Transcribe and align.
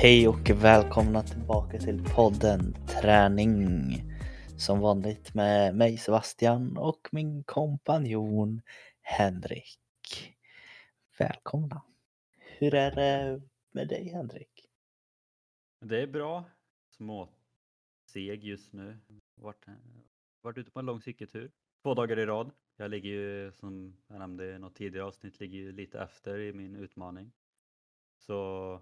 Hej 0.00 0.28
och 0.28 0.50
välkomna 0.50 1.22
tillbaka 1.22 1.78
till 1.78 2.04
podden 2.14 2.74
Träning. 2.86 3.66
Som 4.58 4.80
vanligt 4.80 5.34
med 5.34 5.76
mig 5.76 5.96
Sebastian 5.96 6.76
och 6.76 7.08
min 7.12 7.44
kompanjon 7.44 8.60
Henrik. 9.00 10.36
Välkomna. 11.18 11.82
Hur 12.38 12.74
är 12.74 12.90
det 12.90 13.42
med 13.70 13.88
dig 13.88 14.08
Henrik? 14.08 14.68
Det 15.80 16.02
är 16.02 16.06
bra. 16.06 16.44
Små 16.90 17.28
seg 18.06 18.44
just 18.44 18.72
nu. 18.72 18.98
Vart, 19.34 19.66
varit 20.42 20.58
ute 20.58 20.70
på 20.70 20.78
en 20.78 20.86
lång 20.86 21.02
cykeltur. 21.02 21.50
Två 21.82 21.94
dagar 21.94 22.18
i 22.18 22.26
rad. 22.26 22.50
Jag 22.76 22.90
ligger 22.90 23.10
ju 23.10 23.52
som 23.52 23.96
jag 24.08 24.18
nämnde 24.18 24.54
i 24.54 24.58
något 24.58 24.74
tidigare 24.74 25.06
avsnitt 25.06 25.40
ligger 25.40 25.58
ju 25.58 25.72
lite 25.72 26.00
efter 26.00 26.38
i 26.38 26.52
min 26.52 26.76
utmaning. 26.76 27.32
Så 28.18 28.80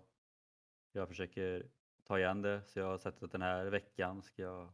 jag 0.98 1.08
försöker 1.08 1.66
ta 2.04 2.18
igen 2.18 2.42
det 2.42 2.62
så 2.66 2.78
jag 2.78 2.86
har 2.86 2.98
sett 2.98 3.22
att 3.22 3.32
den 3.32 3.42
här 3.42 3.66
veckan 3.66 4.22
ska 4.22 4.42
jag 4.42 4.72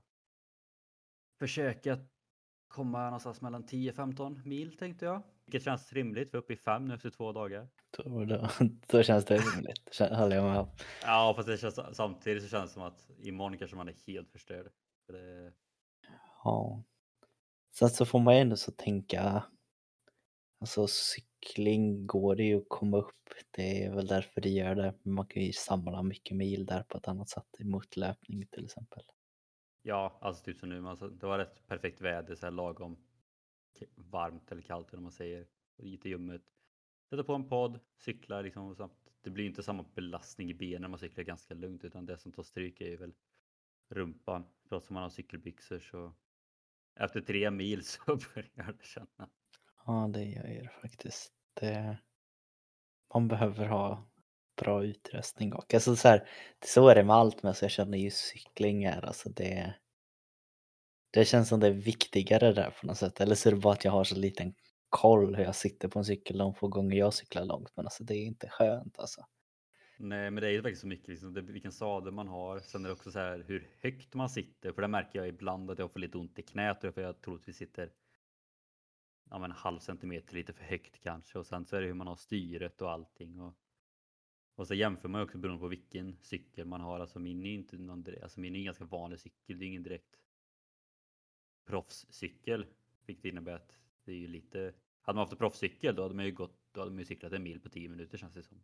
försöka 1.39 1.99
komma 2.69 3.05
någonstans 3.05 3.41
mellan 3.41 3.65
10-15 3.65 4.47
mil 4.47 4.77
tänkte 4.77 5.05
jag. 5.05 5.23
Vilket 5.45 5.65
känns 5.65 5.93
rimligt, 5.93 6.31
för 6.31 6.39
uppe 6.39 6.53
i 6.53 6.57
fem 6.57 6.85
nu 6.85 6.95
efter 6.95 7.11
två 7.11 7.33
dagar. 7.33 7.69
Då, 7.97 8.25
då, 8.25 8.49
då 8.87 9.03
känns 9.03 9.25
det 9.25 9.37
rimligt, 9.37 9.99
håller 9.99 10.37
jag 10.37 10.45
med 10.45 10.59
om. 10.59 10.69
Ja, 11.03 11.33
fast 11.37 11.49
det 11.49 11.59
känns, 11.59 11.81
samtidigt 11.93 12.43
så 12.43 12.49
känns 12.49 12.71
det 12.71 12.75
som 12.75 12.83
att 12.83 13.11
imorgon 13.19 13.59
kanske 13.59 13.77
man 13.77 13.89
är 13.89 13.95
helt 14.07 14.31
förstörd. 14.31 14.67
För 15.07 15.13
det... 15.13 15.53
Ja. 16.45 16.83
Sen 17.75 17.91
så 17.91 18.05
får 18.05 18.19
man 18.19 18.35
ju 18.35 18.41
ändå 18.41 18.57
så 18.57 18.73
tänka, 18.73 19.45
alltså 20.63 20.87
cykling 20.87 22.07
går 22.07 22.37
det 22.37 22.43
ju 22.43 22.59
att 22.59 22.69
komma 22.69 22.99
upp. 22.99 23.29
Det 23.51 23.85
är 23.85 23.95
väl 23.95 24.07
därför 24.07 24.41
det 24.41 24.49
gör 24.49 24.75
det. 24.75 24.95
Man 25.03 25.27
kan 25.27 25.43
ju 25.43 25.53
samla 25.53 26.03
mycket 26.03 26.37
mil 26.37 26.67
där 26.67 26.83
på 26.83 26.99
ett 26.99 27.09
annat 27.09 27.29
sätt 27.29 27.61
emot 27.61 27.97
löpning 27.97 28.47
till 28.47 28.65
exempel. 28.65 29.03
Ja, 29.83 30.19
alltså 30.21 30.45
typ 30.45 30.59
som 30.59 30.69
nu, 30.69 30.89
alltså, 30.89 31.09
det 31.09 31.27
var 31.27 31.39
rätt 31.39 31.67
perfekt 31.67 32.01
väder, 32.01 32.35
så 32.35 32.47
här 32.47 32.51
lagom 32.51 32.97
varmt 33.95 34.53
eller 34.53 34.63
kallt 34.63 34.89
eller 34.89 34.97
vad 34.97 35.03
man 35.03 35.13
säger. 35.13 35.47
Lite 35.77 36.09
ljummet. 36.09 36.43
Sätta 37.11 37.25
på 37.25 37.35
en 37.35 37.49
podd, 37.49 37.81
cykla 37.97 38.41
liksom. 38.41 38.75
Så 38.77 38.91
det 39.23 39.31
blir 39.31 39.47
inte 39.47 39.63
samma 39.63 39.83
belastning 39.95 40.51
i 40.51 40.55
benen 40.55 40.83
när 40.83 40.89
man 40.89 40.99
cyklar 40.99 41.25
ganska 41.25 41.55
lugnt 41.55 41.85
utan 41.85 42.07
det 42.07 42.19
som 42.19 42.33
tar 42.33 42.43
stryk 42.43 42.81
är 42.81 42.89
ju 42.89 42.97
väl 42.97 43.15
rumpan. 43.89 44.45
Trots 44.69 44.87
att 44.87 44.91
man 44.91 45.03
har 45.03 45.11
cykelbyxor 45.11 45.79
så 45.79 46.15
efter 46.95 47.21
tre 47.21 47.51
mil 47.51 47.85
så 47.85 48.01
börjar 48.07 48.73
det 48.73 48.85
kännas. 48.85 49.42
Ja, 49.87 50.11
det 50.13 50.25
gör 50.25 50.43
det 50.43 50.71
faktiskt. 50.83 51.33
Det... 51.61 51.99
Man 53.15 53.29
behöver 53.29 53.67
ha 53.67 54.13
bra 54.57 54.85
utrustning 54.85 55.53
och 55.53 55.75
alltså 55.75 55.97
så, 55.97 56.09
här, 56.09 56.29
så 56.65 56.89
är 56.89 56.95
det 56.95 57.05
med 57.05 57.17
allt 57.17 57.43
men 57.43 57.55
så 57.55 57.65
jag 57.65 57.71
känner 57.71 57.99
ju 57.99 58.11
cykling 58.11 58.85
är 58.85 59.05
alltså 59.05 59.29
det 59.29 59.75
det 61.11 61.25
känns 61.25 61.49
som 61.49 61.61
det 61.61 61.67
är 61.67 61.73
viktigare 61.73 62.53
där 62.53 62.75
på 62.81 62.87
något 62.87 62.97
sätt 62.97 63.21
eller 63.21 63.35
så 63.35 63.49
är 63.49 63.53
det 63.53 63.61
bara 63.61 63.73
att 63.73 63.85
jag 63.85 63.93
har 63.93 64.05
så 64.05 64.17
liten 64.17 64.55
koll 64.89 65.35
hur 65.37 65.45
jag 65.45 65.55
sitter 65.55 65.89
på 65.89 65.99
en 65.99 66.05
cykel 66.05 66.39
de 66.39 66.55
få 66.55 66.69
gånger 66.69 66.97
jag 66.97 67.15
cyklar 67.15 67.45
långt 67.45 67.73
men 67.77 67.87
alltså 67.87 68.05
det 68.05 68.15
är 68.15 68.25
inte 68.25 68.49
skönt 68.49 68.99
alltså. 68.99 69.27
Nej 69.99 70.31
men 70.31 70.41
det 70.41 70.49
är 70.49 70.53
ju 70.53 70.63
faktiskt 70.63 70.81
så 70.81 70.87
mycket 70.89 71.09
liksom, 71.09 71.35
det, 71.35 71.43
vilken 71.43 71.73
sadel 71.73 72.13
man 72.13 72.29
har. 72.29 72.61
Sen 72.61 72.85
är 72.85 72.89
det 72.89 72.95
också 72.95 73.11
så 73.11 73.19
här 73.19 73.45
hur 73.49 73.71
högt 73.83 74.15
man 74.15 74.29
sitter 74.29 74.73
för 74.73 74.83
det 74.83 74.89
märker 74.89 75.19
jag 75.19 75.29
ibland 75.29 75.71
att 75.71 75.79
jag 75.79 75.93
får 75.93 76.01
lite 76.01 76.19
ont 76.19 76.39
i 76.39 76.43
knät 76.43 76.81
för 76.81 77.01
jag 77.01 77.21
tror 77.21 77.35
att 77.35 77.49
vi 77.49 77.53
sitter 77.53 77.91
ja, 79.33 79.39
men 79.39 79.51
en 79.51 79.57
halv 79.57 79.79
centimeter 79.79 80.35
lite 80.35 80.53
för 80.53 80.65
högt 80.65 81.01
kanske 81.01 81.39
och 81.39 81.47
sen 81.47 81.67
så 81.67 81.77
är 81.77 81.81
det 81.81 81.87
hur 81.87 81.95
man 81.95 82.07
har 82.07 82.17
styret 82.17 82.83
och 82.83 82.91
allting. 82.91 83.41
Och, 83.41 83.55
och 84.55 84.67
så 84.67 84.75
jämför 84.75 85.09
man 85.09 85.23
också 85.23 85.39
beroende 85.39 85.61
på 85.61 85.69
vilken 85.69 86.17
cykel 86.23 86.67
man 86.67 86.81
har. 86.81 87.01
Alltså 87.01 87.19
min 87.19 87.47
är 87.47 87.55
inte 87.55 87.77
någon, 87.77 88.07
alltså 88.23 88.41
min 88.41 88.55
är 88.55 88.59
en 88.59 88.65
ganska 88.65 88.85
vanlig 88.85 89.21
cykel. 89.21 89.59
Det 89.59 89.65
är 89.65 89.67
ingen 89.67 89.83
direkt 89.83 90.17
proffscykel. 91.67 92.67
Vilket 93.07 93.25
innebär 93.25 93.53
att 93.53 93.79
det 94.05 94.13
är 94.13 94.17
ju 94.17 94.29
lite, 94.29 94.75
hade 95.03 95.17
man 95.17 95.23
haft 95.23 95.33
en 95.33 95.39
proffscykel 95.39 95.95
då 95.95 96.03
hade 96.03 96.15
man 96.15 96.25
ju 96.25 96.33
gått, 96.33 96.59
då 96.73 96.81
hade 96.81 96.93
man 96.93 96.99
ju 96.99 97.05
cyklat 97.05 97.33
en 97.33 97.43
mil 97.43 97.61
på 97.61 97.69
10 97.69 97.89
minuter 97.89 98.19
känns 98.19 98.35
det 98.35 98.43
som. 98.43 98.63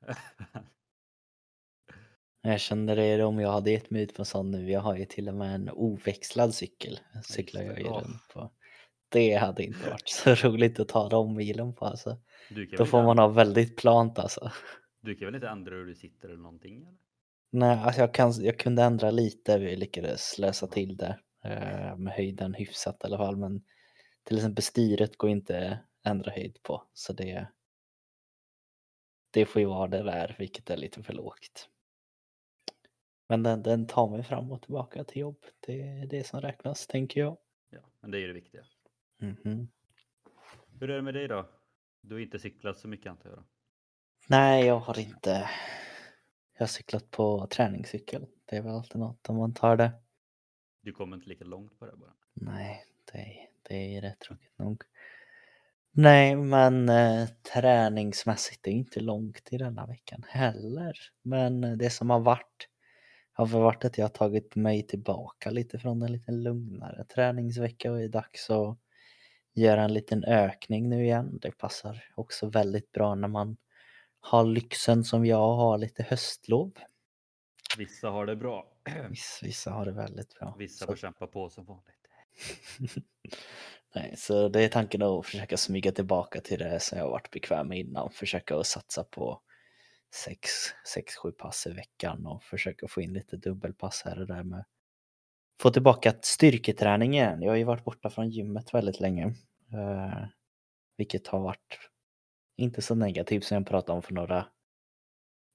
Jag 2.42 2.60
kände 2.60 2.94
det 2.94 3.24
om 3.24 3.40
jag 3.40 3.52
hade 3.52 3.70
gett 3.70 3.90
mig 3.90 4.02
ut 4.02 4.14
på 4.14 4.22
en 4.22 4.26
sån 4.26 4.50
nu. 4.50 4.70
Jag 4.70 4.80
har 4.80 4.96
ju 4.96 5.04
till 5.04 5.28
och 5.28 5.34
med 5.34 5.54
en 5.54 5.70
oväxlad 5.70 6.54
cykel. 6.54 7.00
Cyklar 7.24 7.62
jag 7.62 7.78
ju 7.78 7.84
runt 7.84 8.28
på. 8.32 8.50
Det 9.10 9.34
hade 9.34 9.64
inte 9.64 9.90
varit 9.90 10.08
så 10.08 10.34
roligt 10.48 10.80
att 10.80 10.88
ta 10.88 11.08
de 11.08 11.36
milen 11.36 11.74
på 11.74 11.84
alltså. 11.84 12.18
Då 12.76 12.86
får 12.86 13.02
man 13.02 13.18
ha 13.18 13.28
väldigt 13.28 13.76
plant 13.76 14.18
alltså. 14.18 14.50
Du 15.00 15.14
kan 15.14 15.26
väl 15.26 15.34
inte 15.34 15.48
ändra 15.48 15.74
hur 15.74 15.86
du 15.86 15.94
sitter 15.94 16.28
eller 16.28 16.42
någonting? 16.42 16.76
Eller? 16.76 16.96
Nej, 17.50 17.78
alltså 17.78 18.00
jag, 18.00 18.14
kan, 18.14 18.32
jag 18.40 18.58
kunde 18.58 18.82
ändra 18.82 19.10
lite. 19.10 19.58
Vi 19.58 19.76
lyckades 19.76 20.38
lösa 20.38 20.66
till 20.66 20.96
det 20.96 21.18
eh, 21.44 21.96
med 21.96 22.12
höjden 22.12 22.54
hyfsat 22.54 23.00
i 23.02 23.06
alla 23.06 23.18
fall. 23.18 23.36
Men 23.36 23.62
till 24.24 24.36
exempel 24.36 24.64
styret 24.64 25.16
går 25.16 25.30
inte 25.30 25.78
ändra 26.04 26.30
höjd 26.30 26.62
på. 26.62 26.82
Så 26.92 27.12
det, 27.12 27.46
det 29.30 29.46
får 29.46 29.60
ju 29.60 29.68
vara 29.68 29.88
det 29.88 30.02
där, 30.02 30.36
vilket 30.38 30.70
är 30.70 30.76
lite 30.76 31.02
för 31.02 31.12
lågt. 31.12 31.68
Men 33.28 33.42
den, 33.42 33.62
den 33.62 33.86
tar 33.86 34.08
mig 34.08 34.22
fram 34.22 34.52
och 34.52 34.62
tillbaka 34.62 35.04
till 35.04 35.20
jobb. 35.20 35.44
Det 35.60 35.82
är 35.82 36.06
det 36.06 36.26
som 36.26 36.40
räknas, 36.40 36.86
tänker 36.86 37.20
jag. 37.20 37.36
Ja, 37.70 37.80
men 38.00 38.10
det 38.10 38.18
är 38.18 38.20
ju 38.20 38.26
det 38.26 38.32
viktiga. 38.32 38.64
Mm 39.20 39.36
-hmm. 39.44 39.68
Hur 40.80 40.90
är 40.90 40.96
det 40.96 41.02
med 41.02 41.14
dig 41.14 41.28
då? 41.28 41.48
Du 42.00 42.14
har 42.14 42.20
inte 42.20 42.38
cyklat 42.38 42.78
så 42.78 42.88
mycket 42.88 43.10
antar 43.10 43.30
jag? 43.30 43.38
Då? 43.38 43.44
Nej, 44.28 44.66
jag 44.66 44.78
har 44.78 44.98
inte. 44.98 45.50
Jag 46.52 46.62
har 46.62 46.66
cyklat 46.66 47.10
på 47.10 47.46
träningscykel. 47.46 48.26
Det 48.44 48.56
är 48.56 48.62
väl 48.62 48.72
alltid 48.72 49.00
något 49.00 49.28
om 49.28 49.36
man 49.36 49.54
tar 49.54 49.76
det. 49.76 49.92
Du 50.82 50.92
kommer 50.92 51.16
inte 51.16 51.28
lika 51.28 51.44
långt 51.44 51.78
på 51.78 51.86
det 51.86 51.96
bara? 51.96 52.14
Nej, 52.34 52.84
det, 53.12 53.48
det 53.68 53.96
är 53.96 54.00
rätt 54.00 54.20
tråkigt 54.20 54.58
nog. 54.58 54.82
Nej, 55.92 56.36
men 56.36 56.88
eh, 56.88 57.28
träningsmässigt 57.52 58.66
är 58.66 58.70
inte 58.70 59.00
långt 59.00 59.48
i 59.52 59.58
denna 59.58 59.86
veckan 59.86 60.24
heller. 60.28 60.96
Men 61.22 61.78
det 61.78 61.90
som 61.90 62.10
har 62.10 62.20
varit 62.20 62.68
har 63.32 63.46
varit 63.46 63.84
att 63.84 63.98
jag 63.98 64.04
har 64.04 64.10
tagit 64.10 64.56
mig 64.56 64.86
tillbaka 64.86 65.50
lite 65.50 65.78
från 65.78 66.02
en 66.02 66.12
lite 66.12 66.32
lugnare 66.32 67.04
träningsvecka 67.04 67.92
och 67.92 67.98
det 67.98 68.04
är 68.04 68.08
dags 68.08 68.50
att 68.50 68.78
göra 69.52 69.82
en 69.82 69.94
liten 69.94 70.24
ökning 70.24 70.88
nu 70.88 71.04
igen. 71.04 71.38
Det 71.42 71.50
passar 71.50 72.04
också 72.14 72.48
väldigt 72.48 72.92
bra 72.92 73.14
när 73.14 73.28
man 73.28 73.56
har 74.20 74.44
lyxen 74.44 75.04
som 75.04 75.26
jag 75.26 75.54
har 75.54 75.78
lite 75.78 76.02
höstlov. 76.02 76.72
Vissa 77.78 78.10
har 78.10 78.26
det 78.26 78.36
bra. 78.36 78.72
Vissa, 79.10 79.46
vissa 79.46 79.70
har 79.70 79.86
det 79.86 79.92
väldigt 79.92 80.34
bra. 80.38 80.54
Vissa 80.58 80.86
får 80.86 80.94
så... 80.94 81.00
kämpa 81.00 81.26
på 81.26 81.50
som 81.50 81.64
vanligt. 81.64 81.96
Nej, 83.94 84.14
så 84.16 84.48
det 84.48 84.64
är 84.64 84.68
tanken 84.68 85.02
att 85.02 85.26
försöka 85.26 85.56
smyga 85.56 85.92
tillbaka 85.92 86.40
till 86.40 86.58
det 86.58 86.80
som 86.80 86.98
jag 86.98 87.10
varit 87.10 87.30
bekväm 87.30 87.68
med 87.68 87.78
innan. 87.78 88.10
Försöka 88.10 88.56
att 88.56 88.66
satsa 88.66 89.04
på 89.04 89.40
6-7 91.24 91.32
pass 91.38 91.66
i 91.66 91.70
veckan 91.70 92.26
och 92.26 92.42
försöka 92.42 92.88
få 92.88 93.00
in 93.00 93.12
lite 93.12 93.36
dubbelpass 93.36 94.02
här 94.04 94.20
och 94.20 94.26
där 94.26 94.42
med 94.42 94.64
få 95.60 95.70
tillbaka 95.70 96.12
styrketräning 96.22 97.14
igen. 97.14 97.42
Jag 97.42 97.52
har 97.52 97.56
ju 97.56 97.64
varit 97.64 97.84
borta 97.84 98.10
från 98.10 98.30
gymmet 98.30 98.74
väldigt 98.74 99.00
länge. 99.00 99.26
Eh, 99.72 100.24
vilket 100.96 101.26
har 101.26 101.40
varit 101.40 101.78
inte 102.56 102.82
så 102.82 102.94
negativt 102.94 103.44
som 103.44 103.54
jag 103.54 103.66
pratade 103.66 103.96
om 103.96 104.02
för 104.02 104.14
några 104.14 104.46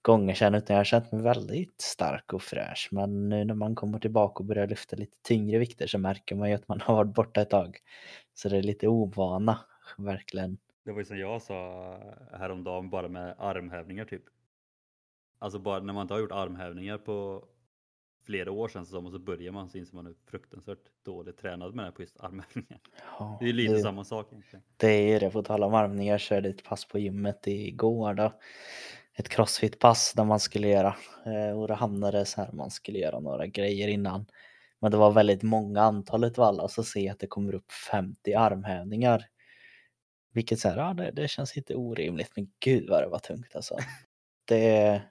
gånger 0.02 0.34
sedan 0.34 0.56
utan 0.56 0.74
jag 0.74 0.80
har 0.80 0.86
känt 0.86 1.12
mig 1.12 1.22
väldigt 1.22 1.82
stark 1.82 2.34
och 2.34 2.42
fräsch. 2.42 2.90
Men 2.92 3.30
nu 3.30 3.46
när 3.46 3.54
man 3.54 3.76
kommer 3.76 4.00
tillbaka 4.00 4.40
och 4.40 4.46
börjar 4.46 4.68
lyfta 4.68 4.96
lite 4.96 5.18
tyngre 5.24 5.60
vikter 5.60 5.88
så 5.88 5.98
märker 5.98 6.36
man 6.36 6.50
ju 6.50 6.56
att 6.56 6.68
man 6.68 6.82
har 6.82 6.96
varit 6.96 7.16
borta 7.16 7.42
ett 7.42 7.50
tag. 7.50 7.78
Så 8.34 8.50
det 8.50 8.58
är 8.58 8.64
lite 8.64 8.88
ovana, 8.88 9.60
verkligen. 9.98 10.58
Det 10.86 10.92
var 10.92 11.00
ju 11.00 11.06
som 11.06 11.18
jag 11.18 11.42
sa 11.42 11.98
häromdagen 12.32 12.90
bara 12.90 13.08
med 13.08 13.36
armhävningar 13.38 14.06
typ. 14.06 14.24
Alltså 15.40 15.60
bara 15.60 15.80
när 15.80 15.94
man 15.94 16.02
inte 16.02 16.14
har 16.14 16.22
gjort 16.22 16.32
armhävningar 16.32 16.98
på 16.98 17.46
flera 18.26 18.52
år 18.52 18.68
sedan 18.68 18.86
så, 18.86 19.12
så 19.12 19.20
börjar 19.20 19.52
man 19.52 19.70
så 19.70 19.78
inser 19.78 19.96
man 19.96 20.06
hur 20.06 20.16
fruktansvärt 20.26 21.04
dåligt 21.06 21.38
tränad 21.38 21.76
man 21.76 21.86
är 21.86 21.92
på 21.92 22.02
just 22.02 22.20
armhävningar. 22.20 22.80
Ja, 23.20 23.38
det 23.42 23.50
är 23.50 23.54
lite 23.54 23.74
det, 23.74 23.80
samma 23.80 24.04
sak 24.04 24.28
egentligen. 24.32 24.64
Det 24.78 25.14
är 25.14 25.20
det, 25.20 25.30
på 25.30 25.44
tal 25.44 25.64
om 25.64 25.74
armhävningar 25.74 26.18
så 26.18 26.36
är 26.36 26.42
det 26.42 26.50
ett 26.50 26.64
pass 26.64 26.86
på 26.86 27.00
gymmet 27.00 27.48
igår 27.48 28.14
då. 28.14 28.34
Ett 29.18 29.30
crossfit-pass 29.30 30.14
där 30.16 30.24
man 30.24 30.40
skulle 30.40 30.68
göra 30.68 30.96
eh, 31.26 31.60
och 31.60 31.68
det 31.68 31.74
hamnade 31.74 32.26
så 32.26 32.42
här 32.42 32.52
man 32.52 32.72
skulle 32.72 33.00
göra 33.00 33.20
några 33.20 33.48
grejer 33.48 33.88
innan. 33.88 34.26
Men 34.80 34.92
det 34.92 34.98
var 34.98 35.12
väldigt 35.12 35.44
många 35.44 35.82
antalet 35.82 36.38
valla 36.38 36.64
och 36.64 36.72
så 36.72 36.84
ser 36.84 37.02
jag 37.02 37.14
att 37.14 37.20
det 37.20 37.28
kommer 37.28 37.56
upp 37.56 37.72
50 37.72 38.34
armhävningar. 38.34 39.26
Vilket 40.34 40.60
så 40.60 40.70
här, 40.70 40.78
ja, 40.78 40.94
det, 40.94 41.12
det 41.12 41.28
känns 41.28 41.58
inte 41.58 41.76
orimligt 41.76 42.32
men 42.36 42.52
gud 42.60 42.90
vad 42.90 43.04
det 43.04 43.08
var 43.08 43.20
tungt 43.20 43.56
alltså. 43.56 43.78
Det, 44.48 45.02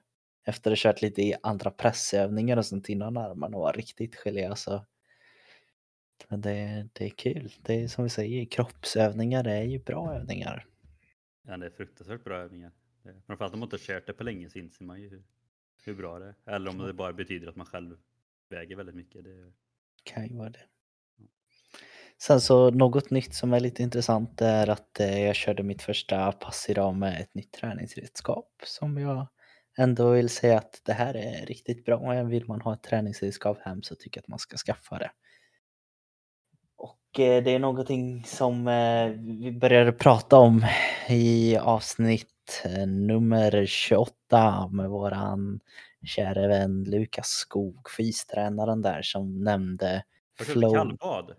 efter 0.45 0.71
att 0.71 0.83
ha 0.83 0.91
kört 0.91 1.01
lite 1.01 1.21
i 1.21 1.35
andra 1.43 1.71
pressövningar 1.71 2.57
och 2.57 2.65
sånt 2.65 2.89
innan 2.89 3.17
armarna 3.17 3.57
var 3.57 3.73
riktigt 3.73 4.15
gelé 4.15 4.45
alltså. 4.45 4.85
Men 6.27 6.41
det, 6.41 6.87
det 6.93 7.05
är 7.05 7.09
kul. 7.09 7.51
Det 7.61 7.83
är 7.83 7.87
som 7.87 8.03
vi 8.03 8.09
säger, 8.09 8.45
kroppsövningar 8.45 9.47
är 9.47 9.63
ju 9.63 9.79
bra 9.79 10.13
övningar. 10.15 10.65
Ja, 11.47 11.57
det 11.57 11.65
är 11.65 11.69
fruktansvärt 11.69 12.23
bra 12.23 12.37
övningar. 12.37 12.71
Framförallt 13.25 13.53
om 13.53 13.59
man 13.59 13.67
inte 13.67 13.75
har 13.75 13.79
kört 13.79 14.07
det 14.07 14.13
på 14.13 14.23
länge 14.23 14.49
så 14.49 14.59
inser 14.59 14.85
man 14.85 15.01
ju 15.01 15.09
hur 15.09 15.23
hur 15.85 15.95
bra 15.95 16.19
det 16.19 16.35
är. 16.45 16.55
Eller 16.55 16.69
om 16.69 16.77
det 16.77 16.93
bara 16.93 17.13
betyder 17.13 17.47
att 17.47 17.55
man 17.55 17.65
själv 17.65 17.97
väger 18.49 18.75
väldigt 18.75 18.95
mycket. 18.95 19.23
Det... 19.23 19.53
Kan 20.03 20.27
ju 20.27 20.37
vara 20.37 20.49
det. 20.49 20.65
Sen 22.17 22.41
så 22.41 22.71
något 22.71 23.09
nytt 23.09 23.35
som 23.35 23.53
är 23.53 23.59
lite 23.59 23.83
intressant 23.83 24.41
är 24.41 24.69
att 24.69 24.99
eh, 24.99 25.23
jag 25.23 25.35
körde 25.35 25.63
mitt 25.63 25.81
första 25.81 26.31
pass 26.31 26.69
idag 26.69 26.95
med 26.95 27.21
ett 27.21 27.33
nytt 27.33 27.51
träningsredskap 27.51 28.61
som 28.63 28.97
jag 28.97 29.27
ändå 29.77 30.09
vill 30.09 30.29
säga 30.29 30.57
att 30.57 30.81
det 30.85 30.93
här 30.93 31.15
är 31.15 31.45
riktigt 31.45 31.85
bra. 31.85 32.23
Vill 32.23 32.47
man 32.47 32.61
ha 32.61 32.73
ett 32.73 32.83
träningsredskap 32.83 33.57
hem 33.61 33.83
så 33.83 33.95
tycker 33.95 34.17
jag 34.17 34.23
att 34.23 34.27
man 34.27 34.39
ska 34.39 34.57
skaffa 34.57 34.97
det. 34.97 35.11
Och 36.77 37.19
eh, 37.19 37.43
det 37.43 37.51
är 37.51 37.59
någonting 37.59 38.23
som 38.25 38.67
eh, 38.67 39.07
vi 39.41 39.51
började 39.51 39.91
prata 39.91 40.37
om 40.37 40.65
i 41.09 41.57
avsnitt 41.57 42.63
eh, 42.65 42.87
nummer 42.87 43.65
28 43.65 44.67
med 44.71 44.89
våran 44.89 45.59
kära 46.05 46.47
vän 46.47 46.83
Lukas 46.83 47.27
Skog, 47.27 47.89
fystränaren 47.97 48.81
där 48.81 49.01
som 49.01 49.43
nämnde 49.43 50.03
du 50.37 50.45
köpt 50.45 50.73
kallbad? 50.73 51.31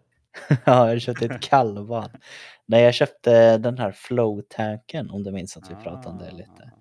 ja, 0.65 0.89
jag 0.89 1.01
köpte 1.01 1.25
ett 1.25 1.41
kallbad. 1.41 2.11
Nej, 2.67 2.83
jag 2.83 2.95
köpte 2.95 3.59
den 3.59 3.79
här 3.79 3.93
flow-tanken 3.93 5.11
om 5.11 5.23
du 5.23 5.33
minns 5.33 5.57
att 5.57 5.71
vi 5.71 5.75
pratade 5.75 6.09
om 6.09 6.19
det 6.19 6.31
lite. 6.31 6.73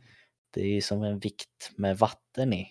Det 0.56 0.62
är 0.62 0.74
ju 0.74 0.82
som 0.82 1.04
en 1.04 1.20
vikt 1.20 1.72
med 1.76 1.98
vatten 1.98 2.54
i, 2.54 2.68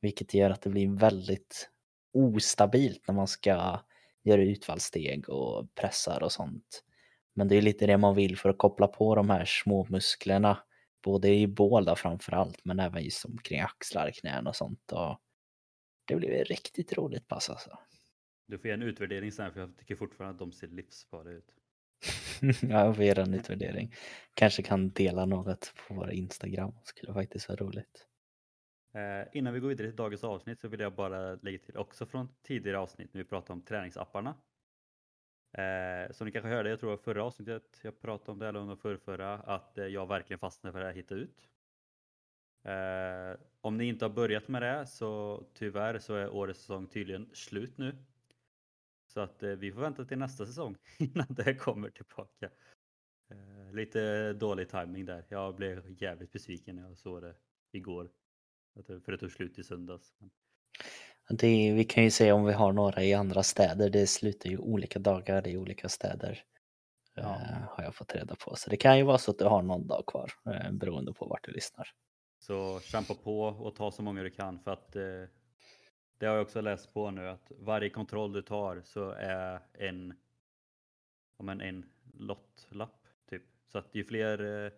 vilket 0.00 0.34
gör 0.34 0.50
att 0.50 0.62
det 0.62 0.70
blir 0.70 0.88
väldigt 0.88 1.70
ostabilt 2.12 3.08
när 3.08 3.14
man 3.14 3.26
ska 3.26 3.80
göra 4.22 4.42
utfallssteg 4.42 5.28
och 5.28 5.74
pressar 5.74 6.22
och 6.22 6.32
sånt. 6.32 6.84
Men 7.34 7.48
det 7.48 7.56
är 7.56 7.62
lite 7.62 7.86
det 7.86 7.98
man 7.98 8.14
vill 8.14 8.38
för 8.38 8.48
att 8.48 8.58
koppla 8.58 8.86
på 8.86 9.14
de 9.14 9.30
här 9.30 9.44
små 9.44 9.86
musklerna, 9.90 10.58
både 11.02 11.34
i 11.34 11.46
båda 11.46 11.96
framför 11.96 12.32
allt, 12.32 12.64
men 12.64 12.80
även 12.80 13.02
just 13.02 13.24
omkring 13.24 13.60
axlar, 13.60 14.10
knän 14.10 14.46
och 14.46 14.56
sånt. 14.56 14.92
Och 14.92 15.20
det 16.04 16.16
blev 16.16 16.32
ett 16.32 16.48
riktigt 16.48 16.92
roligt 16.92 17.28
pass 17.28 17.50
alltså. 17.50 17.78
Du 18.46 18.58
får 18.58 18.66
ge 18.66 18.72
en 18.72 18.82
utvärdering 18.82 19.32
sen 19.32 19.52
för 19.52 19.60
jag 19.60 19.76
tycker 19.76 19.96
fortfarande 19.96 20.32
att 20.32 20.38
de 20.38 20.52
ser 20.52 20.68
livsfarliga 20.68 21.34
ut. 21.34 21.50
ja, 22.62 22.84
jag 22.84 22.96
får 22.96 23.18
en 23.18 23.34
utvärdering. 23.34 23.94
Kanske 24.34 24.62
kan 24.62 24.90
dela 24.90 25.24
något 25.24 25.74
på 25.88 25.94
vår 25.94 26.10
Instagram. 26.10 26.72
Skulle 26.84 27.14
faktiskt 27.14 27.48
vara 27.48 27.56
roligt. 27.56 28.06
Eh, 28.94 29.28
innan 29.32 29.54
vi 29.54 29.60
går 29.60 29.68
vidare 29.68 29.88
till 29.88 29.96
dagens 29.96 30.24
avsnitt 30.24 30.60
så 30.60 30.68
vill 30.68 30.80
jag 30.80 30.94
bara 30.94 31.34
lägga 31.34 31.58
till 31.58 31.76
också 31.76 32.06
från 32.06 32.28
tidigare 32.42 32.78
avsnitt 32.78 33.14
när 33.14 33.22
vi 33.22 33.28
pratade 33.28 33.52
om 33.52 33.62
träningsapparna. 33.62 34.34
Eh, 35.52 36.12
som 36.12 36.26
ni 36.26 36.32
kanske 36.32 36.48
hörde, 36.48 36.70
jag 36.70 36.80
tror 36.80 36.90
det 36.90 36.96
var 36.96 37.02
förra 37.02 37.24
avsnittet 37.24 37.80
jag 37.82 38.00
pratade 38.00 38.32
om 38.32 38.38
det, 38.38 38.48
eller 38.48 38.60
om 38.60 38.68
det 38.68 38.76
förrförra, 38.76 39.34
att 39.34 39.78
eh, 39.78 39.86
jag 39.86 40.06
verkligen 40.06 40.38
fastnade 40.38 40.72
för 40.72 40.80
det 40.80 40.86
här 40.86 40.94
Hitta 40.94 41.14
Ut. 41.14 41.48
Eh, 42.64 43.40
om 43.60 43.76
ni 43.76 43.84
inte 43.84 44.04
har 44.04 44.10
börjat 44.10 44.48
med 44.48 44.62
det 44.62 44.86
så 44.86 45.42
tyvärr 45.54 45.98
så 45.98 46.14
är 46.14 46.34
årets 46.34 46.60
säsong 46.60 46.86
tydligen 46.86 47.30
slut 47.32 47.78
nu. 47.78 47.96
Så 49.12 49.20
att 49.20 49.42
eh, 49.42 49.50
vi 49.50 49.72
får 49.72 49.80
vänta 49.80 50.04
till 50.04 50.18
nästa 50.18 50.46
säsong 50.46 50.76
innan 50.98 51.26
det 51.28 51.54
kommer 51.54 51.90
tillbaka. 51.90 52.50
Eh, 53.30 53.74
lite 53.74 54.32
dålig 54.32 54.68
timing 54.68 55.04
där. 55.04 55.24
Jag 55.28 55.54
blev 55.54 56.02
jävligt 56.02 56.32
besviken 56.32 56.76
när 56.76 56.82
jag 56.82 56.98
såg 56.98 57.22
det 57.22 57.34
igår. 57.72 58.10
För 58.86 59.12
det 59.12 59.18
tog 59.18 59.32
slut 59.32 59.58
i 59.58 59.64
söndags. 59.64 60.14
Det, 61.28 61.72
vi 61.72 61.84
kan 61.84 62.04
ju 62.04 62.10
se 62.10 62.32
om 62.32 62.44
vi 62.44 62.52
har 62.52 62.72
några 62.72 63.02
i 63.02 63.14
andra 63.14 63.42
städer. 63.42 63.90
Det 63.90 64.06
slutar 64.06 64.50
ju 64.50 64.58
olika 64.58 64.98
dagar 64.98 65.48
i 65.48 65.56
olika 65.56 65.88
städer. 65.88 66.44
Ja. 67.14 67.22
eh, 67.22 67.68
har 67.68 67.84
jag 67.84 67.94
fått 67.94 68.14
reda 68.14 68.34
på. 68.34 68.56
Så 68.56 68.70
det 68.70 68.76
kan 68.76 68.98
ju 68.98 69.04
vara 69.04 69.18
så 69.18 69.30
att 69.30 69.38
du 69.38 69.44
har 69.44 69.62
någon 69.62 69.86
dag 69.86 70.06
kvar 70.06 70.32
beroende 70.72 71.12
på 71.12 71.26
vart 71.26 71.44
du 71.44 71.52
lyssnar. 71.52 71.88
Så 72.38 72.80
kämpa 72.80 73.14
på 73.14 73.42
och 73.42 73.74
ta 73.76 73.90
så 73.90 74.02
många 74.02 74.22
du 74.22 74.30
kan 74.30 74.60
för 74.60 74.70
att 74.70 74.96
eh, 74.96 75.02
det 76.22 76.28
har 76.28 76.34
jag 76.34 76.42
också 76.42 76.60
läst 76.60 76.94
på 76.94 77.10
nu 77.10 77.28
att 77.28 77.52
varje 77.58 77.90
kontroll 77.90 78.32
du 78.32 78.42
tar 78.42 78.82
så 78.84 79.10
är 79.10 79.60
en, 79.72 80.14
ja, 81.38 81.44
men 81.44 81.60
en 81.60 81.86
lottlapp 82.14 83.06
typ. 83.30 83.42
Så 83.66 83.78
att 83.78 83.94
ju 83.94 84.04
fler, 84.04 84.64
eh, 84.64 84.72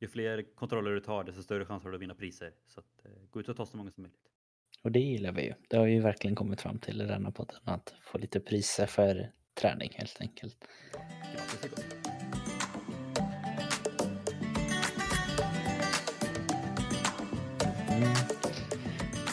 ju 0.00 0.08
fler 0.08 0.54
kontroller 0.54 0.90
du 0.90 1.00
tar 1.00 1.24
desto 1.24 1.42
större 1.42 1.64
chans 1.64 1.82
har 1.82 1.90
du 1.90 1.96
att 1.96 2.02
vinna 2.02 2.14
priser. 2.14 2.52
Så 2.66 2.80
att, 2.80 3.04
eh, 3.04 3.10
gå 3.30 3.40
ut 3.40 3.48
och 3.48 3.56
ta 3.56 3.66
så 3.66 3.76
många 3.76 3.90
som 3.90 4.02
möjligt. 4.02 4.30
Och 4.82 4.92
det 4.92 4.98
gillar 4.98 5.32
vi 5.32 5.42
ju. 5.42 5.54
Det 5.68 5.76
har 5.76 5.84
vi 5.84 5.92
ju 5.92 6.00
verkligen 6.00 6.36
kommit 6.36 6.60
fram 6.60 6.78
till 6.78 7.00
i 7.00 7.04
denna 7.04 7.30
podden. 7.30 7.60
Att 7.64 7.94
få 8.00 8.18
lite 8.18 8.40
priser 8.40 8.86
för 8.86 9.32
träning 9.54 9.90
helt 9.94 10.20
enkelt. 10.20 10.68
Grattis 11.32 11.64
är 11.64 11.68
gott. 11.68 11.96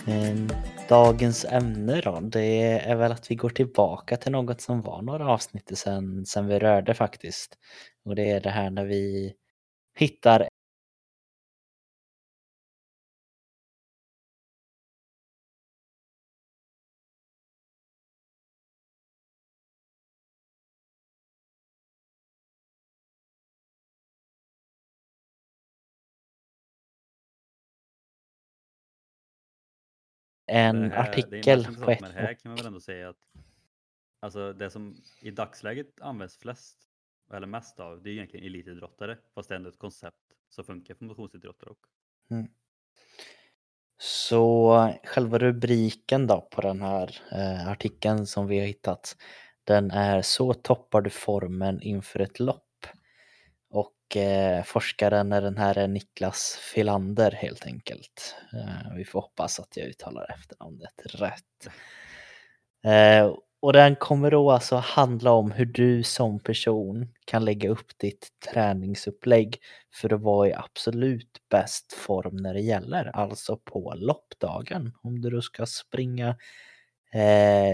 Mm. 0.07 0.62
Dagens 0.89 1.45
ämne 1.45 2.01
då, 2.01 2.19
det 2.19 2.61
är 2.71 2.95
väl 2.95 3.11
att 3.11 3.31
vi 3.31 3.35
går 3.35 3.49
tillbaka 3.49 4.17
till 4.17 4.31
något 4.31 4.61
som 4.61 4.81
var 4.81 5.01
några 5.01 5.27
avsnitt 5.27 5.77
sen, 5.77 6.25
sen 6.25 6.47
vi 6.47 6.59
rörde 6.59 6.93
faktiskt. 6.93 7.57
Och 8.05 8.15
det 8.15 8.29
är 8.31 8.41
det 8.41 8.49
här 8.49 8.69
när 8.69 8.85
vi 8.85 9.33
hittar 9.99 10.47
en 30.53 30.81
Det 30.81 30.89
här- 30.95 31.03
är 31.05 31.09
artikel 31.09 31.65
på 31.75 31.91
ett 31.91 32.01
här 32.01 32.33
kan 32.33 32.49
man 32.49 32.55
väl 32.55 32.65
ändå 32.65 32.79
säga 32.79 33.09
att 33.09 33.17
alltså 34.19 34.53
det 34.53 34.69
som 34.69 34.95
i 35.21 35.31
dagsläget 35.31 36.01
används 36.01 36.37
flest 36.37 36.77
eller 37.33 37.47
mest 37.47 37.79
av 37.79 38.03
det 38.03 38.09
är 38.09 38.13
egentligen 38.13 38.45
elitidrottare 38.45 39.17
fast 39.35 39.49
det 39.49 39.55
är 39.55 39.57
ändå 39.57 39.69
ett 39.69 39.79
koncept 39.79 40.17
som 40.49 40.63
funkar 40.63 40.95
för 40.95 41.05
motionsidrottare 41.05 41.69
också. 41.69 41.89
Så 43.97 44.93
själva 45.03 45.37
rubriken 45.37 46.27
då 46.27 46.41
på 46.51 46.61
den 46.61 46.81
här 46.81 47.19
eh, 47.31 47.67
artikeln 47.69 48.25
som 48.25 48.47
vi 48.47 48.59
har 48.59 48.65
hittat 48.67 49.17
den 49.63 49.91
är 49.91 50.21
Så 50.21 50.53
toppar 50.53 51.01
du 51.01 51.09
formen 51.09 51.81
inför 51.81 52.19
ett 52.19 52.39
lopp. 52.39 52.63
Eh, 54.15 54.63
forskaren 54.63 55.31
är 55.31 55.41
den 55.41 55.57
här 55.57 55.77
är 55.77 55.87
Niklas 55.87 56.59
Filander 56.73 57.31
helt 57.31 57.65
enkelt. 57.65 58.35
Eh, 58.53 58.95
vi 58.95 59.05
får 59.05 59.21
hoppas 59.21 59.59
att 59.59 59.77
jag 59.77 59.87
uttalar 59.87 60.31
efternamnet 60.31 61.01
rätt. 61.05 61.73
Eh, 62.85 63.35
och 63.61 63.73
den 63.73 63.95
kommer 63.95 64.31
då 64.31 64.51
alltså 64.51 64.75
handla 64.75 65.31
om 65.31 65.51
hur 65.51 65.65
du 65.65 66.03
som 66.03 66.39
person 66.39 67.07
kan 67.25 67.45
lägga 67.45 67.69
upp 67.69 67.97
ditt 67.97 68.27
träningsupplägg 68.53 69.57
för 69.93 70.13
att 70.13 70.21
vara 70.21 70.49
i 70.49 70.53
absolut 70.53 71.37
bäst 71.49 71.93
form 71.93 72.37
när 72.37 72.53
det 72.53 72.61
gäller, 72.61 73.05
alltså 73.05 73.57
på 73.57 73.93
loppdagen. 73.95 74.91
Om 75.03 75.21
du 75.21 75.29
då 75.29 75.41
ska 75.41 75.65
springa 75.65 76.37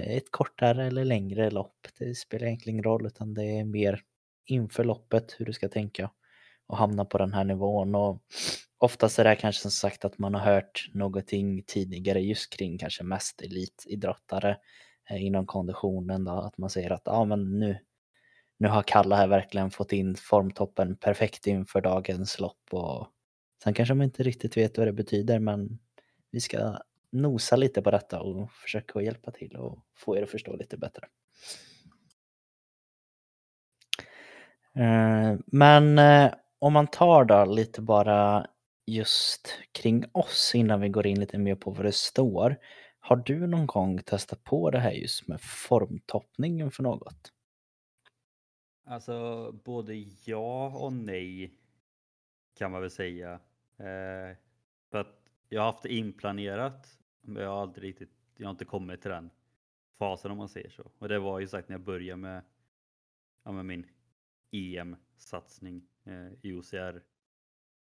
ett 0.08 0.32
kortare 0.32 0.88
eller 0.88 1.06
längre 1.06 1.50
lopp, 1.52 1.88
det 2.00 2.16
spelar 2.16 2.48
egentligen 2.48 2.76
ingen 2.76 2.84
roll 2.84 3.06
utan 3.06 3.34
det 3.34 3.60
är 3.60 3.66
mer 3.66 4.02
inför 4.46 4.84
loppet 4.84 5.36
hur 5.38 5.46
du 5.46 5.54
ska 5.54 5.70
tänka 5.70 6.12
och 6.70 6.78
hamna 6.78 7.06
på 7.06 7.18
den 7.18 7.34
här 7.34 7.44
nivån. 7.44 7.96
Och 7.96 8.22
oftast 8.78 9.20
är 9.20 9.24
det 9.24 9.36
kanske 9.36 9.62
som 9.62 9.72
sagt 9.72 10.06
att 10.06 10.18
man 10.18 10.34
har 10.34 10.42
hört 10.42 10.90
någonting 10.94 11.64
tidigare 11.68 12.22
just 12.22 12.54
kring 12.54 12.78
kanske 12.78 13.04
mest 13.04 13.42
elitidrottare 13.42 14.58
eh, 15.10 15.26
inom 15.26 15.46
konditionen 15.46 16.24
då, 16.24 16.32
att 16.32 16.58
man 16.58 16.70
säger 16.70 16.92
att 16.92 17.08
ah, 17.08 17.26
men 17.26 17.60
nu, 17.60 17.78
nu 18.58 18.68
har 18.68 18.84
Kalla 18.84 19.16
här 19.16 19.28
verkligen 19.28 19.72
fått 19.72 19.94
in 19.94 20.16
formtoppen 20.16 20.96
perfekt 20.96 21.48
inför 21.48 21.82
dagens 21.82 22.40
lopp 22.40 22.68
och 22.72 23.08
sen 23.64 23.74
kanske 23.74 23.94
man 23.94 24.06
inte 24.06 24.24
riktigt 24.24 24.58
vet 24.58 24.78
vad 24.78 24.88
det 24.88 24.94
betyder 24.94 25.40
men 25.40 25.80
vi 26.32 26.40
ska 26.40 26.78
nosa 27.12 27.56
lite 27.56 27.82
på 27.82 27.92
detta 27.92 28.22
och 28.22 28.52
försöka 28.52 29.02
hjälpa 29.02 29.32
till 29.32 29.56
och 29.56 29.80
få 29.98 30.18
er 30.18 30.24
att 30.24 30.30
förstå 30.30 30.56
lite 30.56 30.78
bättre. 30.78 31.08
Eh, 34.76 35.38
men 35.46 36.00
eh, 36.00 36.32
om 36.60 36.74
man 36.74 36.88
tar 36.88 37.26
då 37.26 37.46
lite 37.46 37.82
bara 37.82 38.48
just 38.86 39.60
kring 39.72 40.06
oss 40.12 40.52
innan 40.56 40.82
vi 40.82 40.90
går 40.90 41.08
in 41.08 41.20
lite 41.20 41.38
mer 41.38 41.56
på 41.56 41.72
vad 41.72 41.86
det 41.86 41.92
står. 41.92 42.56
Har 43.00 43.16
du 43.16 43.48
någon 43.48 43.66
gång 43.66 43.98
testat 43.98 44.44
på 44.44 44.72
det 44.72 44.80
här 44.80 44.92
just 44.92 45.28
med 45.28 45.42
formtoppningen 45.42 46.72
för 46.72 46.84
något? 46.84 47.34
Alltså 48.86 49.52
både 49.52 49.94
ja 50.26 50.68
och 50.78 50.94
nej 50.94 51.54
kan 52.58 52.72
man 52.72 52.82
väl 52.82 52.92
säga. 52.92 53.34
Eh, 53.78 54.38
för 54.92 54.98
att 54.98 55.30
jag 55.50 55.62
har 55.62 55.66
haft 55.72 55.84
det 55.84 55.94
inplanerat 55.94 57.00
men 57.22 57.44
jag 57.44 57.50
har 57.50 57.62
aldrig 57.62 57.90
riktigt, 57.90 58.12
jag 58.38 58.48
har 58.48 58.52
inte 58.52 58.66
kommit 58.66 59.02
till 59.02 59.12
den 59.12 59.30
fasen 60.00 60.32
om 60.32 60.38
man 60.38 60.50
säger 60.50 60.70
så. 60.70 60.92
Och 60.98 61.08
det 61.10 61.20
var 61.20 61.40
ju 61.40 61.48
sagt 61.48 61.70
när 61.70 61.74
jag 61.74 61.86
började 61.86 62.18
med, 62.22 62.44
ja, 63.44 63.52
med 63.52 63.66
min 63.66 63.86
EM-satsning 64.52 65.88
Eh, 66.04 66.28
i 66.42 66.54
OCR 66.54 67.04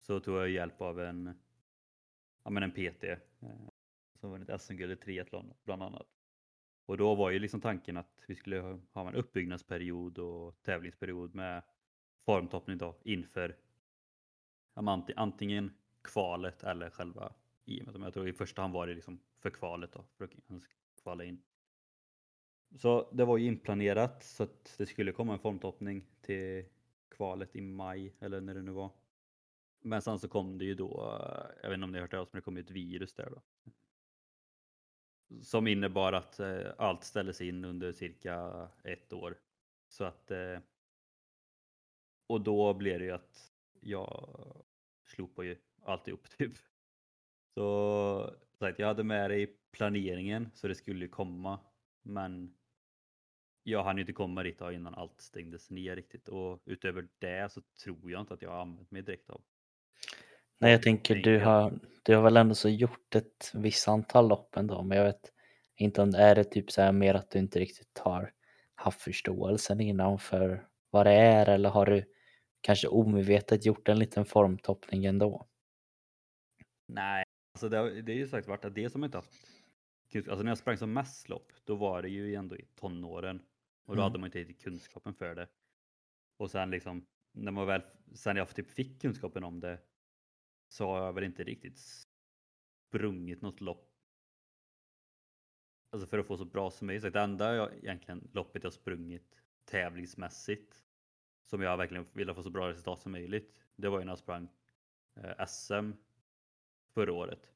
så 0.00 0.20
tog 0.20 0.36
jag 0.36 0.50
hjälp 0.50 0.80
av 0.80 1.00
en, 1.00 1.34
ja, 2.42 2.50
men 2.50 2.62
en 2.62 2.72
PT 2.72 3.04
eh, 3.04 3.18
som 4.14 4.30
vunnit 4.30 4.60
SM-guld 4.60 4.92
i 4.92 4.96
triathlon 4.96 5.54
bland 5.64 5.82
annat. 5.82 6.06
Och 6.86 6.96
då 6.96 7.14
var 7.14 7.30
ju 7.30 7.38
liksom 7.38 7.60
tanken 7.60 7.96
att 7.96 8.24
vi 8.28 8.34
skulle 8.34 8.80
ha 8.92 9.08
en 9.08 9.14
uppbyggnadsperiod 9.14 10.18
och 10.18 10.62
tävlingsperiod 10.62 11.34
med 11.34 11.62
formtoppning 12.24 12.78
då 12.78 12.96
inför 13.02 13.56
antingen 15.16 15.74
kvalet 16.02 16.62
eller 16.62 16.90
själva 16.90 17.32
EM. 17.66 18.02
Jag 18.02 18.14
tror 18.14 18.28
i 18.28 18.32
första 18.32 18.62
hand 18.62 18.74
var 18.74 18.86
det 18.86 18.94
liksom 18.94 19.20
för 19.38 19.50
kvalet 19.50 19.92
då, 19.92 20.04
för 20.16 20.24
att 20.24 20.32
kvala 21.02 21.24
in. 21.24 21.42
Så 22.76 23.10
det 23.12 23.24
var 23.24 23.36
ju 23.36 23.46
inplanerat 23.46 24.24
så 24.24 24.42
att 24.42 24.74
det 24.78 24.86
skulle 24.86 25.12
komma 25.12 25.32
en 25.32 25.38
formtoppning 25.38 26.04
till 26.20 26.64
kvalet 27.10 27.56
i 27.56 27.60
maj 27.60 28.14
eller 28.20 28.40
när 28.40 28.54
det 28.54 28.62
nu 28.62 28.72
var. 28.72 28.90
Men 29.80 30.02
sen 30.02 30.18
så 30.18 30.28
kom 30.28 30.58
det 30.58 30.64
ju 30.64 30.74
då, 30.74 31.20
jag 31.62 31.68
vet 31.68 31.74
inte 31.74 31.84
om 31.84 31.92
ni 31.92 31.98
har 31.98 32.02
hört 32.02 32.10
det, 32.10 32.16
men 32.16 32.28
det 32.32 32.40
kom 32.40 32.56
ju 32.56 32.62
ett 32.62 32.70
virus 32.70 33.14
där 33.14 33.30
då. 33.30 33.42
Som 35.42 35.66
innebar 35.66 36.12
att 36.12 36.40
eh, 36.40 36.72
allt 36.78 37.04
ställdes 37.04 37.40
in 37.40 37.64
under 37.64 37.92
cirka 37.92 38.68
ett 38.84 39.12
år. 39.12 39.38
Så 39.88 40.04
att 40.04 40.30
eh, 40.30 40.58
och 42.26 42.40
då 42.40 42.74
blev 42.74 42.98
det 42.98 43.04
ju 43.04 43.10
att 43.10 43.52
jag 43.80 44.64
slopade 45.06 45.48
ju 45.48 45.56
alltihop 45.82 46.28
typ. 46.38 46.52
Så 47.54 48.34
sagt, 48.58 48.78
jag 48.78 48.86
hade 48.86 49.04
med 49.04 49.30
det 49.30 49.40
i 49.40 49.46
planeringen 49.72 50.50
så 50.54 50.68
det 50.68 50.74
skulle 50.74 51.08
komma. 51.08 51.60
Men 52.02 52.57
jag 53.70 53.84
hann 53.84 53.98
inte 53.98 54.12
komma 54.12 54.42
dit 54.42 54.60
innan 54.60 54.94
allt 54.94 55.20
stängdes 55.20 55.70
ner 55.70 55.96
riktigt 55.96 56.28
och 56.28 56.60
utöver 56.64 57.08
det 57.18 57.52
så 57.52 57.60
tror 57.84 58.10
jag 58.10 58.20
inte 58.20 58.34
att 58.34 58.42
jag 58.42 58.50
har 58.50 58.60
använt 58.60 58.90
mig 58.90 59.02
direkt 59.02 59.30
av. 59.30 59.40
Nej, 60.58 60.72
jag 60.72 60.82
tänker 60.82 61.14
du 61.14 61.38
har, 61.38 61.78
du 62.02 62.16
har 62.16 62.22
väl 62.22 62.36
ändå 62.36 62.54
så 62.54 62.68
gjort 62.68 63.14
ett 63.14 63.52
visst 63.54 63.88
antal 63.88 64.28
lopp 64.28 64.56
ändå, 64.56 64.82
men 64.82 64.98
jag 64.98 65.04
vet 65.04 65.32
inte 65.76 66.02
om 66.02 66.10
det 66.10 66.18
är 66.18 66.34
det 66.34 66.44
typ 66.44 66.70
så 66.70 66.82
här 66.82 66.92
mer 66.92 67.14
att 67.14 67.30
du 67.30 67.38
inte 67.38 67.58
riktigt 67.58 67.98
har 67.98 68.32
haft 68.74 69.02
förståelsen 69.02 69.80
innan 69.80 70.18
för 70.18 70.66
vad 70.90 71.06
det 71.06 71.12
är 71.12 71.48
eller 71.48 71.68
har 71.70 71.86
du 71.86 72.04
kanske 72.60 72.88
omedvetet 72.88 73.66
gjort 73.66 73.88
en 73.88 73.98
liten 73.98 74.24
formtoppning 74.24 75.04
ändå? 75.04 75.46
Nej, 76.86 77.24
alltså 77.54 77.68
det, 77.68 77.76
har, 77.76 77.90
det 77.90 78.12
är 78.12 78.16
ju 78.16 78.28
sagt 78.28 78.48
varit 78.48 78.64
att 78.64 78.74
det 78.74 78.90
som 78.90 79.04
inte 79.04 79.18
haft 79.18 79.32
Alltså 80.14 80.42
när 80.42 80.50
jag 80.50 80.58
sprang 80.58 80.76
som 80.76 80.92
mest 80.92 81.28
lopp, 81.28 81.52
då 81.64 81.74
var 81.74 82.02
det 82.02 82.08
ju 82.08 82.34
ändå 82.34 82.56
i 82.56 82.64
tonåren 82.80 83.42
och 83.88 83.96
då 83.96 84.02
mm. 84.02 84.10
hade 84.10 84.18
man 84.18 84.26
inte 84.26 84.38
riktigt 84.38 84.62
kunskapen 84.62 85.14
för 85.14 85.34
det. 85.34 85.48
Och 86.36 86.50
sen 86.50 86.70
liksom, 86.70 87.06
när 87.32 87.52
man 87.52 87.66
väl, 87.66 87.82
sen 88.14 88.36
jag 88.36 88.54
typ 88.54 88.70
fick 88.70 89.00
kunskapen 89.00 89.44
om 89.44 89.60
det 89.60 89.78
så 90.68 90.86
har 90.86 91.04
jag 91.04 91.12
väl 91.12 91.24
inte 91.24 91.44
riktigt 91.44 91.78
sprungit 92.88 93.42
något 93.42 93.60
lopp. 93.60 93.94
Alltså 95.90 96.06
för 96.06 96.18
att 96.18 96.26
få 96.26 96.36
så 96.36 96.44
bra 96.44 96.70
som 96.70 96.86
möjligt. 96.86 97.12
Det 97.12 97.20
enda 97.20 97.54
jag, 97.54 97.74
egentligen 97.74 98.30
loppet 98.32 98.64
jag 98.64 98.72
sprungit 98.72 99.42
tävlingsmässigt 99.64 100.84
som 101.44 101.62
jag 101.62 101.76
verkligen 101.76 102.06
ville 102.12 102.34
få 102.34 102.42
så 102.42 102.50
bra 102.50 102.68
resultat 102.68 103.00
som 103.00 103.12
möjligt. 103.12 103.54
Det 103.76 103.88
var 103.88 103.98
ju 103.98 104.04
när 104.04 104.12
jag 104.12 104.18
sprang 104.18 104.48
eh, 105.14 105.46
SM 105.46 105.92
förra 106.94 107.12
året. 107.12 107.52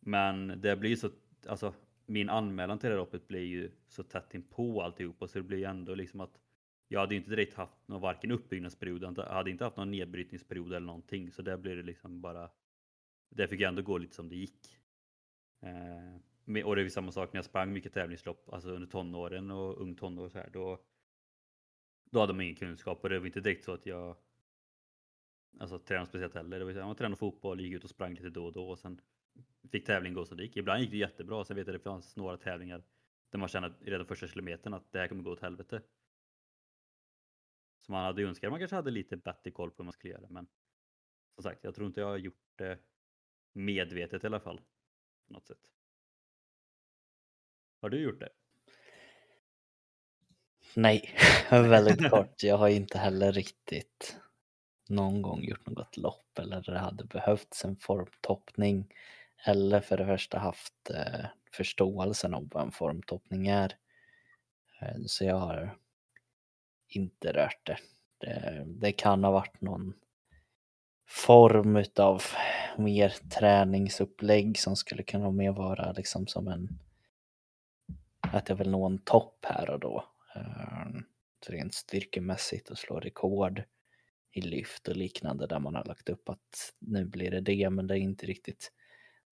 Men 0.00 0.60
det 0.60 0.76
blir 0.76 0.96
så, 0.96 1.10
alltså 1.46 1.74
min 2.06 2.28
anmälan 2.28 2.78
till 2.78 2.90
det 2.90 2.96
loppet 2.96 3.28
blir 3.28 3.44
ju 3.44 3.70
så 3.88 4.02
tätt 4.02 4.34
inpå 4.34 4.82
alltihopa 4.82 5.28
så 5.28 5.38
det 5.38 5.42
blir 5.42 5.58
ju 5.58 5.64
ändå 5.64 5.94
liksom 5.94 6.20
att 6.20 6.40
jag 6.88 7.00
hade 7.00 7.14
inte 7.14 7.30
direkt 7.30 7.54
haft 7.54 7.88
någon 7.88 8.00
varken 8.00 8.30
uppbyggnadsperiod, 8.30 9.02
jag 9.02 9.24
hade 9.24 9.50
inte 9.50 9.64
haft 9.64 9.76
någon 9.76 9.90
nedbrytningsperiod 9.90 10.72
eller 10.72 10.86
någonting 10.86 11.32
så 11.32 11.42
där 11.42 11.56
blir 11.56 11.76
det 11.76 11.82
liksom 11.82 12.20
bara 12.20 12.50
det 13.28 13.48
fick 13.48 13.60
jag 13.60 13.68
ändå 13.68 13.82
gå 13.82 13.98
lite 13.98 14.14
som 14.14 14.28
det 14.28 14.36
gick. 14.36 14.78
Eh, 15.60 16.64
och 16.64 16.76
det 16.76 16.82
är 16.82 16.88
samma 16.88 17.12
sak 17.12 17.32
när 17.32 17.38
jag 17.38 17.44
sprang 17.44 17.72
mycket 17.72 17.92
tävlingslopp, 17.92 18.52
alltså 18.52 18.70
under 18.70 18.88
tonåren 18.88 19.50
och 19.50 19.80
ung 19.80 19.94
tonår 19.94 20.28
så 20.28 20.38
här, 20.38 20.50
då, 20.52 20.80
då 22.10 22.20
hade 22.20 22.32
man 22.32 22.40
ingen 22.40 22.56
kunskap 22.56 22.98
och 23.02 23.08
det 23.08 23.18
var 23.18 23.26
inte 23.26 23.40
direkt 23.40 23.64
så 23.64 23.72
att 23.72 23.86
jag 23.86 24.16
alltså, 25.60 25.78
tränade 25.78 26.06
speciellt 26.06 26.34
heller. 26.34 26.58
Det 26.58 26.64
var 26.64 26.84
man 26.84 26.96
tränade 26.96 27.16
fotboll, 27.16 27.60
gick 27.60 27.74
ut 27.74 27.84
och 27.84 27.90
sprang 27.90 28.14
lite 28.14 28.30
då 28.30 28.46
och 28.46 28.52
då 28.52 28.68
och 28.68 28.78
sen 28.78 29.00
fick 29.72 29.86
tävlingen 29.86 30.14
gå 30.14 30.26
som 30.26 30.36
det 30.36 30.42
gick. 30.42 30.56
Ibland 30.56 30.80
gick 30.80 30.90
det 30.90 30.96
jättebra, 30.96 31.44
sen 31.44 31.56
vet 31.56 31.66
jag 31.66 31.74
det 31.74 31.80
fanns 31.80 32.16
några 32.16 32.36
tävlingar 32.36 32.82
där 33.30 33.38
man 33.38 33.48
kände 33.48 33.74
redan 33.80 34.06
första 34.06 34.28
kilometern 34.28 34.74
att 34.74 34.92
det 34.92 34.98
här 34.98 35.08
kommer 35.08 35.22
gå 35.22 35.30
åt 35.30 35.40
helvete. 35.40 35.82
Så 37.80 37.92
man 37.92 38.04
hade 38.04 38.22
önskat 38.22 38.48
att 38.48 38.52
man 38.52 38.60
kanske 38.60 38.76
hade 38.76 38.90
lite 38.90 39.16
bättre 39.16 39.50
koll 39.50 39.70
på 39.70 39.82
hur 39.82 39.84
man 39.84 39.92
skulle 39.92 40.12
göra. 40.12 40.26
Men 40.28 40.46
som 41.34 41.42
sagt, 41.42 41.64
jag 41.64 41.74
tror 41.74 41.86
inte 41.86 42.00
jag 42.00 42.08
har 42.08 42.16
gjort 42.16 42.52
det 42.56 42.78
medvetet 43.52 44.24
i 44.24 44.26
alla 44.26 44.40
fall. 44.40 44.60
På 45.26 45.32
något 45.32 45.46
sätt. 45.46 45.70
Har 47.80 47.88
du 47.88 47.98
gjort 47.98 48.20
det? 48.20 48.28
Nej, 50.76 51.14
väldigt 51.50 52.10
kort. 52.10 52.42
Jag 52.42 52.56
har 52.56 52.68
inte 52.68 52.98
heller 52.98 53.32
riktigt 53.32 54.16
någon 54.88 55.22
gång 55.22 55.44
gjort 55.44 55.66
något 55.66 55.96
lopp 55.96 56.38
eller 56.38 56.62
det 56.62 56.78
hade 56.78 57.04
behövts 57.04 57.64
en 57.64 57.76
formtoppning 57.76 58.94
eller 59.46 59.80
för 59.80 59.96
det 59.96 60.06
första 60.06 60.38
haft 60.38 60.90
eh, 60.90 61.26
förståelsen 61.52 62.34
om 62.34 62.48
vad 62.52 62.62
en 62.62 62.72
formtoppning 62.72 63.46
är. 63.46 63.76
Eh, 64.80 64.96
så 65.06 65.24
jag 65.24 65.36
har 65.36 65.78
inte 66.88 67.32
rört 67.32 67.66
det. 67.66 67.78
det. 68.18 68.64
det. 68.66 68.92
kan 68.92 69.24
ha 69.24 69.30
varit 69.30 69.60
någon 69.60 69.94
form 71.06 71.76
utav 71.76 72.22
mer 72.76 73.08
träningsupplägg 73.08 74.58
som 74.58 74.76
skulle 74.76 75.02
kunna 75.02 75.30
mer 75.30 75.52
vara 75.52 75.92
liksom 75.92 76.26
som 76.26 76.48
en 76.48 76.78
att 78.20 78.48
jag 78.48 78.56
vill 78.56 78.70
nå 78.70 78.86
en 78.86 78.98
topp 78.98 79.44
här 79.48 79.70
och 79.70 79.80
då. 79.80 80.04
Eh, 80.36 81.00
rent 81.46 81.74
styrkemässigt 81.74 82.70
och 82.70 82.78
slå 82.78 83.00
rekord 83.00 83.62
i 84.32 84.40
lyft 84.40 84.88
och 84.88 84.96
liknande 84.96 85.46
där 85.46 85.58
man 85.58 85.74
har 85.74 85.84
lagt 85.84 86.08
upp 86.08 86.28
att 86.28 86.74
nu 86.78 87.04
blir 87.04 87.30
det 87.30 87.40
det 87.40 87.70
men 87.70 87.86
det 87.86 87.94
är 87.94 87.98
inte 87.98 88.26
riktigt 88.26 88.72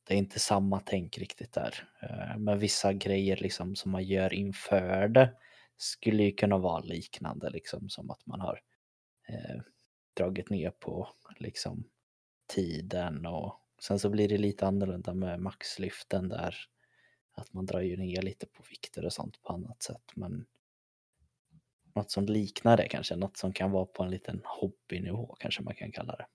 det 0.05 0.15
är 0.15 0.19
inte 0.19 0.39
samma 0.39 0.81
tänk 0.81 1.19
riktigt 1.19 1.53
där. 1.53 1.89
Eh, 2.03 2.39
men 2.39 2.59
vissa 2.59 2.93
grejer 2.93 3.37
liksom 3.37 3.77
som 3.77 3.93
man 3.93 4.05
gör 4.05 4.35
inför 4.35 5.09
det 5.09 5.35
skulle 5.77 6.23
ju 6.23 6.33
kunna 6.33 6.59
vara 6.59 6.81
liknande 6.81 7.51
liksom 7.51 7.89
som 7.89 8.11
att 8.11 8.27
man 8.27 8.41
har 8.41 8.61
eh, 9.29 9.61
dragit 10.17 10.51
ner 10.51 10.71
på 10.71 11.09
liksom 11.39 11.85
tiden 12.47 13.27
och 13.27 13.61
sen 13.81 13.99
så 13.99 14.11
blir 14.11 14.29
det 14.29 14.39
lite 14.39 14.67
annorlunda 14.67 15.15
med 15.15 15.41
maxlyften 15.41 16.29
där 16.29 16.57
att 17.35 17.53
man 17.53 17.67
drar 17.67 17.81
ju 17.81 17.97
ner 17.97 18.23
lite 18.23 18.47
på 18.47 18.63
vikter 18.71 19.05
och 19.05 19.13
sånt 19.13 19.43
på 19.43 19.53
annat 19.53 19.83
sätt 19.83 20.11
men 20.15 20.47
något 21.95 22.11
som 22.11 22.27
liknar 22.27 22.77
det 22.77 22.89
kanske, 22.89 23.17
något 23.17 23.37
som 23.37 23.53
kan 23.53 23.71
vara 23.71 23.87
på 23.87 24.03
en 24.03 24.11
liten 24.11 24.41
hobbynivå 24.45 25.37
kanske 25.41 25.63
man 25.63 25.75
kan 25.75 25.93
kalla 25.93 26.17
det. 26.17 26.27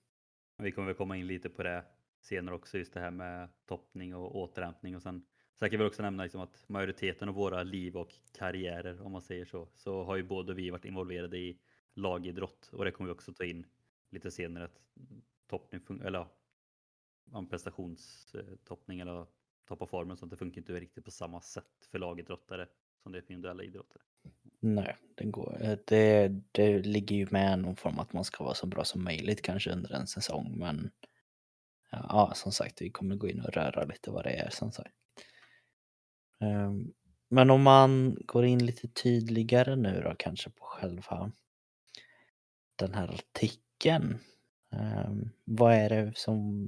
Vi 0.58 0.72
kommer 0.72 0.86
väl 0.86 0.96
komma 0.96 1.16
in 1.16 1.26
lite 1.26 1.48
på 1.48 1.62
det 1.62 1.84
senare 2.28 2.54
också, 2.54 2.78
just 2.78 2.92
det 2.92 3.00
här 3.00 3.10
med 3.10 3.48
toppning 3.66 4.14
och 4.14 4.36
återhämtning 4.36 4.96
och 4.96 5.02
sen 5.02 5.24
Sen 5.58 5.70
kan 5.70 5.78
vi 5.78 5.86
också 5.86 6.02
nämna 6.02 6.22
liksom 6.22 6.40
att 6.40 6.64
majoriteten 6.68 7.28
av 7.28 7.34
våra 7.34 7.62
liv 7.62 7.96
och 7.96 8.14
karriärer, 8.32 9.02
om 9.02 9.12
man 9.12 9.22
säger 9.22 9.44
så, 9.44 9.68
så 9.74 10.04
har 10.04 10.16
ju 10.16 10.22
både 10.22 10.54
vi 10.54 10.70
varit 10.70 10.84
involverade 10.84 11.38
i 11.38 11.58
lagidrott 11.94 12.70
och 12.72 12.84
det 12.84 12.90
kommer 12.90 13.08
vi 13.08 13.14
också 13.14 13.32
ta 13.32 13.44
in 13.44 13.66
lite 14.10 14.30
senare 14.30 14.64
att 14.64 14.80
toppning, 15.46 15.80
eller 16.04 16.26
ja, 17.32 17.46
prestationstoppning 17.50 19.00
eller 19.00 19.26
toppa 19.68 19.86
formen 19.86 20.16
så 20.16 20.24
att 20.24 20.30
det 20.30 20.36
funkar 20.36 20.58
inte 20.58 20.72
riktigt 20.72 21.04
på 21.04 21.10
samma 21.10 21.40
sätt 21.40 21.88
för 21.90 21.98
lagidrottare 21.98 22.66
som 23.02 23.12
det 23.12 23.18
är 23.18 23.22
för 23.22 23.32
individuella 23.32 23.62
idrottare. 23.62 24.02
Nej, 24.60 24.96
det, 25.14 25.24
går, 25.24 25.78
det, 25.84 26.28
det 26.52 26.78
ligger 26.78 27.16
ju 27.16 27.26
med 27.30 27.58
någon 27.58 27.76
form 27.76 27.98
att 27.98 28.12
man 28.12 28.24
ska 28.24 28.44
vara 28.44 28.54
så 28.54 28.66
bra 28.66 28.84
som 28.84 29.04
möjligt 29.04 29.42
kanske 29.42 29.72
under 29.72 29.92
en 29.92 30.06
säsong 30.06 30.54
men 30.58 30.90
ja, 31.90 32.32
som 32.34 32.52
sagt 32.52 32.82
vi 32.82 32.90
kommer 32.90 33.16
gå 33.16 33.28
in 33.28 33.40
och 33.40 33.52
röra 33.52 33.84
lite 33.84 34.10
vad 34.10 34.24
det 34.24 34.30
är 34.30 34.50
som 34.50 34.72
sagt. 34.72 34.94
Ehm, 36.40 36.92
men 37.28 37.50
om 37.50 37.62
man 37.62 38.14
går 38.14 38.44
in 38.44 38.66
lite 38.66 38.88
tydligare 38.88 39.76
nu 39.76 40.00
då 40.04 40.14
kanske 40.18 40.50
på 40.50 40.64
själva 40.64 41.32
den 42.76 42.94
här 42.94 43.08
artikeln. 43.08 44.18
Ehm, 44.70 45.30
vad 45.44 45.74
är 45.74 45.88
det 45.88 46.12
som 46.16 46.66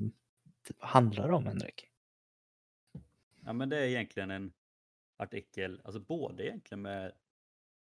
handlar 0.79 1.31
om 1.31 1.47
Henrik? 1.47 1.87
Ja 3.45 3.53
men 3.53 3.69
det 3.69 3.79
är 3.79 3.87
egentligen 3.87 4.31
en 4.31 4.53
artikel, 5.17 5.81
alltså 5.85 6.01
både 6.01 6.47
egentligen 6.47 6.83
med 6.83 7.13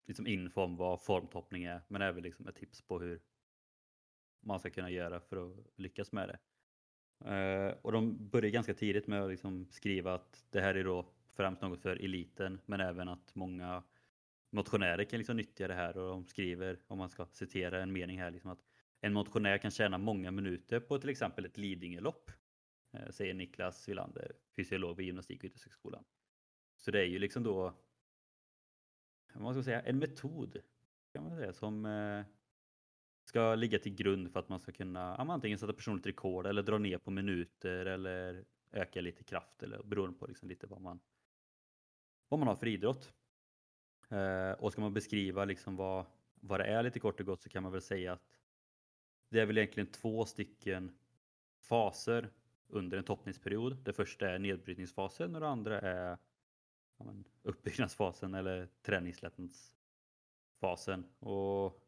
liksom 0.06 0.26
info 0.26 0.60
om 0.60 0.76
vad 0.76 1.02
formtoppning 1.02 1.64
är 1.64 1.82
men 1.88 2.02
även 2.02 2.22
liksom 2.22 2.48
ett 2.48 2.56
tips 2.56 2.82
på 2.82 3.00
hur 3.00 3.22
man 4.40 4.60
ska 4.60 4.70
kunna 4.70 4.90
göra 4.90 5.20
för 5.20 5.46
att 5.46 5.66
lyckas 5.76 6.12
med 6.12 6.28
det. 6.28 6.38
Eh, 7.24 7.74
och 7.82 7.92
de 7.92 8.28
börjar 8.28 8.50
ganska 8.50 8.74
tidigt 8.74 9.06
med 9.06 9.22
att 9.22 9.30
liksom 9.30 9.66
skriva 9.70 10.14
att 10.14 10.44
det 10.50 10.60
här 10.60 10.74
är 10.74 10.84
då 10.84 11.06
främst 11.34 11.62
något 11.62 11.82
för 11.82 11.96
eliten 11.96 12.60
men 12.66 12.80
även 12.80 13.08
att 13.08 13.34
många 13.34 13.82
motionärer 14.50 15.04
kan 15.04 15.18
liksom 15.18 15.36
nyttja 15.36 15.68
det 15.68 15.74
här 15.74 15.96
och 15.96 16.08
de 16.08 16.26
skriver, 16.26 16.78
om 16.86 16.98
man 16.98 17.10
ska 17.10 17.26
citera 17.26 17.82
en 17.82 17.92
mening 17.92 18.18
här, 18.18 18.30
liksom 18.30 18.50
att 18.50 18.66
en 19.00 19.12
motionär 19.12 19.58
kan 19.58 19.70
tjäna 19.70 19.98
många 19.98 20.30
minuter 20.30 20.80
på 20.80 20.98
till 20.98 21.10
exempel 21.10 21.44
ett 21.44 21.56
Lidingölopp. 21.56 22.30
Eh, 22.92 23.10
säger 23.10 23.34
Niklas 23.34 23.88
Wilander, 23.88 24.32
fysiolog 24.56 24.96
vid 24.96 25.06
Gymnastik 25.06 25.38
och 25.38 25.44
idrottshögskolan. 25.44 26.04
Så 26.76 26.90
det 26.90 27.00
är 27.00 27.04
ju 27.04 27.18
liksom 27.18 27.42
då, 27.42 27.62
vad 27.62 27.74
ska 29.32 29.40
man 29.40 29.64
säga, 29.64 29.82
en 29.82 29.98
metod 29.98 30.60
kan 31.12 31.24
man 31.24 31.36
säga 31.36 31.52
som 31.52 31.86
eh, 31.86 32.24
ska 33.26 33.54
ligga 33.54 33.78
till 33.78 33.94
grund 33.94 34.32
för 34.32 34.40
att 34.40 34.48
man 34.48 34.60
ska 34.60 34.72
kunna 34.72 35.14
ja, 35.18 35.32
antingen 35.32 35.58
sätta 35.58 35.72
personligt 35.72 36.06
rekord 36.06 36.46
eller 36.46 36.62
dra 36.62 36.78
ner 36.78 36.98
på 36.98 37.10
minuter 37.10 37.86
eller 37.86 38.44
öka 38.72 39.00
lite 39.00 39.24
kraft 39.24 39.62
eller 39.62 39.82
beroende 39.82 40.18
på 40.18 40.26
liksom 40.26 40.48
lite 40.48 40.66
vad 40.66 40.80
man, 40.80 41.00
vad 42.28 42.40
man 42.40 42.48
har 42.48 42.56
för 42.56 42.66
idrott. 42.66 43.12
Eh, 44.08 44.50
och 44.50 44.72
ska 44.72 44.80
man 44.80 44.94
beskriva 44.94 45.44
liksom 45.44 45.76
vad, 45.76 46.06
vad 46.34 46.60
det 46.60 46.64
är 46.64 46.82
lite 46.82 47.00
kort 47.00 47.20
och 47.20 47.26
gott 47.26 47.42
så 47.42 47.48
kan 47.48 47.62
man 47.62 47.72
väl 47.72 47.82
säga 47.82 48.12
att 48.12 48.38
det 49.28 49.40
är 49.40 49.46
väl 49.46 49.58
egentligen 49.58 49.92
två 49.92 50.24
stycken 50.24 50.98
faser 51.58 52.30
under 52.68 52.98
en 52.98 53.04
toppningsperiod. 53.04 53.76
Det 53.84 53.92
första 53.92 54.30
är 54.30 54.38
nedbrytningsfasen 54.38 55.34
och 55.34 55.40
det 55.40 55.48
andra 55.48 55.80
är 55.80 56.18
ja, 56.98 57.14
uppbyggnadsfasen 57.42 58.34
eller 58.34 58.68
träningslättnadsfasen. 58.82 61.04
Och 61.18 61.85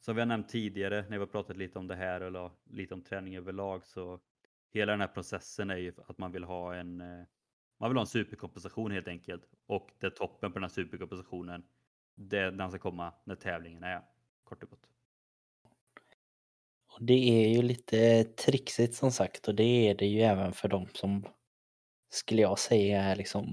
som 0.00 0.14
vi 0.14 0.20
har 0.20 0.26
nämnt 0.26 0.48
tidigare 0.48 1.02
när 1.02 1.10
vi 1.10 1.18
har 1.18 1.26
pratat 1.26 1.56
lite 1.56 1.78
om 1.78 1.86
det 1.86 1.94
här 1.94 2.20
eller 2.20 2.50
lite 2.70 2.94
om 2.94 3.02
träning 3.02 3.36
överlag 3.36 3.86
så 3.86 4.20
hela 4.72 4.92
den 4.92 5.00
här 5.00 5.08
processen 5.08 5.70
är 5.70 5.76
ju 5.76 5.92
att 6.06 6.18
man 6.18 6.32
vill 6.32 6.44
ha 6.44 6.74
en 6.74 7.00
eh, 7.00 7.24
man 7.78 7.90
vill 7.90 7.96
ha 7.96 8.00
en 8.02 8.06
superkompensation 8.06 8.90
helt 8.90 9.08
enkelt 9.08 9.42
och 9.66 9.90
det 9.98 10.06
är 10.06 10.10
toppen 10.10 10.52
på 10.52 10.58
den 10.58 10.64
här 10.64 10.74
superkompensationen 10.74 11.62
det, 12.14 12.50
den 12.50 12.70
ska 12.70 12.78
komma 12.78 13.12
när 13.24 13.34
tävlingen 13.34 13.82
är 13.82 14.02
kort 14.44 14.62
och 14.62 14.70
gott. 14.70 14.86
Och 16.86 17.04
det 17.04 17.44
är 17.44 17.48
ju 17.48 17.62
lite 17.62 18.24
trixigt 18.24 18.94
som 18.94 19.12
sagt 19.12 19.48
och 19.48 19.54
det 19.54 19.88
är 19.88 19.94
det 19.94 20.06
ju 20.06 20.20
även 20.20 20.52
för 20.52 20.68
dem 20.68 20.86
som 20.92 21.26
skulle 22.08 22.42
jag 22.42 22.58
säga 22.58 23.02
är 23.02 23.16
liksom 23.16 23.46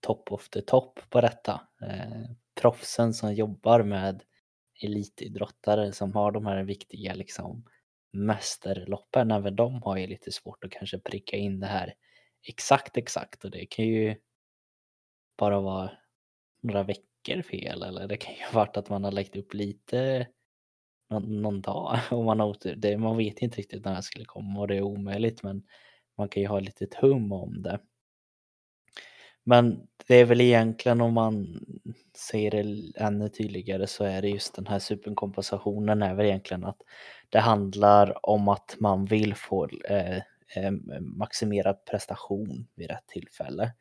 top 0.00 0.32
of 0.32 0.48
the 0.48 0.60
top 0.60 1.00
på 1.10 1.20
detta. 1.20 1.60
Eh, 1.82 2.30
proffsen 2.54 3.14
som 3.14 3.34
jobbar 3.34 3.82
med 3.82 4.22
elitidrottare 4.82 5.92
som 5.92 6.12
har 6.14 6.32
de 6.32 6.46
här 6.46 6.62
viktiga 6.62 7.14
liksom 7.14 7.64
mästerloppen, 8.12 9.30
även 9.30 9.56
de 9.56 9.82
har 9.82 9.96
ju 9.96 10.06
lite 10.06 10.32
svårt 10.32 10.64
att 10.64 10.70
kanske 10.70 10.98
pricka 10.98 11.36
in 11.36 11.60
det 11.60 11.66
här 11.66 11.94
exakt 12.48 12.96
exakt 12.96 13.44
och 13.44 13.50
det 13.50 13.66
kan 13.66 13.84
ju 13.84 14.16
bara 15.38 15.60
vara 15.60 15.90
några 16.60 16.82
veckor 16.82 17.42
fel 17.42 17.82
eller 17.82 18.08
det 18.08 18.16
kan 18.16 18.34
ju 18.34 18.40
ha 18.52 18.52
varit 18.52 18.76
att 18.76 18.88
man 18.88 19.04
har 19.04 19.12
lagt 19.12 19.36
upp 19.36 19.54
lite 19.54 20.28
någon, 21.10 21.42
någon 21.42 21.60
dag 21.60 21.98
och 22.10 22.24
man 22.24 22.40
har 22.40 22.46
otur. 22.46 22.76
Det, 22.76 22.98
man 22.98 23.16
vet 23.16 23.38
inte 23.38 23.58
riktigt 23.58 23.84
när 23.84 23.96
det 23.96 24.02
skulle 24.02 24.24
komma 24.24 24.60
och 24.60 24.68
det 24.68 24.76
är 24.76 24.82
omöjligt 24.82 25.42
men 25.42 25.62
man 26.18 26.28
kan 26.28 26.42
ju 26.42 26.48
ha 26.48 26.60
lite 26.60 26.88
hum 27.00 27.32
om 27.32 27.62
det. 27.62 27.80
Men 29.44 29.86
det 30.08 30.14
är 30.14 30.24
väl 30.24 30.40
egentligen 30.40 31.00
om 31.00 31.14
man 31.14 31.60
säger 32.16 32.50
det 32.50 32.92
ännu 32.96 33.28
tydligare 33.28 33.86
så 33.86 34.04
är 34.04 34.22
det 34.22 34.28
just 34.28 34.54
den 34.54 34.66
här 34.66 34.78
superkompensationen 34.78 36.02
är 36.02 36.14
väl 36.14 36.26
egentligen 36.26 36.64
att 36.64 36.78
det 37.28 37.38
handlar 37.38 38.26
om 38.26 38.48
att 38.48 38.76
man 38.80 39.04
vill 39.04 39.34
få 39.34 39.68
eh, 39.88 40.16
eh 40.56 40.70
maximerad 41.00 41.84
prestation 41.90 42.66
vid 42.74 42.90
rätt 42.90 43.06
tillfälle. 43.06 43.72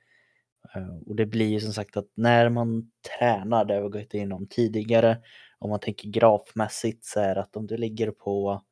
Eh, 0.76 0.98
och 1.08 1.16
det 1.16 1.26
blir 1.26 1.48
ju 1.48 1.60
som 1.60 1.74
sagt 1.74 1.98
att 1.98 2.08
när 2.16 2.50
man 2.50 2.92
tränar, 3.18 3.66
det 3.66 3.74
har 3.74 3.82
vi 3.82 3.90
gått 3.90 4.14
igenom 4.14 4.48
tidigare, 4.50 5.18
om 5.60 5.70
man 5.70 5.80
tänker 5.80 6.10
grafmässigt 6.10 7.06
så 7.06 7.20
är 7.20 7.36
det 7.36 7.42
att 7.42 7.56
om 7.56 7.68
du 7.68 7.78
ligger 7.78 8.12
på 8.12 8.64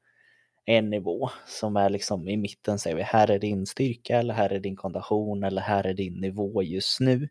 en 0.66 0.90
nivå 0.90 1.30
som 1.48 1.76
är 1.76 1.90
liksom 1.90 2.30
i 2.30 2.38
mitten 2.38 2.80
säger 2.80 2.96
vi 2.96 3.04
här 3.04 3.32
är 3.32 3.40
din 3.40 3.66
styrka 3.66 4.20
eller 4.20 4.34
här 4.34 4.50
är 4.50 4.60
din 4.60 4.76
kondition 4.76 5.44
eller 5.44 5.62
här 5.62 5.84
är 5.88 5.94
din 5.94 6.22
nivå 6.22 6.64
just 6.64 7.00
nu. 7.00 7.30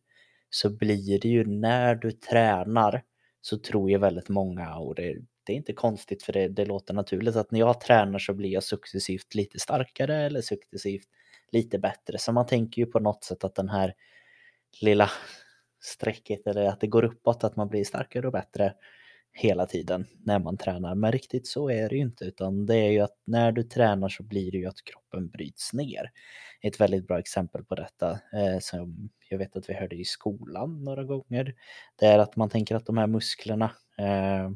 Så 0.51 0.71
blir 0.71 1.21
det 1.21 1.29
ju 1.29 1.45
när 1.45 1.95
du 1.95 2.13
tränar 2.13 3.03
så 3.41 3.59
tror 3.59 3.91
ju 3.91 3.99
väldigt 3.99 4.29
många 4.29 4.77
och 4.77 4.95
det, 4.95 5.17
det 5.45 5.53
är 5.53 5.57
inte 5.57 5.73
konstigt 5.73 6.23
för 6.23 6.33
det, 6.33 6.49
det 6.49 6.65
låter 6.65 6.95
naturligt 6.95 7.37
att 7.37 7.51
när 7.51 7.61
jag 7.61 7.81
tränar 7.81 8.19
så 8.19 8.35
blir 8.35 8.51
jag 8.51 8.63
successivt 8.63 9.35
lite 9.35 9.59
starkare 9.59 10.17
eller 10.17 10.41
successivt 10.41 11.07
lite 11.53 11.79
bättre. 11.79 12.19
Så 12.19 12.33
man 12.33 12.47
tänker 12.47 12.83
ju 12.83 12.87
på 12.87 13.01
något 13.01 13.25
sätt 13.25 13.45
att 13.45 13.55
den 13.55 13.69
här 13.69 13.95
lilla 14.81 15.11
strecket 15.81 16.47
eller 16.47 16.65
att 16.65 16.81
det 16.81 16.87
går 16.87 17.05
uppåt, 17.05 17.45
att 17.45 17.57
man 17.57 17.69
blir 17.69 17.85
starkare 17.85 18.27
och 18.27 18.33
bättre 18.33 18.75
hela 19.33 19.66
tiden 19.66 20.07
när 20.25 20.38
man 20.38 20.57
tränar. 20.57 20.95
Men 20.95 21.12
riktigt 21.12 21.47
så 21.47 21.71
är 21.71 21.88
det 21.88 21.95
ju 21.95 22.03
inte, 22.03 22.25
utan 22.25 22.66
det 22.66 22.77
är 22.77 22.90
ju 22.90 23.01
att 23.01 23.16
när 23.25 23.53
du 23.53 23.62
tränar 23.62 24.09
så 24.09 24.23
blir 24.23 24.51
det 24.53 24.59
ju 24.59 24.66
att 24.66 24.85
kroppen 24.85 25.29
bryts 25.29 25.73
ner. 25.73 26.11
Ett 26.62 26.81
väldigt 26.81 27.07
bra 27.07 27.19
exempel 27.19 27.64
på 27.64 27.75
detta 27.75 28.11
eh, 28.11 28.59
som 28.61 29.11
jag 29.29 29.38
vet 29.38 29.57
att 29.57 29.71
vi 29.71 29.75
hörde 29.75 29.97
i 29.97 30.05
skolan 30.05 30.85
några 30.85 31.05
gånger. 31.05 31.55
Det 31.97 32.07
är 32.07 32.19
att 32.19 32.37
man 32.37 32.51
tänker 32.51 32.77
att 32.77 32.87
de 32.87 32.99
här 32.99 33.07
musklerna, 33.07 33.73
eh, 33.99 34.51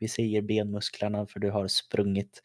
vi 0.00 0.08
säger 0.08 0.42
benmusklerna 0.42 1.26
för 1.26 1.40
du 1.40 1.50
har 1.50 1.68
sprungit, 1.68 2.42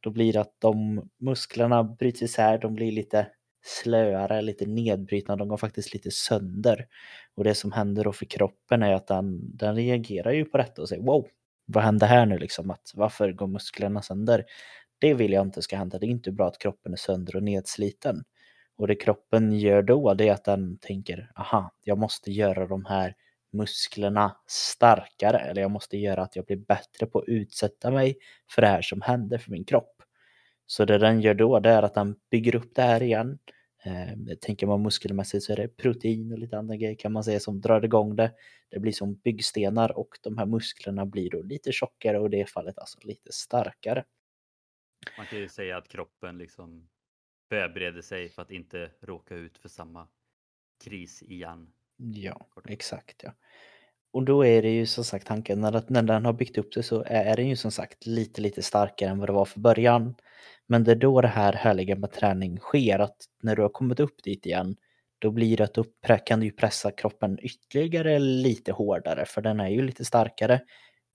då 0.00 0.10
blir 0.10 0.32
det 0.32 0.40
att 0.40 0.54
de 0.58 1.02
musklerna 1.18 1.84
bryts 1.84 2.22
isär, 2.22 2.58
de 2.58 2.74
blir 2.74 2.92
lite 2.92 3.26
slöare, 3.64 4.42
lite 4.42 4.66
nedbrytna, 4.66 5.36
de 5.36 5.48
går 5.48 5.56
faktiskt 5.56 5.94
lite 5.94 6.10
sönder. 6.10 6.86
Och 7.34 7.44
det 7.44 7.54
som 7.54 7.72
händer 7.72 8.04
då 8.04 8.12
för 8.12 8.24
kroppen 8.24 8.82
är 8.82 8.94
att 8.94 9.06
den, 9.06 9.56
den 9.56 9.76
reagerar 9.76 10.32
ju 10.32 10.44
på 10.44 10.58
detta 10.58 10.82
och 10.82 10.88
säger 10.88 11.02
wow, 11.02 11.26
vad 11.66 11.84
händer 11.84 12.06
här 12.06 12.26
nu 12.26 12.38
liksom? 12.38 12.70
Att, 12.70 12.92
varför 12.94 13.32
går 13.32 13.46
musklerna 13.46 14.02
sönder? 14.02 14.44
Det 14.98 15.14
vill 15.14 15.32
jag 15.32 15.46
inte 15.46 15.62
ska 15.62 15.76
hända. 15.76 15.98
Det 15.98 16.06
är 16.06 16.10
inte 16.10 16.32
bra 16.32 16.46
att 16.46 16.58
kroppen 16.58 16.92
är 16.92 16.96
sönder 16.96 17.36
och 17.36 17.42
nedsliten. 17.42 18.24
Och 18.76 18.86
det 18.86 18.94
kroppen 18.94 19.52
gör 19.52 19.82
då 19.82 20.14
det 20.14 20.28
är 20.28 20.32
att 20.32 20.44
den 20.44 20.78
tänker, 20.78 21.32
aha, 21.36 21.72
jag 21.84 21.98
måste 21.98 22.32
göra 22.32 22.66
de 22.66 22.84
här 22.84 23.14
musklerna 23.52 24.36
starkare 24.46 25.38
eller 25.38 25.62
jag 25.62 25.70
måste 25.70 25.96
göra 25.96 26.22
att 26.22 26.36
jag 26.36 26.44
blir 26.44 26.56
bättre 26.56 27.06
på 27.06 27.18
att 27.18 27.28
utsätta 27.28 27.90
mig 27.90 28.16
för 28.50 28.62
det 28.62 28.68
här 28.68 28.82
som 28.82 29.00
händer 29.00 29.38
för 29.38 29.50
min 29.50 29.64
kropp. 29.64 30.02
Så 30.66 30.84
det 30.84 30.98
den 30.98 31.20
gör 31.20 31.34
då 31.34 31.60
det 31.60 31.70
är 31.70 31.82
att 31.82 31.94
den 31.94 32.16
bygger 32.30 32.54
upp 32.54 32.74
det 32.74 32.82
här 32.82 33.02
igen. 33.02 33.38
Eh, 33.84 34.36
tänker 34.40 34.66
man 34.66 34.82
muskelmässigt 34.82 35.44
så 35.44 35.52
är 35.52 35.56
det 35.56 35.68
protein 35.68 36.32
och 36.32 36.38
lite 36.38 36.58
andra 36.58 36.76
grejer 36.76 36.94
kan 36.94 37.12
man 37.12 37.24
säga 37.24 37.40
som 37.40 37.60
drar 37.60 37.84
igång 37.84 38.16
det. 38.16 38.32
Det 38.68 38.80
blir 38.80 38.92
som 38.92 39.14
byggstenar 39.14 39.98
och 39.98 40.18
de 40.22 40.38
här 40.38 40.46
musklerna 40.46 41.06
blir 41.06 41.30
då 41.30 41.42
lite 41.42 41.72
tjockare 41.72 42.18
och 42.18 42.26
i 42.26 42.36
det 42.36 42.50
fallet 42.50 42.78
alltså 42.78 42.98
lite 43.02 43.32
starkare. 43.32 44.04
Man 45.16 45.26
kan 45.26 45.38
ju 45.38 45.48
säga 45.48 45.76
att 45.76 45.88
kroppen 45.88 46.38
liksom 46.38 46.88
förbereder 47.48 48.02
sig 48.02 48.28
för 48.28 48.42
att 48.42 48.50
inte 48.50 48.90
råka 49.00 49.34
ut 49.34 49.58
för 49.58 49.68
samma 49.68 50.08
kris 50.84 51.22
igen. 51.22 51.72
Ja, 51.96 52.46
exakt 52.68 53.22
ja. 53.22 53.32
Och 54.14 54.24
då 54.24 54.44
är 54.44 54.62
det 54.62 54.70
ju 54.70 54.86
som 54.86 55.04
sagt 55.04 55.26
tanken 55.26 55.60
när, 55.60 55.82
när 55.86 56.02
den 56.02 56.24
har 56.24 56.32
byggt 56.32 56.58
upp 56.58 56.72
det 56.74 56.82
så 56.82 57.04
är 57.06 57.36
den 57.36 57.48
ju 57.48 57.56
som 57.56 57.70
sagt 57.70 58.06
lite 58.06 58.40
lite 58.40 58.62
starkare 58.62 59.10
än 59.10 59.18
vad 59.18 59.28
det 59.28 59.32
var 59.32 59.44
för 59.44 59.60
början. 59.60 60.14
Men 60.66 60.84
det 60.84 60.90
är 60.90 60.96
då 60.96 61.20
det 61.20 61.28
här 61.28 61.52
härliga 61.52 61.96
med 61.96 62.12
träning 62.12 62.58
sker, 62.58 62.98
att 62.98 63.16
när 63.42 63.56
du 63.56 63.62
har 63.62 63.68
kommit 63.68 64.00
upp 64.00 64.22
dit 64.24 64.46
igen, 64.46 64.76
då 65.18 65.30
blir 65.30 65.56
det 65.56 65.64
att 65.64 65.74
då 65.74 65.84
kan 66.26 66.40
du 66.40 66.46
ju 66.46 66.52
pressa 66.52 66.90
kroppen 66.90 67.38
ytterligare 67.42 68.18
lite 68.18 68.72
hårdare, 68.72 69.24
för 69.24 69.42
den 69.42 69.60
är 69.60 69.68
ju 69.68 69.82
lite 69.82 70.04
starkare. 70.04 70.60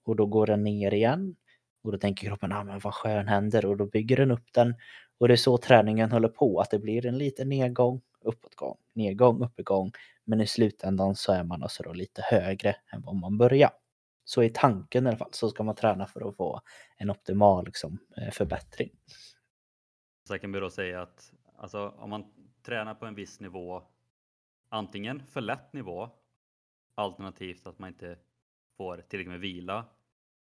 Och 0.05 0.15
då 0.15 0.25
går 0.25 0.47
den 0.47 0.63
ner 0.63 0.93
igen. 0.93 1.35
Och 1.83 1.91
då 1.91 1.97
tänker 1.97 2.27
kroppen, 2.27 2.51
ah, 2.51 2.63
men 2.63 2.79
vad 2.79 2.93
skön 2.93 3.27
händer? 3.27 3.65
Och 3.65 3.77
då 3.77 3.85
bygger 3.85 4.17
den 4.17 4.31
upp 4.31 4.53
den. 4.53 4.75
Och 5.19 5.27
det 5.27 5.33
är 5.33 5.35
så 5.35 5.57
träningen 5.57 6.11
håller 6.11 6.29
på, 6.29 6.59
att 6.59 6.71
det 6.71 6.79
blir 6.79 7.05
en 7.05 7.17
liten 7.17 7.49
nedgång, 7.49 8.01
uppåtgång, 8.21 8.77
nedgång, 8.93 9.43
uppgång. 9.43 9.91
Men 10.25 10.41
i 10.41 10.47
slutändan 10.47 11.15
så 11.15 11.31
är 11.31 11.43
man 11.43 11.63
alltså 11.63 11.83
då 11.83 11.93
lite 11.93 12.21
högre 12.21 12.75
än 12.93 13.01
vad 13.01 13.15
man 13.15 13.37
börjar. 13.37 13.71
Så 14.23 14.43
i 14.43 14.49
tanken 14.49 15.05
i 15.05 15.09
alla 15.09 15.17
fall 15.17 15.29
så 15.31 15.49
ska 15.49 15.63
man 15.63 15.75
träna 15.75 16.07
för 16.07 16.29
att 16.29 16.35
få 16.35 16.61
en 16.97 17.09
optimal 17.09 17.65
liksom, 17.65 17.99
eh, 18.17 18.31
förbättring. 18.31 18.89
Så 20.27 20.33
jag 20.33 20.41
kan 20.41 20.51
då 20.51 20.69
säga 20.69 21.01
att 21.01 21.33
alltså, 21.55 21.89
om 21.89 22.09
man 22.09 22.25
tränar 22.63 22.95
på 22.95 23.05
en 23.05 23.15
viss 23.15 23.39
nivå, 23.39 23.83
antingen 24.69 25.25
för 25.25 25.41
lätt 25.41 25.73
nivå, 25.73 26.09
alternativt 26.95 27.67
att 27.67 27.79
man 27.79 27.87
inte 27.87 28.17
får 28.77 28.97
tillräckligt 28.97 29.31
med 29.31 29.39
vila, 29.39 29.85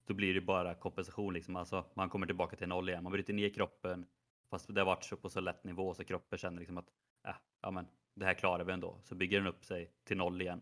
då 0.06 0.14
blir 0.14 0.34
det 0.34 0.42
bara 0.42 0.76
kompensation. 0.76 1.34
Liksom. 1.34 1.56
Alltså, 1.56 1.86
man 1.94 2.10
kommer 2.10 2.26
tillbaka 2.26 2.56
till 2.56 2.68
noll 2.68 2.90
igen. 2.90 3.04
Man 3.04 3.12
bryter 3.12 3.34
ner 3.34 3.50
kroppen, 3.50 4.06
fast 4.50 4.76
det 4.76 4.82
har 4.82 4.86
varit 4.86 5.04
så 5.04 5.18
på 5.18 5.30
så 5.30 5.40
lätt 5.40 5.64
nivå 5.64 5.94
så 5.94 6.04
kroppen 6.04 6.40
känner 6.40 6.60
liksom 6.60 6.78
att 6.78 6.90
äh, 7.28 7.36
ja, 7.62 7.72
men, 7.72 7.88
det 8.14 8.26
här 8.26 8.34
klarar 8.34 8.64
vi 8.64 8.74
ändå. 8.74 9.00
Så 9.04 9.16
bygger 9.16 9.38
den 9.38 9.48
upp 9.48 9.66
sig 9.66 9.92
till 10.04 10.18
noll 10.18 10.42
igen. 10.42 10.62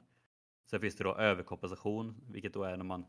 Sen 0.65 0.79
finns 0.79 0.95
det 0.95 1.03
då 1.03 1.15
överkompensation, 1.15 2.21
vilket 2.29 2.53
då 2.53 2.63
är 2.63 2.77
när 2.77 2.83
man 2.83 3.05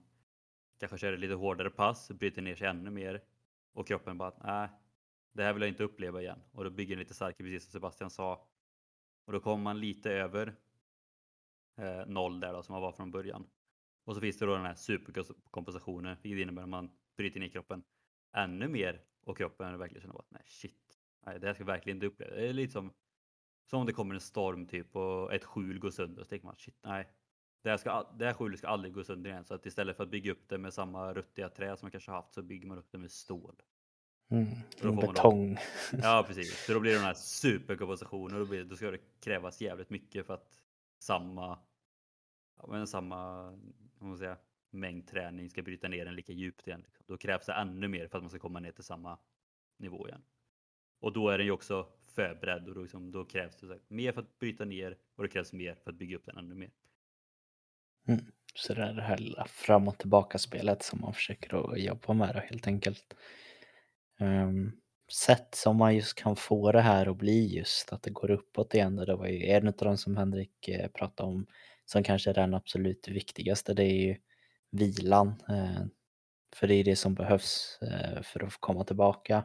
kanske 0.78 0.98
kör 0.98 1.12
ett 1.12 1.20
lite 1.20 1.34
hårdare 1.34 1.70
pass, 1.70 2.10
bryter 2.10 2.42
ner 2.42 2.54
sig 2.54 2.66
ännu 2.66 2.90
mer 2.90 3.22
och 3.72 3.86
kroppen 3.86 4.18
bara, 4.18 4.32
nej, 4.44 4.68
det 5.32 5.42
här 5.42 5.52
vill 5.52 5.62
jag 5.62 5.68
inte 5.68 5.84
uppleva 5.84 6.22
igen. 6.22 6.42
Och 6.52 6.64
då 6.64 6.70
bygger 6.70 6.96
den 6.96 6.98
lite 6.98 7.14
starkare, 7.14 7.46
precis 7.46 7.62
som 7.62 7.72
Sebastian 7.72 8.10
sa. 8.10 8.48
Och 9.24 9.32
då 9.32 9.40
kommer 9.40 9.64
man 9.64 9.80
lite 9.80 10.12
över 10.12 10.54
eh, 11.76 12.06
noll 12.06 12.40
där 12.40 12.52
då, 12.52 12.62
som 12.62 12.72
man 12.72 12.82
var 12.82 12.92
från 12.92 13.10
början. 13.10 13.46
Och 14.04 14.14
så 14.14 14.20
finns 14.20 14.38
det 14.38 14.46
då 14.46 14.54
den 14.54 14.66
här 14.66 14.74
superkompensationen, 14.74 16.16
vilket 16.22 16.42
innebär 16.42 16.62
att 16.62 16.68
man 16.68 16.90
bryter 17.16 17.40
ner 17.40 17.48
kroppen 17.48 17.82
ännu 18.32 18.68
mer 18.68 19.02
och 19.24 19.36
kroppen 19.36 19.78
verkligen 19.78 20.02
känner 20.02 20.18
att 20.18 20.30
nej 20.30 20.42
shit, 20.46 20.98
nej, 21.26 21.40
det 21.40 21.46
här 21.46 21.54
ska 21.54 21.62
jag 21.62 21.66
verkligen 21.66 21.96
inte 21.96 22.06
uppleva. 22.06 22.34
Det 22.34 22.48
är 22.48 22.52
lite 22.52 22.72
som, 22.72 22.92
som 23.66 23.80
om 23.80 23.86
det 23.86 23.92
kommer 23.92 24.14
en 24.14 24.20
storm 24.20 24.66
typ 24.66 24.96
och 24.96 25.34
ett 25.34 25.44
skjul 25.44 25.78
går 25.78 25.90
sönder. 25.90 26.22
Så 26.22 26.28
tänker 26.28 26.46
man 26.46 26.56
shit, 26.56 26.78
nej. 26.82 27.08
Det 27.62 27.70
här, 27.70 27.76
ska, 27.76 28.10
det 28.18 28.24
här 28.24 28.32
skjulet 28.32 28.58
ska 28.58 28.68
aldrig 28.68 28.94
gå 28.94 29.04
sönder 29.04 29.30
igen. 29.30 29.44
Så 29.44 29.54
att 29.54 29.66
istället 29.66 29.96
för 29.96 30.04
att 30.04 30.10
bygga 30.10 30.32
upp 30.32 30.48
det 30.48 30.58
med 30.58 30.74
samma 30.74 31.12
ruttiga 31.12 31.48
trä 31.48 31.76
som 31.76 31.86
man 31.86 31.90
kanske 31.90 32.10
haft 32.10 32.34
så 32.34 32.42
bygger 32.42 32.68
man 32.68 32.78
upp 32.78 32.92
det 32.92 32.98
med 32.98 33.10
stål. 33.10 33.62
Mm. 34.28 34.46
Då 34.80 34.92
Betong. 34.92 35.58
Ja 36.02 36.24
precis, 36.26 36.66
så 36.66 36.72
då 36.72 36.80
blir 36.80 36.90
det 36.90 36.96
den 36.96 37.06
här 37.06 37.14
superkompensationen 37.14 38.34
och 38.34 38.40
då, 38.40 38.50
blir, 38.50 38.64
då 38.64 38.76
ska 38.76 38.90
det 38.90 39.20
krävas 39.20 39.60
jävligt 39.60 39.90
mycket 39.90 40.26
för 40.26 40.34
att 40.34 40.62
samma, 40.98 41.58
ja, 42.56 42.66
men 42.68 42.86
samma 42.86 43.50
man 43.98 44.18
säga, 44.18 44.36
mängd 44.70 45.08
träning 45.08 45.50
ska 45.50 45.62
bryta 45.62 45.88
ner 45.88 46.04
den 46.04 46.14
lika 46.14 46.32
djupt 46.32 46.66
igen. 46.66 46.80
Liksom. 46.80 47.04
Då 47.08 47.16
krävs 47.16 47.46
det 47.46 47.52
ännu 47.52 47.88
mer 47.88 48.08
för 48.08 48.18
att 48.18 48.22
man 48.22 48.30
ska 48.30 48.38
komma 48.38 48.60
ner 48.60 48.72
till 48.72 48.84
samma 48.84 49.18
nivå 49.76 50.08
igen. 50.08 50.22
Och 51.00 51.12
då 51.12 51.28
är 51.28 51.38
den 51.38 51.46
ju 51.46 51.52
också 51.52 51.86
förberedd 52.14 52.68
och 52.68 52.74
då, 52.74 52.82
liksom, 52.82 53.12
då 53.12 53.24
krävs 53.24 53.54
det 53.60 53.66
så 53.66 53.72
här, 53.72 53.80
mer 53.88 54.12
för 54.12 54.20
att 54.20 54.38
bryta 54.38 54.64
ner 54.64 54.96
och 55.16 55.22
det 55.22 55.28
krävs 55.28 55.52
mer 55.52 55.74
för 55.74 55.90
att 55.90 55.96
bygga 55.96 56.16
upp 56.16 56.26
den 56.26 56.36
ännu 56.36 56.54
mer. 56.54 56.70
Mm. 58.08 58.20
Så 58.54 58.74
det 58.74 58.82
är 58.82 58.92
det 58.92 59.02
här 59.02 59.18
lilla 59.18 59.46
fram 59.46 59.88
och 59.88 59.98
tillbaka 59.98 60.38
spelet 60.38 60.82
som 60.82 61.00
man 61.00 61.14
försöker 61.14 61.72
att 61.72 61.80
jobba 61.80 62.12
med 62.12 62.34
då, 62.34 62.40
helt 62.40 62.66
enkelt. 62.66 63.16
Um, 64.20 64.72
sätt 65.12 65.54
som 65.54 65.76
man 65.76 65.96
just 65.96 66.14
kan 66.14 66.36
få 66.36 66.72
det 66.72 66.80
här 66.80 67.06
att 67.06 67.16
bli 67.16 67.56
just 67.56 67.92
att 67.92 68.02
det 68.02 68.10
går 68.10 68.30
uppåt 68.30 68.74
igen. 68.74 68.98
Och 68.98 69.06
det 69.06 69.16
var 69.16 69.26
ju 69.26 69.46
en 69.46 69.68
av 69.68 69.74
de 69.78 69.96
som 69.98 70.16
Henrik 70.16 70.68
eh, 70.68 70.88
pratade 70.88 71.28
om 71.28 71.46
som 71.84 72.02
kanske 72.02 72.30
är 72.30 72.34
den 72.34 72.54
absolut 72.54 73.08
viktigaste. 73.08 73.74
Det 73.74 73.84
är 73.84 74.06
ju 74.06 74.16
vilan. 74.70 75.42
Eh, 75.48 75.86
för 76.54 76.66
det 76.66 76.74
är 76.74 76.84
det 76.84 76.96
som 76.96 77.14
behövs 77.14 77.78
eh, 77.82 78.22
för 78.22 78.44
att 78.44 78.52
få 78.52 78.58
komma 78.60 78.84
tillbaka. 78.84 79.44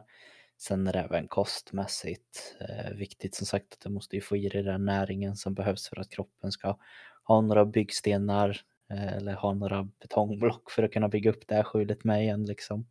Sen 0.62 0.86
är 0.86 0.92
det 0.92 0.98
även 0.98 1.28
kostmässigt 1.28 2.56
eh, 2.60 2.96
viktigt 2.96 3.34
som 3.34 3.46
sagt 3.46 3.72
att 3.72 3.80
du 3.80 3.88
måste 3.90 4.16
ju 4.16 4.22
få 4.22 4.36
i 4.36 4.48
dig 4.48 4.62
den 4.62 4.84
näringen 4.84 5.36
som 5.36 5.54
behövs 5.54 5.88
för 5.88 6.00
att 6.00 6.10
kroppen 6.10 6.52
ska 6.52 6.78
ha 7.24 7.40
några 7.40 7.64
byggstenar 7.64 8.60
eh, 8.90 9.12
eller 9.12 9.34
ha 9.34 9.54
några 9.54 9.88
betongblock 10.00 10.70
för 10.70 10.82
att 10.82 10.92
kunna 10.92 11.08
bygga 11.08 11.30
upp 11.30 11.46
det 11.46 11.54
här 11.54 11.62
skjulet 11.62 12.04
med 12.04 12.22
igen 12.22 12.44
liksom. 12.44 12.86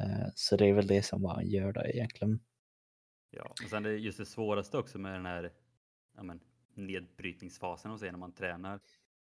Eh, 0.00 0.28
Så 0.34 0.56
det 0.56 0.66
är 0.66 0.72
väl 0.72 0.86
det 0.86 1.02
som 1.02 1.22
man 1.22 1.46
gör 1.46 1.72
då 1.72 1.84
egentligen. 1.84 2.40
Ja, 3.30 3.44
och 3.64 3.70
sen 3.70 3.82
det 3.82 3.92
just 3.92 4.18
det 4.18 4.26
svåraste 4.26 4.78
också 4.78 4.98
med 4.98 5.12
den 5.12 5.26
här 5.26 5.52
ja, 6.16 6.22
men, 6.22 6.40
nedbrytningsfasen 6.74 7.90
och 7.90 8.02
när 8.02 8.12
man 8.12 8.32
tränar. 8.32 8.80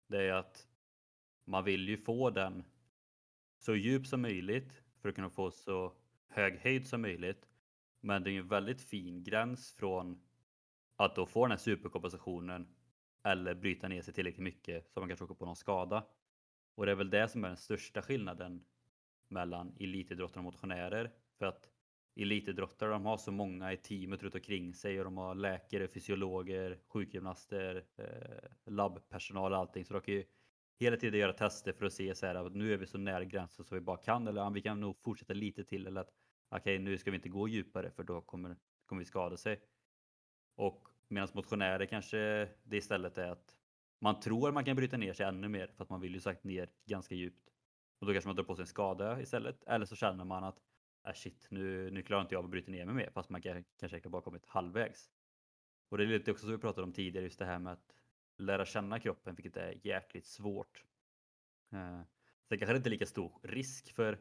Det 0.08 0.18
är 0.18 0.32
att 0.32 0.66
man 1.44 1.64
vill 1.64 1.88
ju 1.88 1.96
få 1.96 2.30
den 2.30 2.64
så 3.58 3.74
djup 3.74 4.06
som 4.06 4.22
möjligt 4.22 4.82
för 5.02 5.08
att 5.08 5.14
kunna 5.14 5.30
få 5.30 5.50
så 5.50 5.92
hög 6.28 6.58
höjd 6.58 6.86
som 6.86 7.02
möjligt. 7.02 7.46
Men 8.04 8.22
det 8.22 8.30
är 8.30 8.32
ju 8.32 8.38
en 8.38 8.48
väldigt 8.48 8.82
fin 8.82 9.22
gräns 9.22 9.72
från 9.72 10.20
att 10.96 11.16
då 11.16 11.26
få 11.26 11.44
den 11.44 11.50
här 11.50 11.58
superkompensationen 11.58 12.68
eller 13.22 13.54
bryta 13.54 13.88
ner 13.88 14.02
sig 14.02 14.14
tillräckligt 14.14 14.44
mycket 14.44 14.90
så 14.92 15.00
man 15.00 15.08
kanske 15.08 15.24
åker 15.24 15.34
på 15.34 15.46
någon 15.46 15.56
skada. 15.56 16.06
Och 16.74 16.86
det 16.86 16.92
är 16.92 16.96
väl 16.96 17.10
det 17.10 17.28
som 17.28 17.44
är 17.44 17.48
den 17.48 17.56
största 17.56 18.02
skillnaden 18.02 18.64
mellan 19.28 19.76
elitidrottare 19.80 20.38
och 20.38 20.44
motionärer. 20.44 21.12
För 21.38 21.46
att 21.46 21.70
elitidrottare 22.16 22.90
de 22.90 23.04
har 23.04 23.16
så 23.16 23.32
många 23.32 23.72
i 23.72 23.76
teamet 23.76 24.22
runt 24.22 24.34
omkring 24.34 24.74
sig 24.74 24.98
och 24.98 25.04
de 25.04 25.16
har 25.16 25.34
läkare, 25.34 25.88
fysiologer, 25.88 26.78
sjukgymnaster, 26.86 27.84
eh, 27.96 28.72
labbpersonal 28.72 29.52
och 29.52 29.58
allting. 29.58 29.84
Så 29.84 29.94
de 29.94 30.00
kan 30.00 30.14
ju 30.14 30.24
hela 30.78 30.96
tiden 30.96 31.20
göra 31.20 31.32
tester 31.32 31.72
för 31.72 31.86
att 31.86 31.92
se 31.92 32.14
så 32.14 32.26
här 32.26 32.34
att 32.34 32.54
nu 32.54 32.72
är 32.72 32.76
vi 32.76 32.86
så 32.86 32.98
nära 32.98 33.24
gränsen 33.24 33.64
så 33.64 33.74
vi 33.74 33.80
bara 33.80 33.96
kan 33.96 34.28
eller 34.28 34.50
vi 34.50 34.62
kan 34.62 34.80
nog 34.80 35.02
fortsätta 35.02 35.34
lite 35.34 35.64
till 35.64 35.86
eller 35.86 36.00
att 36.00 36.10
okej 36.56 36.74
okay, 36.74 36.78
nu 36.78 36.98
ska 36.98 37.10
vi 37.10 37.16
inte 37.16 37.28
gå 37.28 37.48
djupare 37.48 37.90
för 37.90 38.02
då 38.02 38.20
kommer, 38.20 38.56
kommer 38.86 39.00
vi 39.00 39.06
skada 39.06 39.36
sig. 39.36 39.60
Och 40.54 40.88
medan 41.08 41.28
motionärer 41.32 41.86
kanske 41.86 42.48
det 42.62 42.76
istället 42.76 43.18
är 43.18 43.30
att 43.30 43.56
man 43.98 44.20
tror 44.20 44.52
man 44.52 44.64
kan 44.64 44.76
bryta 44.76 44.96
ner 44.96 45.12
sig 45.12 45.26
ännu 45.26 45.48
mer 45.48 45.66
för 45.66 45.84
att 45.84 45.90
man 45.90 46.00
vill 46.00 46.14
ju 46.14 46.20
sagt 46.20 46.44
ner 46.44 46.68
ganska 46.84 47.14
djupt. 47.14 47.50
Och 47.98 48.06
då 48.06 48.12
kanske 48.12 48.28
man 48.28 48.36
drar 48.36 48.44
på 48.44 48.56
sig 48.56 48.62
en 48.62 48.66
skada 48.66 49.20
istället. 49.20 49.64
Eller 49.64 49.86
så 49.86 49.96
känner 49.96 50.24
man 50.24 50.44
att 50.44 50.60
äh, 51.06 51.12
shit, 51.14 51.46
nu, 51.50 51.90
nu 51.90 52.02
klarar 52.02 52.22
inte 52.22 52.34
jag 52.34 52.44
att 52.44 52.50
bryta 52.50 52.70
ner 52.70 52.84
mig 52.84 52.94
mer 52.94 53.10
fast 53.10 53.30
man 53.30 53.42
kan, 53.42 53.64
kanske 53.80 54.08
bara 54.08 54.22
kommit 54.22 54.46
halvvägs. 54.46 55.10
Och 55.88 55.98
det 55.98 56.04
är 56.04 56.06
lite 56.06 56.30
också 56.30 56.42
som 56.42 56.52
vi 56.52 56.58
pratade 56.58 56.84
om 56.84 56.92
tidigare, 56.92 57.24
just 57.24 57.38
det 57.38 57.44
här 57.44 57.58
med 57.58 57.72
att 57.72 57.94
lära 58.36 58.64
känna 58.64 59.00
kroppen, 59.00 59.34
vilket 59.34 59.56
är 59.56 59.86
jäkligt 59.86 60.26
svårt. 60.26 60.84
Eh, 61.72 62.00
sen 62.48 62.58
kanske 62.58 62.72
det 62.72 62.76
inte 62.76 62.88
är 62.88 62.90
lika 62.90 63.06
stor 63.06 63.32
risk 63.42 63.94
för 63.94 64.18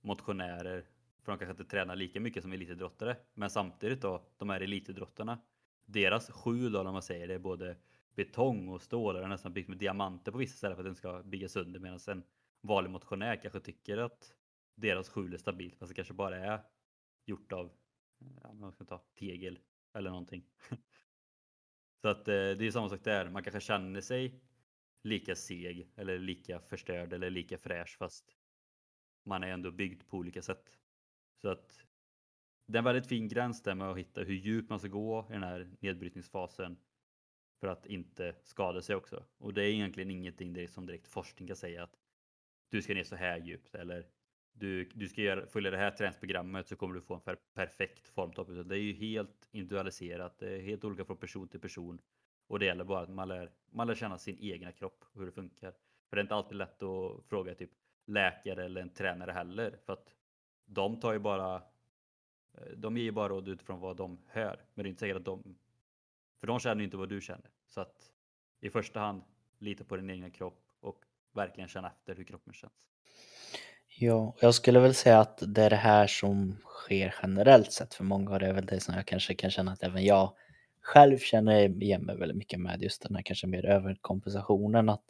motionärer, 0.00 0.86
för 1.22 1.32
de 1.32 1.38
kanske 1.38 1.50
inte 1.50 1.64
tränar 1.64 1.96
lika 1.96 2.20
mycket 2.20 2.42
som 2.42 2.52
elitidrottare. 2.52 3.16
Men 3.34 3.50
samtidigt 3.50 4.00
då, 4.00 4.26
de 4.36 4.50
här 4.50 4.60
elitidrottarna, 4.60 5.38
deras 5.84 6.30
skjul 6.30 6.72
då, 6.72 6.80
om 6.80 6.92
man 6.92 7.02
säger 7.02 7.28
det 7.28 7.34
är 7.34 7.38
både 7.38 7.76
betong 8.14 8.68
och 8.68 8.82
stål, 8.82 9.16
eller 9.16 9.28
nästan 9.28 9.52
byggt 9.52 9.68
med 9.68 9.78
diamanter 9.78 10.32
på 10.32 10.38
vissa 10.38 10.56
ställen 10.56 10.76
för 10.76 10.82
att 10.82 10.88
den 10.88 10.94
ska 10.94 11.22
byggas 11.22 11.52
sönder 11.52 11.80
medan 11.80 11.98
en 12.06 12.22
vanlig 12.60 12.90
motionär 12.90 13.36
kanske 13.36 13.60
tycker 13.60 13.98
att 13.98 14.34
deras 14.74 15.08
skjul 15.08 15.34
är 15.34 15.38
stabilt 15.38 15.76
fast 15.76 15.88
det 15.88 15.94
kanske 15.94 16.14
bara 16.14 16.36
är 16.36 16.60
gjort 17.26 17.52
av 17.52 17.70
ja, 18.42 18.52
man 18.52 18.72
ska 18.72 18.84
ta 18.84 18.98
tegel 19.14 19.58
eller 19.94 20.10
någonting. 20.10 20.44
Så 22.02 22.08
att 22.08 22.28
eh, 22.28 22.34
det 22.34 22.66
är 22.66 22.70
samma 22.70 22.88
sak 22.88 23.04
där. 23.04 23.30
Man 23.30 23.42
kanske 23.42 23.60
känner 23.60 24.00
sig 24.00 24.40
lika 25.02 25.34
seg 25.36 25.92
eller 25.96 26.18
lika 26.18 26.60
förstörd 26.60 27.12
eller 27.12 27.30
lika 27.30 27.58
fräsch 27.58 27.96
fast 27.98 28.36
man 29.24 29.44
är 29.44 29.48
ändå 29.48 29.70
byggd 29.70 30.02
på 30.08 30.16
olika 30.16 30.42
sätt. 30.42 30.81
Så 31.42 31.48
att 31.48 31.86
det 32.66 32.76
är 32.76 32.78
en 32.78 32.84
väldigt 32.84 33.06
fin 33.06 33.28
gräns 33.28 33.62
där 33.62 33.74
med 33.74 33.90
att 33.90 33.98
hitta 33.98 34.20
hur 34.20 34.34
djupt 34.34 34.70
man 34.70 34.78
ska 34.78 34.88
gå 34.88 35.26
i 35.30 35.32
den 35.32 35.42
här 35.42 35.70
nedbrytningsfasen 35.80 36.76
för 37.60 37.68
att 37.68 37.86
inte 37.86 38.34
skada 38.42 38.82
sig 38.82 38.96
också. 38.96 39.24
Och 39.38 39.54
det 39.54 39.62
är 39.62 39.68
egentligen 39.68 40.10
ingenting 40.10 40.52
direkt 40.52 40.72
som 40.72 40.86
direkt 40.86 41.08
forskning 41.08 41.48
kan 41.48 41.56
säga 41.56 41.82
att 41.82 41.96
du 42.70 42.82
ska 42.82 42.94
ner 42.94 43.04
så 43.04 43.16
här 43.16 43.38
djupt 43.38 43.74
eller 43.74 44.06
du, 44.52 44.84
du 44.84 45.08
ska 45.08 45.22
göra, 45.22 45.46
följa 45.46 45.70
det 45.70 45.76
här 45.76 45.90
träningsprogrammet 45.90 46.68
så 46.68 46.76
kommer 46.76 46.94
du 46.94 47.00
få 47.00 47.14
en 47.14 47.20
per, 47.20 47.36
perfekt 47.54 48.08
formtopp. 48.08 48.48
Det 48.68 48.76
är 48.76 48.78
ju 48.78 48.92
helt 48.92 49.48
individualiserat, 49.50 50.38
det 50.38 50.50
är 50.50 50.60
helt 50.60 50.84
olika 50.84 51.04
från 51.04 51.16
person 51.16 51.48
till 51.48 51.60
person. 51.60 51.98
Och 52.46 52.58
det 52.58 52.66
gäller 52.66 52.84
bara 52.84 53.00
att 53.00 53.10
man 53.10 53.28
lär, 53.28 53.50
man 53.70 53.86
lär 53.86 53.94
känna 53.94 54.18
sin 54.18 54.38
egna 54.40 54.72
kropp 54.72 55.04
och 55.12 55.20
hur 55.20 55.26
det 55.26 55.32
funkar. 55.32 55.72
För 56.08 56.16
det 56.16 56.20
är 56.20 56.22
inte 56.22 56.34
alltid 56.34 56.56
lätt 56.58 56.82
att 56.82 57.24
fråga 57.24 57.54
typ 57.54 57.70
läkare 58.06 58.64
eller 58.64 58.80
en 58.80 58.94
tränare 58.94 59.32
heller. 59.32 59.78
För 59.86 59.92
att 59.92 60.14
de 60.66 61.00
tar 61.00 61.12
ju 61.12 61.18
bara 61.18 61.54
eh, 62.54 62.72
de 62.76 62.96
ger 62.96 63.04
ju 63.04 63.12
bara 63.12 63.28
råd 63.28 63.48
utifrån 63.48 63.80
vad 63.80 63.96
de 63.96 64.18
hör. 64.26 64.64
Men 64.74 64.82
det 64.82 64.88
är 64.88 64.90
inte 64.90 65.00
säkert 65.00 65.16
att 65.16 65.24
de 65.24 65.56
för 66.40 66.46
de 66.46 66.58
känner 66.60 66.76
ju 66.76 66.84
inte 66.84 66.96
vad 66.96 67.08
du 67.08 67.20
känner. 67.20 67.50
Så 67.68 67.80
att 67.80 68.12
i 68.60 68.70
första 68.70 69.00
hand 69.00 69.22
lita 69.58 69.84
på 69.84 69.96
din 69.96 70.10
egna 70.10 70.30
kropp 70.30 70.62
och 70.80 71.04
verkligen 71.32 71.68
känna 71.68 71.88
efter 71.88 72.14
hur 72.14 72.24
kroppen 72.24 72.52
känns. 72.52 72.72
Ja, 73.98 74.34
jag 74.40 74.54
skulle 74.54 74.80
väl 74.80 74.94
säga 74.94 75.20
att 75.20 75.42
det 75.46 75.62
är 75.62 75.70
det 75.70 75.76
här 75.76 76.06
som 76.06 76.56
sker 76.64 77.14
generellt 77.22 77.72
sett 77.72 77.94
för 77.94 78.04
många 78.04 78.30
och 78.30 78.38
det 78.38 78.46
är 78.46 78.52
väl 78.52 78.66
det 78.66 78.80
som 78.80 78.94
jag 78.94 79.06
kanske 79.06 79.34
kan 79.34 79.50
känna 79.50 79.72
att 79.72 79.82
även 79.82 80.04
jag 80.04 80.32
själv 80.80 81.18
känner 81.18 81.82
igen 81.82 82.02
mig 82.02 82.16
väldigt 82.16 82.36
mycket 82.36 82.60
med 82.60 82.82
just 82.82 83.02
den 83.02 83.14
här 83.14 83.22
kanske 83.22 83.46
mer 83.46 83.66
överkompensationen 83.66 84.88
att 84.88 85.04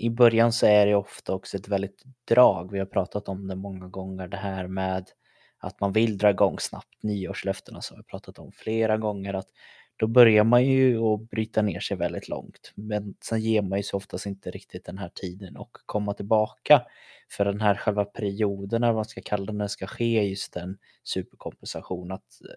i 0.00 0.10
början 0.10 0.52
så 0.52 0.66
är 0.66 0.86
det 0.86 0.94
ofta 0.94 1.34
också 1.34 1.56
ett 1.56 1.68
väldigt 1.68 2.02
drag. 2.28 2.72
Vi 2.72 2.78
har 2.78 2.86
pratat 2.86 3.28
om 3.28 3.48
det 3.48 3.56
många 3.56 3.88
gånger 3.88 4.28
det 4.28 4.36
här 4.36 4.66
med 4.66 5.10
att 5.58 5.80
man 5.80 5.92
vill 5.92 6.18
dra 6.18 6.30
igång 6.30 6.58
snabbt. 6.58 7.02
Nyårslöftena 7.02 7.80
så 7.82 7.94
har 7.94 7.98
vi 7.98 8.04
pratat 8.04 8.38
om 8.38 8.52
flera 8.52 8.96
gånger 8.96 9.34
att 9.34 9.48
då 9.96 10.06
börjar 10.06 10.44
man 10.44 10.64
ju 10.64 10.98
att 10.98 11.30
bryta 11.30 11.62
ner 11.62 11.80
sig 11.80 11.96
väldigt 11.96 12.28
långt. 12.28 12.72
Men 12.74 13.14
sen 13.24 13.40
ger 13.40 13.62
man 13.62 13.78
ju 13.78 13.82
sig 13.82 13.96
oftast 13.96 14.26
inte 14.26 14.50
riktigt 14.50 14.84
den 14.84 14.98
här 14.98 15.10
tiden 15.14 15.56
och 15.56 15.76
komma 15.86 16.14
tillbaka. 16.14 16.82
För 17.30 17.44
den 17.44 17.60
här 17.60 17.74
själva 17.74 18.04
perioden, 18.04 18.82
eller 18.82 18.92
vad 18.92 18.98
man 18.98 19.04
ska 19.04 19.20
kalla 19.24 19.46
den, 19.46 19.58
när 19.58 19.64
det 19.64 19.68
ska 19.68 19.86
ske 19.86 20.22
just 20.22 20.56
en 20.56 20.78
superkompensation. 21.04 22.12
Att 22.12 22.40
eh, 22.48 22.54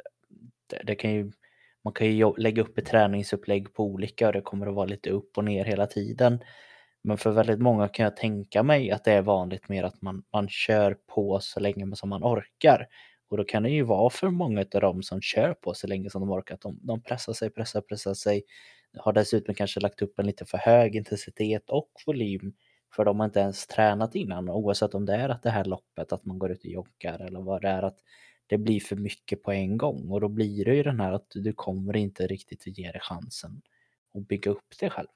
det, 0.68 0.84
det 0.84 0.96
kan 0.96 1.12
ju, 1.12 1.32
man 1.84 1.94
kan 1.94 2.08
ju 2.08 2.34
lägga 2.38 2.62
upp 2.62 2.78
ett 2.78 2.86
träningsupplägg 2.86 3.74
på 3.74 3.84
olika 3.84 4.28
och 4.28 4.34
det 4.34 4.42
kommer 4.42 4.68
att 4.68 4.76
vara 4.76 4.86
lite 4.86 5.10
upp 5.10 5.38
och 5.38 5.44
ner 5.44 5.66
hela 5.66 5.88
tiden. 5.88 6.40
Men 7.04 7.18
för 7.18 7.32
väldigt 7.32 7.60
många 7.60 7.88
kan 7.88 8.04
jag 8.04 8.18
tänka 8.18 8.64
mig 8.64 8.92
att 8.92 9.04
det 9.04 9.12
är 9.12 9.22
vanligt 9.22 9.70
mer 9.70 9.84
att 9.84 10.02
man, 10.02 10.24
man 10.34 10.50
kör 10.50 10.98
på 11.08 11.40
så 11.40 11.60
länge 11.60 11.96
som 11.96 12.10
man 12.10 12.24
orkar. 12.24 12.88
Och 13.30 13.38
då 13.38 13.44
kan 13.44 13.64
det 13.64 13.70
ju 13.70 13.84
vara 13.84 14.10
för 14.10 14.30
många 14.30 14.66
av 14.74 14.82
dem 14.82 15.04
som 15.04 15.22
kör 15.22 15.54
på 15.54 15.74
så 15.74 15.88
länge 15.88 16.10
som 16.10 16.22
de 16.22 16.32
orkar 16.32 16.56
att 16.56 16.62
de, 16.62 16.80
de 16.82 17.02
pressar 17.02 17.34
sig, 17.34 17.50
pressar, 17.50 17.82
pressar 17.82 18.14
sig. 18.14 18.44
Har 18.98 19.14
dessutom 19.14 19.56
kanske 19.56 19.80
lagt 19.80 20.02
upp 20.02 20.20
en 20.20 20.26
lite 20.26 20.46
för 20.46 20.58
hög 20.58 20.96
intensitet 20.96 21.70
och 21.70 21.90
volym 22.06 22.54
för 22.96 23.06
de 23.06 23.20
har 23.20 23.26
inte 23.26 23.40
ens 23.40 23.68
tränat 23.68 24.16
innan 24.16 24.50
oavsett 24.50 24.96
om 24.96 25.06
det 25.06 25.16
är 25.16 25.30
att 25.30 25.44
det 25.44 25.50
här 25.50 25.66
loppet 25.66 26.14
att 26.14 26.26
man 26.26 26.40
går 26.40 26.52
ut 26.52 26.60
och 26.60 26.66
joggar 26.66 27.20
eller 27.20 27.42
vad 27.42 27.62
det 27.62 27.68
är 27.68 27.84
att 27.84 27.98
det 28.48 28.58
blir 28.58 28.80
för 28.80 28.96
mycket 28.96 29.44
på 29.44 29.52
en 29.52 29.78
gång 29.78 30.10
och 30.10 30.22
då 30.22 30.28
blir 30.28 30.66
det 30.66 30.76
ju 30.76 30.84
den 30.84 31.00
här 31.00 31.12
att 31.12 31.32
du 31.36 31.54
kommer 31.54 31.96
inte 31.96 32.28
riktigt 32.28 32.68
att 32.68 32.78
ge 32.78 32.92
dig 32.92 33.02
chansen 33.02 33.62
att 34.14 34.28
bygga 34.28 34.52
upp 34.52 34.80
dig 34.80 34.90
själv. 34.90 35.08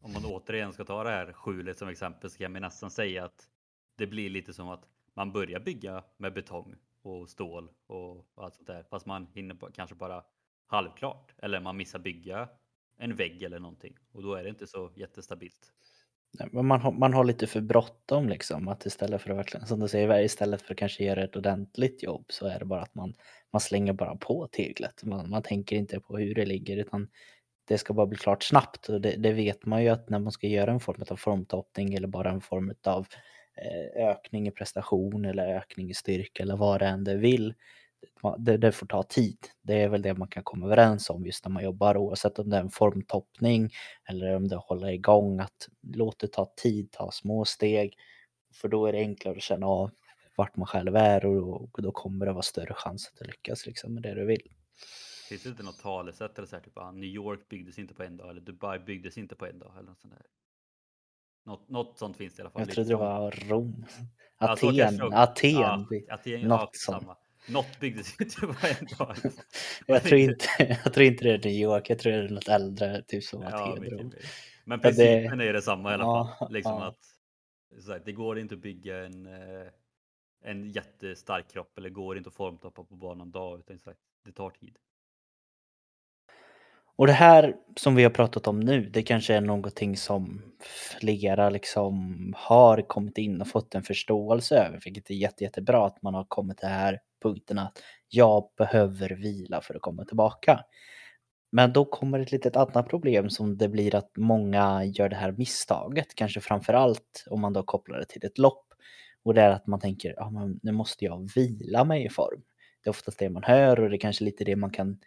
Om 0.00 0.12
man 0.12 0.24
återigen 0.24 0.72
ska 0.72 0.84
ta 0.84 1.04
det 1.04 1.10
här 1.10 1.32
skjulet 1.32 1.78
som 1.78 1.88
exempel 1.88 2.30
så 2.30 2.38
kan 2.38 2.52
man 2.52 2.62
nästan 2.62 2.90
säga 2.90 3.24
att 3.24 3.48
det 3.96 4.06
blir 4.06 4.30
lite 4.30 4.52
som 4.52 4.68
att 4.68 4.84
man 5.14 5.32
börjar 5.32 5.60
bygga 5.60 6.04
med 6.16 6.34
betong 6.34 6.74
och 7.02 7.28
stål 7.28 7.70
och 7.86 8.26
allt 8.36 8.54
sånt 8.54 8.66
där. 8.66 8.82
Fast 8.90 9.06
man 9.06 9.26
hinner 9.34 9.54
på, 9.54 9.70
kanske 9.72 9.96
bara 9.96 10.24
halvklart 10.66 11.34
eller 11.38 11.60
man 11.60 11.76
missar 11.76 11.98
bygga 11.98 12.48
en 12.98 13.16
vägg 13.16 13.42
eller 13.42 13.58
någonting 13.58 13.96
och 14.12 14.22
då 14.22 14.34
är 14.34 14.42
det 14.42 14.48
inte 14.48 14.66
så 14.66 14.92
jättestabilt. 14.96 15.72
Men 16.52 16.66
man 16.66 16.80
har, 16.80 16.92
man 16.92 17.14
har 17.14 17.24
lite 17.24 17.46
för 17.46 17.60
bråttom 17.60 18.28
liksom. 18.28 18.68
Att 18.68 18.86
istället 18.86 19.22
för 19.22 19.30
att 19.30 19.36
verkligen, 19.36 19.66
som 19.66 19.80
du 19.80 19.88
säger, 19.88 20.20
istället 20.20 20.62
för 20.62 20.74
att 20.74 20.78
kanske 20.78 21.04
göra 21.04 21.24
ett 21.24 21.36
ordentligt 21.36 22.02
jobb 22.02 22.24
så 22.28 22.46
är 22.46 22.58
det 22.58 22.64
bara 22.64 22.82
att 22.82 22.94
man, 22.94 23.14
man 23.52 23.60
slänger 23.60 23.92
bara 23.92 24.16
på 24.16 24.46
teglet. 24.46 25.04
Man, 25.04 25.30
man 25.30 25.42
tänker 25.42 25.76
inte 25.76 26.00
på 26.00 26.18
hur 26.18 26.34
det 26.34 26.46
ligger 26.46 26.76
utan 26.76 27.08
det 27.68 27.78
ska 27.78 27.94
bara 27.94 28.06
bli 28.06 28.18
klart 28.18 28.42
snabbt. 28.42 28.88
Och 28.88 29.00
det, 29.00 29.16
det 29.16 29.32
vet 29.32 29.66
man 29.66 29.82
ju 29.82 29.88
att 29.88 30.08
när 30.08 30.18
man 30.18 30.32
ska 30.32 30.46
göra 30.46 30.70
en 30.70 30.80
form 30.80 31.02
av 31.10 31.16
formtoppning 31.16 31.94
eller 31.94 32.08
bara 32.08 32.30
en 32.30 32.40
form 32.40 32.74
av 32.84 33.06
eh, 33.56 34.08
ökning 34.08 34.48
i 34.48 34.50
prestation 34.50 35.24
eller 35.24 35.56
ökning 35.56 35.90
i 35.90 35.94
styrka 35.94 36.42
eller 36.42 36.56
vad 36.56 36.80
det 36.80 36.86
än 36.86 37.04
det 37.04 37.14
vill 37.14 37.54
det, 38.38 38.56
det, 38.56 38.72
får 38.72 38.86
ta 38.86 39.02
tid. 39.02 39.38
Det 39.62 39.82
är 39.82 39.88
väl 39.88 40.02
det 40.02 40.14
man 40.14 40.28
kan 40.28 40.42
komma 40.42 40.66
överens 40.66 41.10
om 41.10 41.26
just 41.26 41.44
när 41.44 41.52
man 41.52 41.64
jobbar 41.64 41.96
oavsett 41.96 42.38
om 42.38 42.50
det 42.50 42.56
är 42.56 42.60
en 42.60 42.70
formtoppning 42.70 43.70
eller 44.08 44.36
om 44.36 44.48
det 44.48 44.54
är 44.54 44.58
att 44.58 44.64
hålla 44.64 44.92
igång. 44.92 45.40
Att 45.40 45.68
låt 45.94 46.18
det 46.18 46.32
ta 46.32 46.52
tid, 46.56 46.90
ta 46.92 47.10
små 47.10 47.44
steg. 47.44 47.94
För 48.54 48.68
då 48.68 48.86
är 48.86 48.92
det 48.92 48.98
enklare 48.98 49.36
att 49.36 49.42
känna 49.42 49.66
av 49.66 49.90
vart 50.36 50.56
man 50.56 50.66
själv 50.66 50.96
är 50.96 51.26
och 51.26 51.82
då 51.82 51.92
kommer 51.92 52.26
det 52.26 52.32
vara 52.32 52.42
större 52.42 52.74
chans 52.74 53.12
att 53.14 53.26
lyckas 53.26 53.66
liksom 53.66 53.94
med 53.94 54.02
det 54.02 54.14
du 54.14 54.26
vill. 54.26 54.42
Finns 55.28 55.42
det 55.42 55.48
inte 55.48 55.62
något 55.62 55.78
talesätt 55.78 56.38
eller 56.38 56.48
så 56.48 56.56
här, 56.56 56.62
typ 56.62 56.78
ah, 56.78 56.90
New 56.90 57.08
York 57.08 57.48
byggdes 57.48 57.78
inte 57.78 57.94
på 57.94 58.02
en 58.02 58.16
dag 58.16 58.30
eller 58.30 58.40
Dubai 58.40 58.78
byggdes 58.78 59.18
inte 59.18 59.34
på 59.34 59.46
en 59.46 59.58
dag 59.58 59.72
eller 59.78 59.88
något 59.88 60.00
sånt 60.00 60.14
där? 60.14 60.26
Något, 61.44 61.68
något 61.68 61.98
sånt 61.98 62.16
finns 62.16 62.34
det 62.34 62.40
i 62.40 62.42
alla 62.42 62.50
fall. 62.50 62.62
Jag 62.62 62.70
trodde 62.70 62.88
det 62.88 62.96
var 62.96 63.30
Rom. 63.30 63.86
Aten, 64.36 64.74
ja, 64.74 65.10
Aten. 65.12 65.50
Ja, 65.50 65.86
Aten 66.08 66.40
något 66.40 66.60
ja, 66.60 66.70
sånt. 66.72 67.02
Samma. 67.02 67.16
Något 67.48 67.80
byggdes 67.80 68.20
inte 68.20 68.40
på 68.40 68.46
en 68.46 68.86
dag. 68.98 69.16
jag, 69.86 70.02
tror 70.02 70.20
inte, 70.20 70.46
jag 70.84 70.94
tror 70.94 71.06
inte 71.06 71.24
det 71.24 71.32
är 71.32 71.38
New 71.38 71.52
York, 71.52 71.90
jag 71.90 71.98
tror 71.98 72.12
det 72.12 72.18
är 72.18 72.28
något 72.28 72.48
äldre, 72.48 73.02
typ 73.02 73.24
som 73.24 73.42
ja, 73.42 73.72
Aten. 73.72 74.12
Men 74.64 74.80
principen 74.80 75.38
det... 75.38 75.48
är 75.48 75.52
detsamma 75.52 75.90
i 75.90 75.94
alla 75.94 76.04
fall. 76.04 76.28
Ja, 76.40 76.48
liksom 76.50 76.72
ja. 76.72 76.86
Att, 76.86 76.98
så 77.82 77.98
det 78.04 78.12
går 78.12 78.38
inte 78.38 78.54
att 78.54 78.60
bygga 78.60 79.04
en, 79.06 79.26
eh, 79.26 79.66
en 80.44 80.70
jättestark 80.70 81.50
kropp 81.50 81.78
eller 81.78 81.90
går 81.90 82.18
inte 82.18 82.28
att 82.28 82.34
formtoppa 82.34 82.84
på 82.84 82.96
bara 82.96 83.14
någon 83.14 83.30
dag 83.30 83.58
utan 83.58 83.78
så 83.78 83.92
det 84.24 84.32
tar 84.32 84.50
tid. 84.50 84.78
Och 86.98 87.06
det 87.06 87.12
här 87.12 87.54
som 87.76 87.94
vi 87.94 88.02
har 88.02 88.10
pratat 88.10 88.46
om 88.46 88.60
nu, 88.60 88.90
det 88.90 89.02
kanske 89.02 89.34
är 89.34 89.40
någonting 89.40 89.96
som 89.96 90.42
flera 91.00 91.50
liksom 91.50 92.34
har 92.36 92.88
kommit 92.88 93.18
in 93.18 93.40
och 93.40 93.48
fått 93.48 93.74
en 93.74 93.82
förståelse 93.82 94.56
över, 94.56 94.80
vilket 94.84 95.10
är 95.10 95.14
jätte, 95.14 95.44
jättebra 95.44 95.86
att 95.86 96.02
man 96.02 96.14
har 96.14 96.24
kommit 96.28 96.58
till 96.58 96.68
den 96.68 96.78
här 96.78 97.00
punkten 97.22 97.58
att 97.58 97.82
jag 98.08 98.48
behöver 98.56 99.10
vila 99.10 99.60
för 99.60 99.74
att 99.74 99.82
komma 99.82 100.04
tillbaka. 100.04 100.60
Men 101.52 101.72
då 101.72 101.84
kommer 101.84 102.18
ett 102.18 102.32
litet 102.32 102.56
annat 102.56 102.88
problem 102.88 103.30
som 103.30 103.56
det 103.56 103.68
blir 103.68 103.94
att 103.94 104.10
många 104.16 104.84
gör 104.84 105.08
det 105.08 105.16
här 105.16 105.32
misstaget, 105.32 106.14
kanske 106.14 106.40
framför 106.40 106.72
allt 106.72 107.24
om 107.30 107.40
man 107.40 107.52
då 107.52 107.62
kopplar 107.62 107.98
det 107.98 108.06
till 108.08 108.26
ett 108.26 108.38
lopp. 108.38 108.66
Och 109.22 109.34
det 109.34 109.42
är 109.42 109.50
att 109.50 109.66
man 109.66 109.80
tänker, 109.80 110.14
ja 110.16 110.30
men 110.30 110.60
nu 110.62 110.72
måste 110.72 111.04
jag 111.04 111.30
vila 111.34 111.84
mig 111.84 112.04
i 112.04 112.08
form. 112.08 112.42
Det 112.84 112.88
är 112.88 112.90
oftast 112.90 113.18
det 113.18 113.30
man 113.30 113.42
hör 113.42 113.80
och 113.80 113.90
det 113.90 113.96
är 113.96 114.00
kanske 114.00 114.24
lite 114.24 114.44
det 114.44 114.56
man 114.56 114.70
kan 114.70 114.98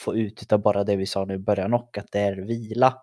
få 0.00 0.16
ut 0.16 0.52
av 0.52 0.62
bara 0.62 0.84
det 0.84 0.96
vi 0.96 1.06
sa 1.06 1.24
nu 1.24 1.34
i 1.34 1.38
början 1.38 1.74
och 1.74 1.98
att 1.98 2.12
det 2.12 2.20
är 2.20 2.36
vila. 2.36 3.02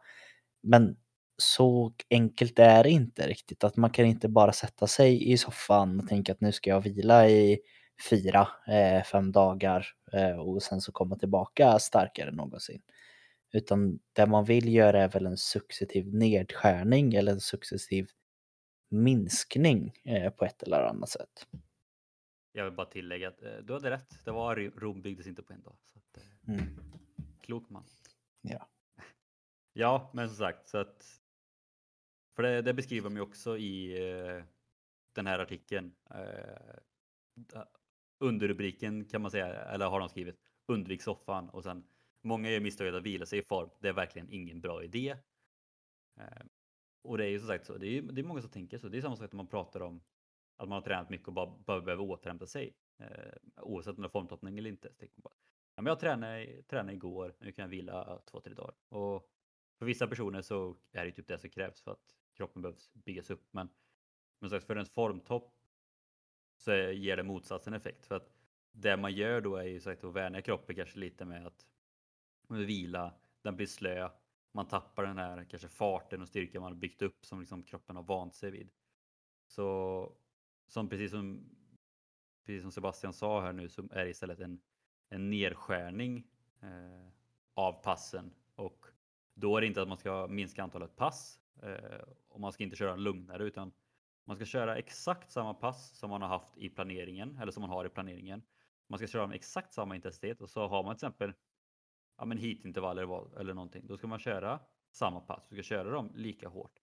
Men 0.64 0.98
så 1.38 1.94
enkelt 2.10 2.60
är 2.60 2.84
det 2.84 2.90
inte 2.90 3.28
riktigt. 3.28 3.64
Att 3.64 3.78
man 3.78 3.90
kan 3.90 4.06
inte 4.06 4.30
bara 4.30 4.52
sätta 4.52 4.88
sig 4.88 5.32
i 5.32 5.38
soffan 5.38 6.00
och 6.00 6.08
tänka 6.08 6.32
att 6.32 6.42
nu 6.42 6.52
ska 6.52 6.70
jag 6.70 6.82
vila 6.82 7.30
i 7.30 7.60
fyra, 8.10 8.48
eh, 8.68 9.04
fem 9.04 9.32
dagar 9.32 9.88
eh, 10.14 10.40
och 10.40 10.64
sen 10.64 10.82
så 10.82 10.92
komma 10.92 11.16
tillbaka 11.16 11.80
starkare 11.80 12.30
än 12.30 12.36
någonsin. 12.36 12.82
Utan 13.54 14.00
det 14.14 14.26
man 14.26 14.46
vill 14.46 14.74
göra 14.74 15.04
är 15.04 15.10
väl 15.10 15.26
en 15.26 15.38
successiv 15.38 16.16
nedskärning 16.16 17.14
eller 17.14 17.32
en 17.32 17.40
successiv 17.40 18.08
minskning 18.90 19.94
eh, 20.06 20.30
på 20.30 20.46
ett 20.46 20.64
eller 20.64 20.84
annat 20.84 21.10
sätt. 21.10 21.48
Jag 22.52 22.64
vill 22.64 22.74
bara 22.74 22.88
tillägga 22.88 23.28
att 23.28 23.44
eh, 23.44 23.58
du 23.64 23.74
hade 23.74 23.90
rätt. 23.90 24.26
Det 24.26 24.32
var 24.32 24.56
Rom 24.56 25.02
byggdes 25.02 25.28
inte 25.28 25.44
på 25.44 25.54
en 25.54 25.62
dag. 25.62 25.76
Så 25.84 26.00
mm. 26.48 26.66
Klok 27.42 27.70
man. 27.70 27.84
Ja. 28.42 28.68
Ja, 29.74 30.12
men 30.14 30.28
som 30.28 30.38
sagt 30.38 30.68
så 30.68 30.78
att. 30.78 31.22
För 32.36 32.44
det, 32.44 32.62
det 32.62 32.74
beskriver 32.74 33.10
de 33.10 33.16
ju 33.16 33.22
också 33.22 33.58
i 33.58 33.98
den 35.14 35.28
här 35.28 35.40
artikeln 35.40 35.96
underrubriken 38.20 39.06
kan 39.06 39.22
man 39.22 39.32
säga, 39.32 39.48
eller 39.48 39.86
har 39.86 40.00
de 40.00 40.10
skrivit 40.10 40.40
undvik 40.68 41.02
soffan 41.02 41.50
och 41.50 41.64
sen 41.64 41.84
många 42.24 42.50
gör 42.50 42.60
misstaget 42.60 42.96
att 42.96 43.04
vila 43.04 43.26
sig 43.26 43.40
i 43.40 43.44
form. 43.44 43.70
Det 43.80 43.88
är 43.88 43.94
verkligen 43.94 44.32
ingen 44.32 44.62
bra 44.62 44.84
idé. 44.84 45.18
Eh, 46.20 46.46
och 47.02 47.18
det 47.18 47.26
är 47.26 47.30
ju 47.30 47.40
som 47.40 47.48
sagt 47.48 47.66
så, 47.66 47.78
det 47.78 47.98
är, 47.98 48.02
det 48.02 48.22
är 48.22 48.24
många 48.24 48.42
som 48.42 48.52
tänker 48.52 48.78
så. 48.78 48.90
Det 48.90 48.98
är 48.98 49.02
samma 49.02 49.16
sak 49.16 49.32
när 49.32 49.38
man 49.38 49.48
pratar 49.48 49.82
om 49.82 50.02
att 50.58 50.70
man 50.70 50.76
har 50.76 50.82
tränat 50.82 51.10
mycket 51.10 51.28
och 51.28 51.34
bara, 51.34 51.58
bara 51.66 51.82
behöver 51.82 52.04
återhämta 52.04 52.48
sig. 52.48 52.74
Eh, 53.00 53.62
oavsett 53.62 53.96
om 53.96 54.02
det 54.02 54.08
är 54.08 54.10
formtoppning 54.10 54.58
eller 54.58 54.70
inte. 54.70 54.90
Så 55.16 55.22
bara, 55.22 55.34
ja, 55.78 55.82
men 55.82 55.92
jag 55.92 56.00
tränade, 56.00 56.64
tränade 56.64 56.94
igår, 56.94 57.36
nu 57.40 57.52
kan 57.52 57.64
jag 57.64 57.70
vila 57.70 58.22
två, 58.26 58.42
tre 58.42 58.54
dagar. 58.54 58.76
Och 58.90 59.32
för 59.80 59.86
vissa 59.86 60.08
personer 60.08 60.42
så 60.42 60.78
är 60.92 61.06
det 61.06 61.12
typ 61.12 61.28
det 61.28 61.40
som 61.40 61.50
krävs 61.50 61.82
för 61.82 61.92
att 61.92 62.16
kroppen 62.34 62.62
behövs 62.62 62.94
byggas 62.94 63.30
upp. 63.30 63.48
Men, 63.52 63.70
men 64.40 64.50
sagt, 64.50 64.66
för 64.66 64.76
en 64.76 64.86
formtopp 64.86 65.56
så 66.56 66.72
ger 66.72 67.18
det 67.18 67.24
motsatsen 67.24 67.74
effekt. 67.74 68.06
För 68.06 68.16
att 68.16 68.34
det 68.72 68.98
man 68.98 69.14
gör 69.14 69.42
då 69.42 69.56
är 69.56 69.64
ju 69.64 69.80
sagt 69.80 70.04
att 70.04 70.14
vänja 70.14 70.42
kroppen 70.42 70.76
kanske 70.76 71.00
lite 71.00 71.26
med 71.26 71.48
att 71.48 71.68
med 72.48 72.66
vila, 72.66 73.14
den 73.42 73.56
blir 73.56 73.68
slö, 73.68 74.10
man 74.52 74.68
tappar 74.68 75.04
den 75.04 75.18
här 75.18 75.44
kanske 75.44 75.68
farten 75.68 76.22
och 76.22 76.28
styrkan 76.28 76.62
man 76.62 76.72
har 76.72 76.80
byggt 76.80 77.02
upp 77.02 77.26
som 77.26 77.40
liksom 77.40 77.64
kroppen 77.64 77.96
har 77.96 78.04
vant 78.04 78.36
sig 78.36 78.52
vid. 78.52 78.70
Så 79.48 80.18
som 80.68 80.90
precis 80.90 81.12
som, 81.12 81.50
precis 82.46 82.62
som 82.62 82.72
Sebastian 82.72 83.14
sa 83.14 83.42
här 83.42 83.54
nu 83.54 83.70
så 83.70 83.82
är 83.92 84.06
det 84.06 84.10
istället 84.10 84.40
en, 84.40 84.62
en 85.10 85.30
nedskärning 85.30 86.28
eh, 86.62 87.10
av 87.54 87.84
passen 87.84 88.34
och 88.56 88.86
då 89.34 89.58
är 89.58 89.62
det 89.62 89.68
inte 89.68 89.82
att 89.82 89.88
man 89.88 89.98
ska 89.98 90.28
minska 90.28 90.64
antalet 90.64 90.96
pass 90.96 91.40
eh, 91.64 92.02
och 92.28 92.40
man 92.40 92.54
ska 92.54 92.64
inte 92.64 92.76
köra 92.76 92.96
lugnare 92.96 93.44
utan 93.44 93.72
man 94.26 94.36
ska 94.36 94.46
köra 94.46 94.78
exakt 94.78 95.32
samma 95.32 95.54
pass 95.54 95.98
som 95.98 96.10
man 96.10 96.22
har 96.22 96.30
haft 96.30 96.58
i 96.58 96.70
planeringen 96.70 97.38
eller 97.42 97.52
som 97.52 97.62
man 97.62 97.70
har 97.70 97.86
i 97.86 97.90
planeringen. 97.90 98.42
Man 98.88 99.00
ska 99.00 99.08
köra 99.08 99.28
med 99.28 99.36
exakt 99.36 99.74
samma 99.74 99.96
intensitet 99.96 100.42
och 100.42 100.50
så 100.50 100.68
har 100.68 100.84
man 100.84 100.96
till 100.96 101.08
exempel 101.08 101.34
ja, 102.18 102.26
men 102.26 102.38
heatintervaller 102.38 103.40
eller 103.40 103.54
någonting. 103.54 103.88
Då 103.88 103.98
ska 103.98 104.08
man 104.08 104.20
köra 104.20 104.60
samma 104.92 105.20
pass. 105.22 105.48
Du 105.50 105.56
ska 105.56 105.64
köra 105.64 105.90
dem 105.90 106.12
lika 106.16 106.50
hårt. 106.50 106.80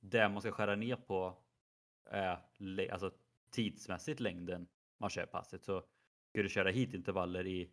Det 0.00 0.28
man 0.28 0.40
ska 0.40 0.52
skära 0.52 0.76
ner 0.76 0.96
på 0.96 1.38
är 2.04 2.92
alltså 2.92 3.10
tidsmässigt 3.50 4.20
längden 4.20 4.68
man 4.98 5.10
kör 5.10 5.26
passet. 5.26 5.64
Så 5.64 5.82
ska 6.38 6.42
du 6.42 6.48
köra 6.48 6.70
hitintervaller 6.70 7.46
i 7.46 7.70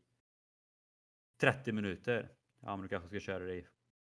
30 1.41 1.71
minuter. 1.71 2.29
Ja, 2.59 2.75
men 2.75 2.81
du 2.81 2.87
kanske 2.87 3.09
ska 3.09 3.19
köra 3.19 3.43
det 3.43 3.55
i 3.55 3.67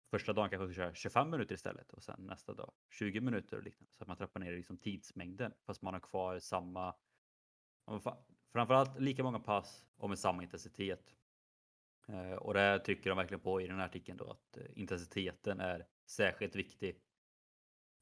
Första 0.09 0.33
dagen 0.33 0.49
kanske 0.49 0.67
du 0.67 0.73
ska 0.73 0.81
köra 0.81 0.93
25 0.93 1.29
minuter 1.29 1.55
istället 1.55 1.93
och 1.93 2.03
sen 2.03 2.25
nästa 2.27 2.53
dag 2.53 2.73
20 2.89 3.21
minuter 3.21 3.57
och 3.57 3.63
liknande. 3.63 3.93
Så 3.93 4.03
att 4.03 4.07
man 4.07 4.17
trappar 4.17 4.39
ner 4.39 4.51
liksom 4.51 4.77
tidsmängden 4.77 5.53
fast 5.65 5.81
man 5.81 5.93
har 5.93 6.01
kvar 6.01 6.39
samma, 6.39 6.95
framförallt 8.51 8.99
lika 8.99 9.23
många 9.23 9.39
pass 9.39 9.85
och 9.95 10.09
med 10.09 10.19
samma 10.19 10.43
intensitet. 10.43 11.15
Eh, 12.07 12.33
och 12.33 12.53
det 12.53 12.79
trycker 12.79 13.09
de 13.09 13.17
verkligen 13.17 13.41
på 13.41 13.61
i 13.61 13.67
den 13.67 13.77
här 13.77 13.85
artikeln 13.85 14.17
då 14.17 14.31
att 14.31 14.57
eh, 14.57 14.63
intensiteten 14.75 15.59
är 15.59 15.87
särskilt 16.05 16.55
viktig. 16.55 17.01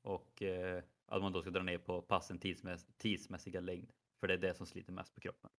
Och 0.02 0.44
eh, 0.44 0.84
att 1.06 1.22
man 1.22 1.34
då 1.34 1.42
ska 1.42 1.52
dra 1.52 1.64
ner 1.64 1.78
på 1.78 2.02
passen 2.02 2.40
tidsmäss 2.40 2.88
tidsmässiga 2.98 3.60
längd. 3.60 3.92
För 4.20 4.28
det 4.28 4.34
är 4.34 4.38
det 4.38 4.54
som 4.54 4.66
sliter 4.66 4.94
mest 4.94 5.16
på 5.16 5.22
kroppen. 5.22 5.52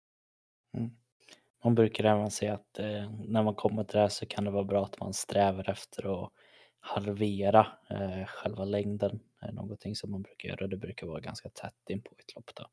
Mm. 0.73 0.91
Man 1.63 1.75
brukar 1.75 2.03
även 2.03 2.31
säga 2.31 2.53
att 2.53 2.79
eh, 2.79 3.11
när 3.27 3.43
man 3.43 3.55
kommer 3.55 3.83
till 3.83 3.95
det 3.95 4.01
här 4.01 4.09
så 4.09 4.25
kan 4.25 4.43
det 4.43 4.51
vara 4.51 4.63
bra 4.63 4.83
att 4.83 4.99
man 4.99 5.13
strävar 5.13 5.69
efter 5.69 6.23
att 6.23 6.31
halvera 6.79 7.67
eh, 7.89 8.25
själva 8.25 8.65
längden. 8.65 9.19
Det 9.39 9.47
är 9.47 9.51
någonting 9.51 9.95
som 9.95 10.11
man 10.11 10.21
brukar 10.21 10.49
göra. 10.49 10.67
Det 10.67 10.77
brukar 10.77 11.07
vara 11.07 11.19
ganska 11.19 11.49
tätt 11.49 11.89
in 11.89 12.01
på 12.01 12.15
ett 12.19 12.35
lopp. 12.35 12.51
Då. 12.55 12.67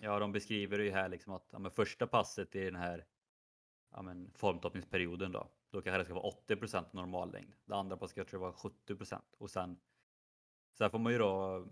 Ja, 0.00 0.18
de 0.18 0.32
beskriver 0.32 0.78
ju 0.78 0.90
här 0.90 1.08
liksom 1.08 1.32
att 1.32 1.46
ja, 1.50 1.70
första 1.70 2.06
passet 2.06 2.54
i 2.54 2.64
den 2.64 2.76
här 2.76 3.04
ja, 3.90 4.02
men, 4.02 4.30
formtoppningsperioden 4.34 5.32
då, 5.32 5.48
då 5.70 5.82
kanske 5.82 5.98
det 5.98 6.04
ska 6.04 6.14
vara 6.14 6.32
80% 6.48 6.84
normallängd. 6.92 7.54
Det 7.64 7.74
andra 7.74 7.96
passet 7.96 8.28
ska 8.28 8.38
vara 8.38 8.52
70% 8.52 9.20
och 9.38 9.50
sen, 9.50 9.76
sen 10.78 10.90
får 10.90 10.98
man 10.98 11.12
ju 11.12 11.18
då 11.18 11.66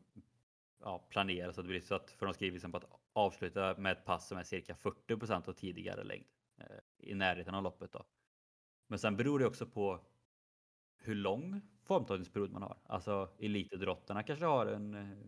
ja, 0.84 1.06
planera 1.10 1.52
så 1.52 1.60
att 1.60 1.66
det 1.66 1.70
blir 1.70 1.80
så 1.80 1.94
att, 1.94 2.10
för 2.10 2.26
de 2.26 2.34
skriver 2.34 2.52
liksom 2.52 2.74
att 2.74 2.84
avsluta 3.12 3.76
med 3.78 3.92
ett 3.92 4.04
pass 4.04 4.28
som 4.28 4.38
är 4.38 4.42
cirka 4.42 4.74
40% 4.74 5.48
av 5.48 5.52
tidigare 5.52 6.04
längd 6.04 6.24
eh, 6.60 6.66
i 6.98 7.14
närheten 7.14 7.54
av 7.54 7.62
loppet 7.62 7.92
då. 7.92 8.04
Men 8.88 8.98
sen 8.98 9.16
beror 9.16 9.38
det 9.38 9.46
också 9.46 9.66
på 9.66 10.00
hur 10.98 11.14
lång 11.14 11.60
formtagningsperiod 11.82 12.52
man 12.52 12.62
har. 12.62 12.78
Alltså 12.84 13.36
elitidrottarna 13.38 14.22
kanske 14.22 14.46
har 14.46 14.66
en, 14.66 14.94
eh, 14.94 15.18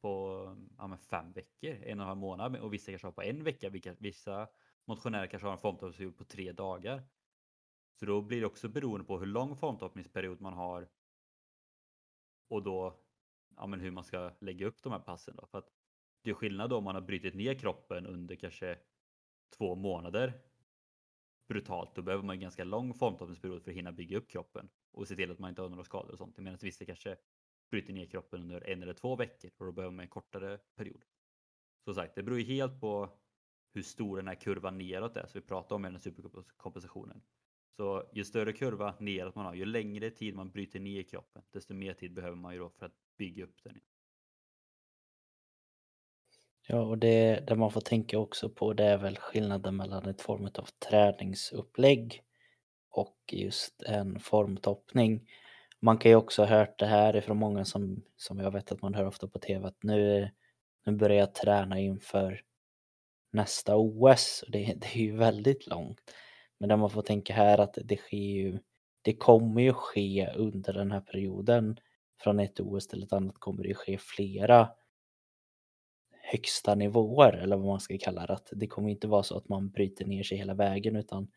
på 0.00 0.44
ja, 0.78 0.86
men 0.86 0.98
fem 0.98 1.32
veckor, 1.32 1.70
en 1.70 1.98
och 1.98 2.02
en 2.02 2.08
halv 2.08 2.18
månad 2.18 2.56
och 2.56 2.74
vissa 2.74 2.92
kanske 2.92 3.06
har 3.06 3.12
på 3.12 3.22
en 3.22 3.44
vecka. 3.44 3.70
Vissa 3.98 4.48
motionärer 4.84 5.26
kanske 5.26 5.46
har 5.46 5.52
en 5.52 5.58
formtoppningsperiod 5.58 6.16
på 6.16 6.24
tre 6.24 6.52
dagar. 6.52 7.02
Så 8.00 8.06
då 8.06 8.22
blir 8.22 8.40
det 8.40 8.46
också 8.46 8.68
beroende 8.68 9.06
på 9.06 9.18
hur 9.18 9.26
lång 9.26 9.56
formtoppningsperiod 9.56 10.40
man 10.40 10.52
har 10.52 10.88
och 12.48 12.62
då 12.62 13.00
ja, 13.56 13.66
men 13.66 13.80
hur 13.80 13.90
man 13.90 14.04
ska 14.04 14.30
lägga 14.40 14.66
upp 14.66 14.82
de 14.82 14.92
här 14.92 14.98
passen. 14.98 15.36
Då. 15.36 15.46
För 15.46 15.58
att 15.58 15.68
det 16.22 16.30
är 16.30 16.34
skillnad 16.34 16.70
då 16.70 16.76
om 16.76 16.84
man 16.84 16.94
har 16.94 17.02
brutit 17.02 17.34
ner 17.34 17.54
kroppen 17.54 18.06
under 18.06 18.36
kanske 18.36 18.78
två 19.58 19.74
månader 19.74 20.32
brutalt. 21.48 21.94
Då 21.94 22.02
behöver 22.02 22.24
man 22.24 22.34
en 22.34 22.40
ganska 22.40 22.64
lång 22.64 22.94
formtoppningsperiod 22.94 23.62
för 23.62 23.70
att 23.70 23.76
hinna 23.76 23.92
bygga 23.92 24.18
upp 24.18 24.28
kroppen 24.30 24.68
och 24.92 25.08
se 25.08 25.16
till 25.16 25.30
att 25.30 25.38
man 25.38 25.48
inte 25.48 25.62
har 25.62 25.68
några 25.68 25.84
skador 25.84 26.12
och 26.12 26.18
sånt. 26.18 26.38
Medan 26.38 26.58
vissa 26.62 26.84
kanske 26.84 27.16
bryter 27.70 27.92
ner 27.92 28.06
kroppen 28.06 28.40
under 28.40 28.68
en 28.68 28.82
eller 28.82 28.94
två 28.94 29.16
veckor 29.16 29.50
och 29.56 29.66
då 29.66 29.72
behöver 29.72 29.92
man 29.92 30.02
en 30.02 30.08
kortare 30.08 30.58
period. 30.58 31.04
Som 31.84 31.94
sagt, 31.94 32.14
det 32.14 32.22
beror 32.22 32.38
ju 32.38 32.44
helt 32.44 32.80
på 32.80 33.18
hur 33.74 33.82
stor 33.82 34.16
den 34.16 34.28
här 34.28 34.34
kurvan 34.34 34.78
neråt 34.78 35.16
är, 35.16 35.26
så 35.26 35.38
vi 35.38 35.46
pratar 35.46 35.76
om 35.76 35.84
i 35.84 35.90
den 35.90 36.00
superkompensationen. 36.00 37.22
Så 37.76 38.10
ju 38.12 38.24
större 38.24 38.52
kurva 38.52 38.94
neråt 39.00 39.34
man 39.34 39.46
har, 39.46 39.54
ju 39.54 39.64
längre 39.64 40.10
tid 40.10 40.34
man 40.34 40.50
bryter 40.50 40.80
ner 40.80 41.02
kroppen, 41.02 41.42
desto 41.50 41.74
mer 41.74 41.94
tid 41.94 42.12
behöver 42.14 42.36
man 42.36 42.52
ju 42.52 42.58
då 42.58 42.70
för 42.70 42.86
att 42.86 43.01
bygga 43.16 43.44
upp 43.44 43.56
den. 43.64 43.80
Ja, 46.68 46.80
och 46.80 46.98
det, 46.98 47.40
det 47.46 47.54
man 47.54 47.70
får 47.70 47.80
tänka 47.80 48.18
också 48.18 48.48
på 48.48 48.72
det 48.72 48.84
är 48.84 48.98
väl 48.98 49.16
skillnaden 49.16 49.76
mellan 49.76 50.08
ett 50.08 50.20
form 50.20 50.44
av 50.44 50.68
träningsupplägg 50.88 52.22
och 52.90 53.18
just 53.32 53.82
en 53.82 54.20
formtoppning. 54.20 55.28
Man 55.80 55.98
kan 55.98 56.10
ju 56.10 56.16
också 56.16 56.42
ha 56.42 56.58
hört 56.58 56.78
det 56.78 56.86
här 56.86 57.16
ifrån 57.16 57.36
många 57.36 57.64
som, 57.64 58.02
som 58.16 58.38
jag 58.38 58.50
vet 58.50 58.72
att 58.72 58.82
man 58.82 58.94
hör 58.94 59.06
ofta 59.06 59.28
på 59.28 59.38
tv 59.38 59.66
att 59.66 59.82
nu, 59.82 60.30
nu 60.84 60.92
börjar 60.92 61.18
jag 61.18 61.34
träna 61.34 61.78
inför 61.78 62.42
nästa 63.32 63.76
OS. 63.76 64.42
Och 64.46 64.52
det, 64.52 64.74
det 64.76 64.86
är 64.86 65.00
ju 65.00 65.16
väldigt 65.16 65.66
långt. 65.66 66.00
Men 66.58 66.68
det 66.68 66.76
man 66.76 66.90
får 66.90 67.02
tänka 67.02 67.34
här 67.34 67.58
att 67.58 67.78
det 67.84 67.96
sker 67.96 68.16
ju, 68.16 68.58
det 69.02 69.16
kommer 69.16 69.62
ju 69.62 69.72
ske 69.72 70.32
under 70.36 70.72
den 70.72 70.92
här 70.92 71.00
perioden. 71.00 71.76
Från 72.22 72.40
ett 72.40 72.60
OS 72.60 72.88
till 72.88 73.02
ett 73.02 73.12
annat 73.12 73.38
kommer 73.38 73.62
det 73.62 73.68
ju 73.68 73.74
ske 73.74 73.98
flera 73.98 74.68
högsta 76.32 76.74
nivåer 76.74 77.32
eller 77.32 77.56
vad 77.56 77.66
man 77.66 77.80
ska 77.80 77.98
kalla 77.98 78.26
det. 78.26 78.32
Att 78.32 78.48
det 78.52 78.66
kommer 78.66 78.88
inte 78.88 79.08
vara 79.08 79.22
så 79.22 79.36
att 79.36 79.48
man 79.48 79.70
bryter 79.70 80.04
ner 80.04 80.22
sig 80.22 80.38
hela 80.38 80.54
vägen 80.54 80.96
utan 80.96 81.30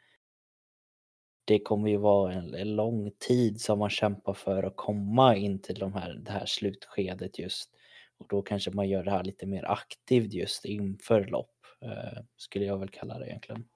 det 1.45 1.59
kommer 1.59 1.89
ju 1.89 1.97
vara 1.97 2.33
en, 2.33 2.75
lång 2.75 3.11
tid 3.11 3.61
som 3.61 3.79
man 3.79 3.89
kämpar 3.89 4.33
för 4.33 4.63
att 4.63 4.75
komma 4.75 5.35
in 5.35 5.61
till 5.61 5.75
de 5.75 5.93
här, 5.93 6.13
det 6.13 6.31
här 6.31 6.45
slutskedet 6.45 7.39
just. 7.39 7.71
Och 8.17 8.27
då 8.29 8.41
kanske 8.41 8.71
man 8.71 8.89
gör 8.89 9.03
det 9.03 9.11
här 9.11 9.23
lite 9.23 9.45
mer 9.45 9.71
aktivt 9.71 10.33
just 10.33 10.65
inför 10.65 11.25
lopp, 11.25 11.55
eh, 11.81 12.23
skulle 12.35 12.65
jag 12.65 12.77
väl 12.77 12.89
kalla 12.89 13.19
det 13.19 13.27
egentligen. 13.27 13.67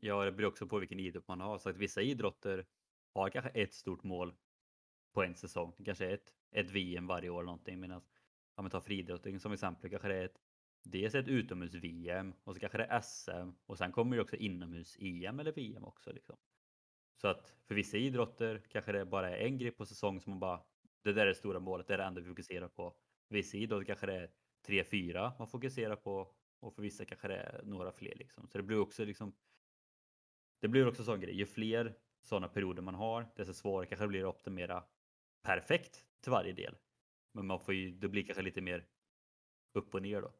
Ja, 0.00 0.24
det 0.24 0.32
beror 0.32 0.48
också 0.48 0.66
på 0.66 0.78
vilken 0.78 1.00
idrott 1.00 1.28
man 1.28 1.40
har. 1.40 1.58
Så 1.58 1.68
att 1.68 1.76
vissa 1.76 2.02
idrotter 2.02 2.66
har 3.14 3.30
kanske 3.30 3.50
ett 3.50 3.74
stort 3.74 4.04
mål 4.04 4.34
på 5.14 5.22
en 5.22 5.34
säsong. 5.34 5.72
Kanske 5.84 6.06
ett, 6.06 6.34
ett 6.50 6.70
VM 6.70 7.06
varje 7.06 7.30
år 7.30 7.42
någonting. 7.42 7.80
Medan 7.80 8.02
om 8.54 8.64
man 8.64 8.70
tar 8.70 8.80
friidrottning 8.80 9.40
som 9.40 9.52
exempel 9.52 9.90
kanske 9.90 10.08
det 10.08 10.14
är 10.14 10.24
ett, 10.24 10.40
dels 10.84 11.14
ett 11.14 11.28
utomhus-VM 11.28 12.34
och 12.44 12.54
så 12.54 12.60
kanske 12.60 12.78
det 12.78 12.84
är 12.84 13.00
SM 13.00 13.50
och 13.66 13.78
sen 13.78 13.92
kommer 13.92 14.16
det 14.16 14.22
också 14.22 14.36
inomhus-EM 14.36 15.40
eller 15.40 15.52
VM 15.52 15.84
också. 15.84 16.12
Liksom. 16.12 16.36
Så 17.16 17.28
att 17.28 17.54
för 17.64 17.74
vissa 17.74 17.96
idrotter 17.96 18.62
kanske 18.68 18.92
det 18.92 19.04
bara 19.04 19.36
är 19.36 19.46
en 19.46 19.58
grej 19.58 19.70
på 19.70 19.86
säsong 19.86 20.20
som 20.20 20.30
man 20.32 20.40
bara, 20.40 20.62
det 21.02 21.12
där 21.12 21.22
är 21.22 21.26
det 21.26 21.34
stora 21.34 21.60
målet, 21.60 21.86
det 21.86 21.94
är 21.94 21.98
det 21.98 22.04
enda 22.04 22.20
vi 22.20 22.28
fokuserar 22.28 22.68
på. 22.68 22.96
För 23.28 23.34
Vissa 23.34 23.56
idrotter 23.56 23.84
kanske 23.84 24.06
det 24.06 24.14
är 24.14 24.30
tre, 24.66 24.84
fyra 24.84 25.32
man 25.38 25.48
fokuserar 25.48 25.96
på 25.96 26.34
och 26.60 26.74
för 26.74 26.82
vissa 26.82 27.04
kanske 27.04 27.28
det 27.28 27.36
är 27.36 27.62
några 27.64 27.92
fler 27.92 28.14
liksom. 28.14 28.48
Så 28.48 28.58
det 28.58 28.64
blir 28.64 28.78
också 28.78 29.04
liksom 29.04 29.34
det 30.60 30.68
blir 30.68 30.88
också 30.88 31.04
sån 31.04 31.20
grej. 31.20 31.34
Ju 31.36 31.46
fler 31.46 31.94
sådana 32.22 32.48
perioder 32.48 32.82
man 32.82 32.94
har, 32.94 33.26
desto 33.36 33.54
svårare 33.54 33.86
kanske 33.86 34.04
det 34.04 34.08
blir 34.08 34.28
att 34.28 34.34
optimera 34.34 34.84
perfekt 35.44 36.04
till 36.22 36.32
varje 36.32 36.52
del. 36.52 36.74
Men 37.34 37.46
man 37.46 37.60
får 37.60 37.74
ju, 37.74 37.90
det 37.90 38.08
blir 38.08 38.22
kanske 38.22 38.42
lite 38.42 38.60
mer 38.60 38.84
upp 39.74 39.94
och 39.94 40.02
ner 40.02 40.20
då. 40.20 40.30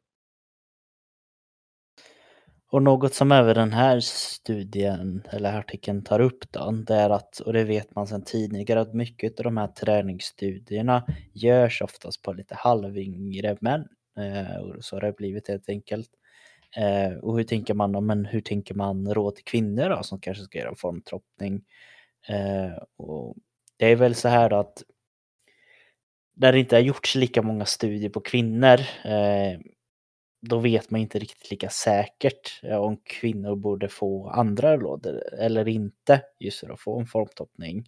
Och 2.67 2.83
något 2.83 3.15
som 3.15 3.33
även 3.33 3.55
den 3.55 3.73
här 3.73 4.01
studien 4.01 5.23
eller 5.31 5.59
artikeln 5.59 6.05
tar 6.05 6.21
upp 6.21 6.53
då, 6.53 6.71
det 6.71 6.95
är 6.95 7.11
att, 7.11 7.39
och 7.39 7.53
det 7.53 7.65
vet 7.65 7.95
man 7.95 8.07
sedan 8.07 8.25
tidigare, 8.25 8.81
att 8.81 8.95
mycket 8.95 9.41
av 9.41 9.45
de 9.45 9.57
här 9.57 9.67
träningsstudierna 9.67 11.07
görs 11.33 11.83
oftast 11.83 12.23
på 12.23 12.33
lite 12.33 12.55
halvyngre 12.55 13.57
män. 13.61 13.89
Eh, 14.19 14.57
och 14.57 14.85
så 14.85 14.97
har 14.97 15.01
det 15.01 15.17
blivit 15.17 15.49
helt 15.49 15.69
enkelt. 15.69 16.11
Eh, 16.77 17.19
och 17.19 17.37
hur 17.37 17.45
tänker 17.45 17.75
man 17.75 17.93
då, 17.93 18.01
men 18.01 18.25
hur 18.25 18.41
tänker 18.41 18.75
man 18.75 19.15
råd 19.15 19.35
till 19.35 19.45
kvinnor 19.45 19.89
då 19.89 20.03
som 20.03 20.21
kanske 20.21 20.45
ska 20.45 20.59
göra 20.59 20.75
formtroppning? 20.75 21.65
Eh, 22.29 22.83
och 22.97 23.37
det 23.77 23.87
är 23.87 23.97
väl 23.97 24.15
så 24.15 24.29
här 24.29 24.51
då 24.51 24.57
att 24.57 24.83
där 26.35 26.53
det 26.53 26.59
inte 26.59 26.77
har 26.77 26.81
gjorts 26.81 27.15
lika 27.15 27.43
många 27.43 27.65
studier 27.65 28.11
på 28.11 28.21
kvinnor 28.21 28.81
eh, 29.05 29.59
då 30.47 30.59
vet 30.59 30.91
man 30.91 31.01
inte 31.01 31.19
riktigt 31.19 31.51
lika 31.51 31.69
säkert 31.69 32.61
eh, 32.63 32.77
om 32.77 32.97
kvinnor 33.05 33.57
borde 33.57 33.89
få 33.89 34.29
andra 34.29 34.77
lådor 34.77 35.23
eller 35.39 35.69
inte 35.69 36.23
just 36.41 36.61
för 36.61 36.71
att 36.71 36.81
få 36.81 37.01
en 37.01 37.07
formtoppning. 37.07 37.85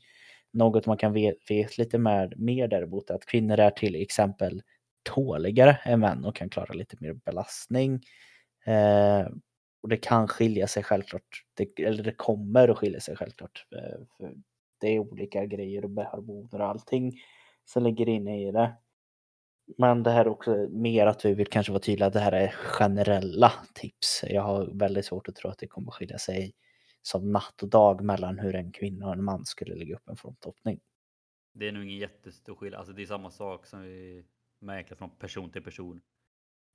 Något 0.52 0.86
man 0.86 0.96
kan 0.96 1.12
veta 1.12 1.38
vet 1.48 1.78
lite 1.78 1.98
mer, 1.98 2.32
mer 2.36 2.68
däremot 2.68 3.10
är 3.10 3.14
att 3.14 3.26
kvinnor 3.26 3.60
är 3.60 3.70
till 3.70 3.94
exempel 4.02 4.62
tåligare 5.02 5.78
än 5.84 6.00
män 6.00 6.24
och 6.24 6.36
kan 6.36 6.48
klara 6.48 6.74
lite 6.74 6.96
mer 7.00 7.12
belastning. 7.12 8.00
Eh, 8.66 9.26
och 9.82 9.88
det 9.88 9.96
kan 9.96 10.28
skilja 10.28 10.66
sig 10.66 10.82
självklart, 10.82 11.42
det, 11.54 11.82
eller 11.84 12.02
det 12.02 12.12
kommer 12.12 12.68
att 12.68 12.78
skilja 12.78 13.00
sig 13.00 13.16
självklart. 13.16 13.66
Eh, 13.76 14.28
det 14.80 14.88
är 14.88 14.98
olika 14.98 15.46
grejer 15.46 15.84
och 15.84 15.90
hormoner 15.90 16.60
och 16.60 16.68
allting 16.68 17.12
som 17.66 17.82
ligger 17.82 18.08
inne 18.08 18.48
i 18.48 18.52
det. 18.52 18.76
Men 19.78 20.02
det 20.02 20.10
här 20.10 20.24
är 20.24 20.28
också 20.28 20.68
mer 20.70 21.06
att 21.06 21.24
vi 21.24 21.34
vill 21.34 21.46
kanske 21.46 21.72
vara 21.72 21.82
tydliga 21.82 22.10
det 22.10 22.20
här 22.20 22.32
är 22.32 22.48
generella 22.48 23.52
tips. 23.74 24.24
Jag 24.28 24.42
har 24.42 24.78
väldigt 24.78 25.04
svårt 25.04 25.28
att 25.28 25.36
tro 25.36 25.50
att 25.50 25.58
det 25.58 25.66
kommer 25.66 25.90
skilja 25.90 26.18
sig 26.18 26.52
som 27.02 27.32
natt 27.32 27.62
och 27.62 27.68
dag 27.68 28.04
mellan 28.04 28.38
hur 28.38 28.54
en 28.54 28.72
kvinna 28.72 29.06
och 29.06 29.12
en 29.12 29.24
man 29.24 29.46
skulle 29.46 29.74
lägga 29.74 29.96
upp 29.96 30.08
en 30.08 30.16
fronthoppning. 30.16 30.80
Det 31.52 31.68
är 31.68 31.72
nog 31.72 31.84
ingen 31.84 31.98
jättestor 31.98 32.54
skillnad. 32.54 32.78
Alltså 32.78 32.92
det 32.92 33.02
är 33.02 33.06
samma 33.06 33.30
sak 33.30 33.66
som 33.66 33.82
vi 33.82 34.24
märker 34.58 34.94
från 34.94 35.10
person 35.10 35.50
till 35.50 35.62
person. 35.62 36.00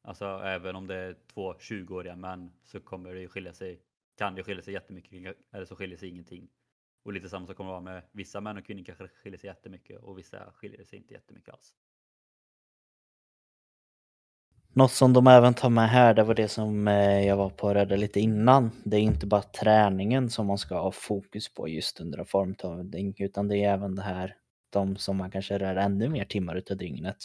Alltså 0.04 0.25
även 0.25 0.75
om 0.75 0.88
det 0.88 0.95
är 0.95 1.17
två 1.34 1.54
20-åriga 1.54 2.15
män 2.15 2.54
så 2.63 2.80
kommer 2.80 3.13
det 3.13 3.27
skilja 3.27 3.54
sig. 3.54 3.82
Kan 4.17 4.36
det 4.36 4.43
skilja 4.43 4.63
sig 4.63 4.73
jättemycket 4.73 5.38
eller 5.51 5.65
så 5.65 5.75
skiljer 5.75 5.97
sig 5.97 6.10
ingenting. 6.10 6.49
Och 7.04 7.14
lite 7.14 7.30
samma 7.30 7.48
sak 7.48 7.58
kommer 7.58 7.70
det 7.70 7.74
vara 7.74 7.82
med 7.82 8.04
vissa 8.12 8.42
män 8.42 8.58
och 8.58 8.66
kvinnor 8.66 8.84
kanske 8.84 9.08
skiljer 9.08 9.40
sig 9.40 9.48
jättemycket 9.48 10.04
och 10.04 10.18
vissa 10.18 10.52
skiljer 10.54 10.84
sig 10.84 11.00
inte 11.00 11.14
jättemycket 11.14 11.54
alls. 11.54 11.76
Något 14.74 14.92
som 14.92 15.14
de 15.14 15.28
även 15.28 15.54
tar 15.54 15.70
med 15.70 15.90
här, 15.90 16.14
det 16.14 16.24
var 16.24 16.34
det 16.34 16.48
som 16.48 16.88
eh, 16.88 17.28
jag 17.28 17.38
var 17.38 17.50
på 17.50 17.68
och 17.68 17.74
rörde 17.74 17.98
lite 17.98 18.20
innan. 18.20 18.72
Det 18.84 18.97
är 18.97 19.02
inte 19.02 19.26
bara 19.26 19.41
träningen 19.41 20.30
som 20.30 20.47
man 20.47 20.58
ska 20.58 20.82
ha 20.82 20.91
fokus 20.91 21.54
på 21.54 21.68
just 21.68 21.99
under 21.99 22.18
en 22.18 22.26
formtagning, 22.26 23.16
utan 23.18 23.47
det 23.47 23.58
är 23.58 23.74
även 23.74 23.95
det 23.95 24.02
här, 24.02 24.36
de 24.70 24.97
som 24.97 25.18
man 25.18 25.32
kanske 25.32 25.60
rör 25.60 25.76
ännu 25.76 26.10
mer 26.10 26.26
timmar 26.26 26.56
utav 26.56 26.78
dygnet. 26.78 27.18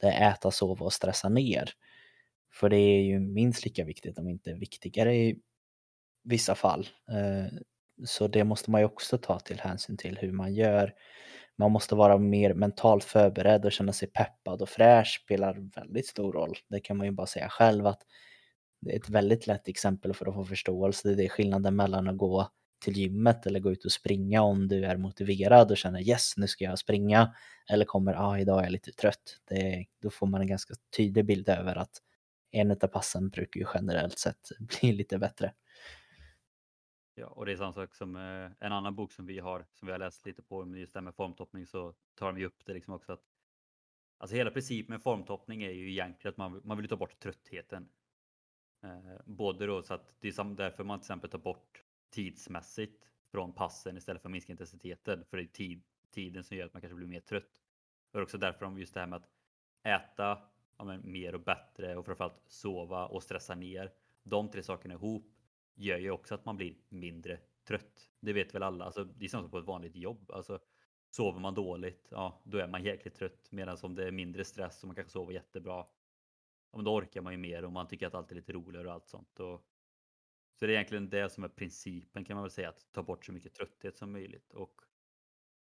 Det 0.00 0.06
är 0.06 0.32
äta, 0.32 0.50
sova 0.50 0.84
och 0.84 0.92
stressa 0.92 1.28
ner. 1.28 1.70
För 2.52 2.68
det 2.68 2.76
är 2.76 3.02
ju 3.02 3.20
minst 3.20 3.64
lika 3.64 3.84
viktigt, 3.84 4.18
om 4.18 4.28
inte 4.28 4.54
viktigare 4.54 5.16
i 5.16 5.40
vissa 6.22 6.54
fall. 6.54 6.88
Eh, 7.08 7.58
så 8.04 8.28
det 8.28 8.44
måste 8.44 8.70
man 8.70 8.80
ju 8.80 8.84
också 8.84 9.18
ta 9.18 9.38
till 9.38 9.60
hänsyn 9.60 9.96
till 9.96 10.18
hur 10.18 10.32
man 10.32 10.54
gör. 10.54 10.94
Man 11.56 11.72
måste 11.72 11.94
vara 11.94 12.18
mer 12.18 12.54
mentalt 12.54 13.04
förberedd 13.04 13.64
och 13.64 13.72
känna 13.72 13.92
sig 13.92 14.08
peppad 14.08 14.62
och 14.62 14.68
fräsch 14.68 15.20
spelar 15.24 15.70
väldigt 15.76 16.06
stor 16.06 16.32
roll. 16.32 16.56
Det 16.68 16.80
kan 16.80 16.96
man 16.96 17.06
ju 17.06 17.12
bara 17.12 17.26
säga 17.26 17.48
själv 17.48 17.86
att 17.86 18.02
det 18.80 18.92
är 18.92 18.96
ett 18.96 19.08
väldigt 19.08 19.46
lätt 19.46 19.68
exempel 19.68 20.14
för 20.14 20.26
att 20.26 20.34
få 20.34 20.44
förståelse. 20.44 21.14
Det 21.14 21.24
är 21.24 21.28
skillnaden 21.28 21.76
mellan 21.76 22.08
att 22.08 22.18
gå 22.18 22.48
till 22.84 22.96
gymmet 22.96 23.46
eller 23.46 23.60
gå 23.60 23.72
ut 23.72 23.84
och 23.84 23.92
springa 23.92 24.42
om 24.42 24.68
du 24.68 24.84
är 24.84 24.96
motiverad 24.96 25.70
och 25.70 25.76
känner 25.76 26.08
yes, 26.08 26.34
nu 26.36 26.46
ska 26.46 26.64
jag 26.64 26.78
springa. 26.78 27.34
Eller 27.70 27.84
kommer, 27.84 28.14
ah, 28.14 28.38
idag 28.38 28.58
är 28.58 28.62
jag 28.62 28.72
lite 28.72 28.92
trött. 28.92 29.38
Det, 29.48 29.84
då 30.02 30.10
får 30.10 30.26
man 30.26 30.40
en 30.40 30.46
ganska 30.46 30.74
tydlig 30.96 31.24
bild 31.26 31.48
över 31.48 31.76
att 31.76 31.98
en 32.50 32.70
av 32.70 32.76
passen 32.76 33.28
brukar 33.28 33.60
ju 33.60 33.66
generellt 33.74 34.18
sett 34.18 34.48
bli 34.80 34.92
lite 34.92 35.18
bättre. 35.18 35.52
Ja, 37.14 37.26
och 37.26 37.46
det 37.46 37.52
är 37.52 37.56
samma 37.56 37.72
sak 37.72 37.94
som 37.94 38.16
eh, 38.16 38.50
en 38.60 38.72
annan 38.72 38.94
bok 38.94 39.12
som 39.12 39.26
vi 39.26 39.38
har, 39.38 39.66
som 39.72 39.86
vi 39.86 39.92
har 39.92 39.98
läst 39.98 40.26
lite 40.26 40.42
på, 40.42 40.64
men 40.64 40.80
just 40.80 40.92
det 40.92 41.00
här 41.00 41.04
med 41.04 41.14
formtoppning 41.14 41.66
så 41.66 41.94
tar 42.14 42.26
de 42.26 42.38
ju 42.38 42.46
upp 42.46 42.64
det 42.64 42.74
liksom 42.74 42.94
också 42.94 43.12
att 43.12 43.34
Alltså 44.18 44.36
hela 44.36 44.50
principen 44.50 44.94
med 44.94 45.02
formtoppning 45.02 45.62
är 45.62 45.70
ju 45.70 45.90
egentligen 45.90 46.32
att 46.32 46.36
man, 46.36 46.60
man 46.64 46.76
vill 46.76 46.88
ta 46.88 46.96
bort 46.96 47.18
tröttheten. 47.18 47.88
Eh, 48.82 49.20
både 49.24 49.66
då 49.66 49.82
så 49.82 49.94
att 49.94 50.14
det 50.20 50.28
är 50.28 50.54
därför 50.54 50.84
man 50.84 50.98
till 50.98 51.04
exempel 51.04 51.30
tar 51.30 51.38
bort 51.38 51.82
tidsmässigt 52.10 53.10
från 53.30 53.52
passen 53.52 53.96
istället 53.96 54.22
för 54.22 54.28
att 54.28 54.32
minska 54.32 54.52
intensiteten. 54.52 55.24
För 55.24 55.36
det 55.36 55.42
är 55.42 55.46
tid, 55.46 55.82
tiden 56.10 56.44
som 56.44 56.56
gör 56.56 56.66
att 56.66 56.72
man 56.72 56.80
kanske 56.82 56.96
blir 56.96 57.06
mer 57.06 57.20
trött. 57.20 57.60
Det 58.12 58.18
är 58.18 58.22
också 58.22 58.38
därför 58.38 58.66
om 58.66 58.78
just 58.78 58.94
det 58.94 59.00
här 59.00 59.06
med 59.06 59.16
att 59.16 59.30
äta 59.82 60.38
ja, 60.78 60.84
men, 60.84 61.12
mer 61.12 61.34
och 61.34 61.40
bättre 61.40 61.96
och 61.96 62.06
framförallt 62.06 62.42
sova 62.46 63.06
och 63.06 63.22
stressa 63.22 63.54
ner. 63.54 63.92
De 64.22 64.50
tre 64.50 64.62
sakerna 64.62 64.94
ihop 64.94 65.33
gör 65.74 65.98
ju 65.98 66.10
också 66.10 66.34
att 66.34 66.44
man 66.44 66.56
blir 66.56 66.74
mindre 66.88 67.40
trött. 67.64 68.10
Det 68.20 68.32
vet 68.32 68.54
väl 68.54 68.62
alla. 68.62 68.84
Alltså, 68.84 69.04
det 69.04 69.24
är 69.24 69.28
som 69.28 69.50
på 69.50 69.58
ett 69.58 69.64
vanligt 69.64 69.96
jobb. 69.96 70.30
Alltså, 70.30 70.60
sover 71.10 71.40
man 71.40 71.54
dåligt, 71.54 72.08
ja, 72.10 72.42
då 72.44 72.58
är 72.58 72.68
man 72.68 72.84
jäkligt 72.84 73.14
trött. 73.14 73.48
Medan 73.50 73.76
om 73.82 73.94
det 73.94 74.06
är 74.06 74.10
mindre 74.10 74.44
stress 74.44 74.82
och 74.82 74.86
man 74.86 74.94
kanske 74.94 75.12
sover 75.12 75.32
jättebra, 75.32 75.86
ja, 76.70 76.76
men 76.76 76.84
då 76.84 76.94
orkar 76.94 77.20
man 77.20 77.32
ju 77.32 77.38
mer 77.38 77.64
och 77.64 77.72
man 77.72 77.88
tycker 77.88 78.06
att 78.06 78.14
allt 78.14 78.30
är 78.30 78.34
lite 78.34 78.52
roligare 78.52 78.86
och 78.88 78.94
allt 78.94 79.08
sånt. 79.08 79.40
Och, 79.40 79.66
så 80.58 80.66
det 80.66 80.72
är 80.72 80.74
egentligen 80.74 81.10
det 81.10 81.30
som 81.30 81.44
är 81.44 81.48
principen 81.48 82.24
kan 82.24 82.34
man 82.34 82.44
väl 82.44 82.50
säga, 82.50 82.68
att 82.68 82.92
ta 82.92 83.02
bort 83.02 83.24
så 83.24 83.32
mycket 83.32 83.54
trötthet 83.54 83.96
som 83.96 84.12
möjligt. 84.12 84.52
Och 84.52 84.80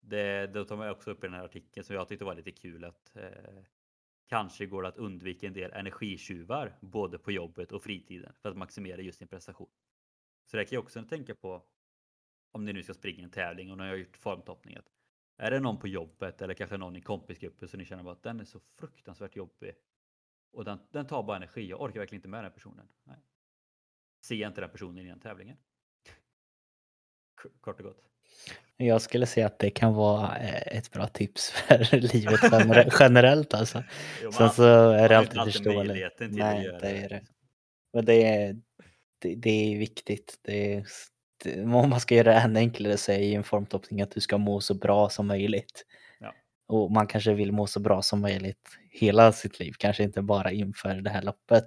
det, 0.00 0.46
det 0.46 0.64
tar 0.64 0.76
man 0.76 0.90
också 0.90 1.10
upp 1.10 1.24
i 1.24 1.26
den 1.26 1.34
här 1.34 1.44
artikeln 1.44 1.84
som 1.84 1.96
jag 1.96 2.08
tyckte 2.08 2.24
var 2.24 2.34
lite 2.34 2.52
kul 2.52 2.84
att 2.84 3.16
eh, 3.16 3.62
kanske 4.26 4.66
går 4.66 4.82
det 4.82 4.88
att 4.88 4.96
undvika 4.96 5.46
en 5.46 5.52
del 5.52 5.72
energitjuvar 5.72 6.78
både 6.80 7.18
på 7.18 7.32
jobbet 7.32 7.72
och 7.72 7.82
fritiden 7.82 8.32
för 8.42 8.50
att 8.50 8.56
maximera 8.56 9.00
just 9.00 9.18
sin 9.18 9.28
prestation. 9.28 9.70
Så 10.46 10.56
det 10.56 10.64
kan 10.64 10.76
jag 10.76 10.82
också 10.82 11.02
tänka 11.02 11.34
på 11.34 11.62
om 12.52 12.64
ni 12.64 12.72
nu 12.72 12.82
ska 12.82 12.94
springa 12.94 13.24
en 13.24 13.30
tävling 13.30 13.70
och 13.70 13.78
ni 13.78 13.88
har 13.88 13.96
gjort 13.96 14.16
formtoppning. 14.16 14.76
Är 15.36 15.50
det 15.50 15.60
någon 15.60 15.78
på 15.78 15.88
jobbet 15.88 16.42
eller 16.42 16.54
kanske 16.54 16.76
någon 16.76 16.96
i 16.96 17.00
kompisgruppen 17.00 17.68
som 17.68 17.78
ni 17.78 17.84
känner 17.84 18.12
att 18.12 18.22
den 18.22 18.40
är 18.40 18.44
så 18.44 18.60
fruktansvärt 18.78 19.36
jobbig 19.36 19.74
och 20.52 20.64
den, 20.64 20.78
den 20.90 21.06
tar 21.06 21.22
bara 21.22 21.36
energi. 21.36 21.68
Jag 21.68 21.82
orkar 21.82 22.00
verkligen 22.00 22.18
inte 22.18 22.28
med 22.28 22.44
den 22.44 22.52
personen. 22.52 22.88
Nej. 23.04 23.16
Se 24.24 24.34
inte 24.34 24.60
den 24.60 24.70
personen 24.70 24.98
i 24.98 25.08
den 25.08 25.20
tävlingen. 25.20 25.56
Kort 27.60 27.80
och 27.80 27.86
gott. 27.86 28.04
Jag 28.76 29.02
skulle 29.02 29.26
säga 29.26 29.46
att 29.46 29.58
det 29.58 29.70
kan 29.70 29.94
vara 29.94 30.36
eh, 30.38 30.78
ett 30.78 30.90
bra 30.92 31.06
tips 31.06 31.50
för 31.68 32.00
livet 32.00 32.40
generellt 33.00 33.54
alltså. 33.54 33.84
Jo, 34.22 34.32
Sen 34.32 34.50
så 34.50 34.64
är 34.90 35.08
det 35.08 35.18
alltid 35.18 35.42
förståeligt. 35.42 36.20
Nej, 36.20 36.78
det, 36.80 36.88
är 36.88 37.08
det. 37.08 37.22
Men 37.92 38.04
det 38.04 38.24
är, 38.24 38.60
det, 39.24 39.34
det 39.34 39.74
är 39.74 39.78
viktigt. 39.78 40.38
Det 40.42 40.74
är, 40.74 40.86
det, 41.44 41.62
om 41.62 41.90
man 41.90 42.00
ska 42.00 42.14
göra 42.14 42.32
det 42.32 42.40
ännu 42.40 42.58
enklare 42.58 42.96
så 42.96 43.12
är 43.12 43.18
ju 43.18 43.34
en 43.34 43.44
formtoppning 43.44 44.02
att 44.02 44.10
du 44.10 44.20
ska 44.20 44.38
må 44.38 44.60
så 44.60 44.74
bra 44.74 45.08
som 45.08 45.26
möjligt. 45.26 45.86
Ja. 46.20 46.34
Och 46.68 46.92
man 46.92 47.06
kanske 47.06 47.34
vill 47.34 47.52
må 47.52 47.66
så 47.66 47.80
bra 47.80 48.02
som 48.02 48.20
möjligt 48.20 48.78
hela 48.90 49.32
sitt 49.32 49.60
liv, 49.60 49.72
kanske 49.78 50.02
inte 50.02 50.22
bara 50.22 50.52
inför 50.52 50.94
det 50.94 51.10
här 51.10 51.22
loppet. 51.22 51.64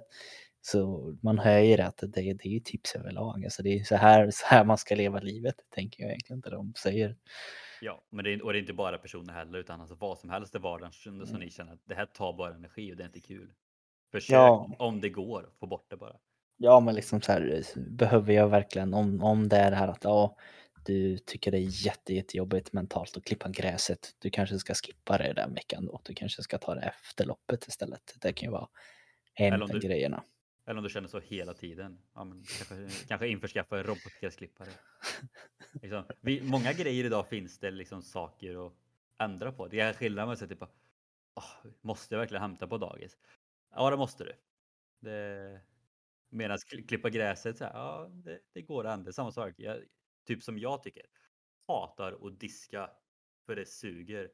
Så 0.60 1.12
man 1.22 1.38
hör 1.38 1.58
ju 1.58 1.76
det 1.76 1.86
att 1.86 1.98
det, 1.98 2.06
det 2.06 2.46
är 2.46 2.50
ju 2.50 2.60
tips 2.60 2.94
överlag. 2.94 3.44
Alltså 3.44 3.62
det 3.62 3.78
är 3.78 3.84
så 3.84 3.96
här, 3.96 4.30
så 4.30 4.46
här 4.46 4.64
man 4.64 4.78
ska 4.78 4.94
leva 4.94 5.20
livet, 5.20 5.56
tänker 5.74 6.02
jag 6.02 6.10
egentligen 6.10 6.38
inte 6.38 6.50
de 6.50 6.72
säger. 6.74 7.16
Ja, 7.80 8.02
men 8.10 8.24
det 8.24 8.32
är, 8.32 8.44
och 8.44 8.52
det 8.52 8.58
är 8.58 8.60
inte 8.60 8.72
bara 8.72 8.98
personer 8.98 9.34
heller, 9.34 9.58
utan 9.58 9.80
alltså 9.80 9.94
vad 9.94 10.18
som 10.18 10.30
helst 10.30 10.54
i 10.54 10.58
vardagen 10.58 10.92
som 10.92 11.20
mm. 11.20 11.40
ni 11.40 11.50
känner 11.50 11.72
att 11.72 11.82
det 11.84 11.94
här 11.94 12.06
tar 12.06 12.32
bara 12.32 12.54
energi 12.54 12.92
och 12.92 12.96
det 12.96 13.02
är 13.02 13.06
inte 13.06 13.20
kul. 13.20 13.52
Försök 14.12 14.34
ja. 14.34 14.76
om 14.78 15.00
det 15.00 15.08
går, 15.08 15.50
få 15.60 15.66
bort 15.66 15.86
det 15.90 15.96
bara. 15.96 16.16
Ja, 16.60 16.80
men 16.80 16.94
liksom 16.94 17.20
så 17.20 17.32
här 17.32 17.64
behöver 17.76 18.32
jag 18.32 18.48
verkligen 18.48 18.94
om, 18.94 19.22
om 19.22 19.48
det 19.48 19.56
är 19.56 19.70
det 19.70 19.76
här 19.76 19.88
att 19.88 20.04
ja, 20.04 20.36
du 20.84 21.18
tycker 21.18 21.50
det 21.50 21.58
är 21.58 21.86
jätte, 21.86 22.14
jättejobbigt 22.14 22.72
mentalt 22.72 23.16
att 23.16 23.24
klippa 23.24 23.48
gräset. 23.48 24.14
Du 24.18 24.30
kanske 24.30 24.58
ska 24.58 24.74
skippa 24.74 25.18
det 25.18 25.32
den 25.32 25.54
veckan 25.54 25.86
då. 25.86 26.00
Du 26.04 26.14
kanske 26.14 26.42
ska 26.42 26.58
ta 26.58 26.74
det 26.74 26.80
efter 26.80 27.24
loppet 27.24 27.66
istället. 27.66 28.14
Det 28.20 28.32
kan 28.32 28.46
ju 28.46 28.52
vara 28.52 28.68
en 29.34 29.62
av 29.62 29.68
grejerna. 29.68 30.24
Eller 30.66 30.78
om 30.78 30.84
du 30.84 30.90
känner 30.90 31.08
så 31.08 31.20
hela 31.20 31.54
tiden. 31.54 31.98
Ja, 32.14 32.24
men 32.24 32.44
kanske, 32.58 33.06
kanske 33.08 33.28
införskaffa 33.28 33.78
en 33.78 33.84
robotgräsklippare. 33.84 34.68
liksom. 35.82 36.04
många 36.42 36.72
grejer 36.72 37.04
idag 37.04 37.28
finns 37.28 37.58
det 37.58 37.70
liksom 37.70 38.02
saker 38.02 38.66
att 38.66 38.72
ändra 39.18 39.52
på. 39.52 39.68
Det 39.68 39.80
är 39.80 39.92
skillnad 39.92 40.28
med 40.28 40.42
att 40.42 40.48
typ, 40.48 40.62
oh, 40.62 41.70
måste 41.80 42.14
jag 42.14 42.18
verkligen 42.20 42.42
hämta 42.42 42.66
på 42.66 42.78
dagis? 42.78 43.18
Ja, 43.74 43.90
det 43.90 43.96
måste 43.96 44.24
du. 44.24 44.32
Det... 45.00 45.60
Medan 46.28 46.58
klippa 46.88 47.10
gräset, 47.10 47.58
så 47.58 47.64
här, 47.64 47.72
ja, 47.72 48.08
det, 48.12 48.40
det, 48.52 48.62
går 48.62 48.86
an. 48.86 49.04
Det 49.04 49.10
är 49.10 49.12
Samma 49.12 49.32
sak, 49.32 49.54
jag, 49.56 49.82
typ 50.26 50.42
som 50.42 50.58
jag 50.58 50.82
tycker. 50.82 51.06
Hatar 51.66 52.26
att 52.26 52.40
diska 52.40 52.90
för 53.46 53.56
det 53.56 53.66
suger. 53.66 54.30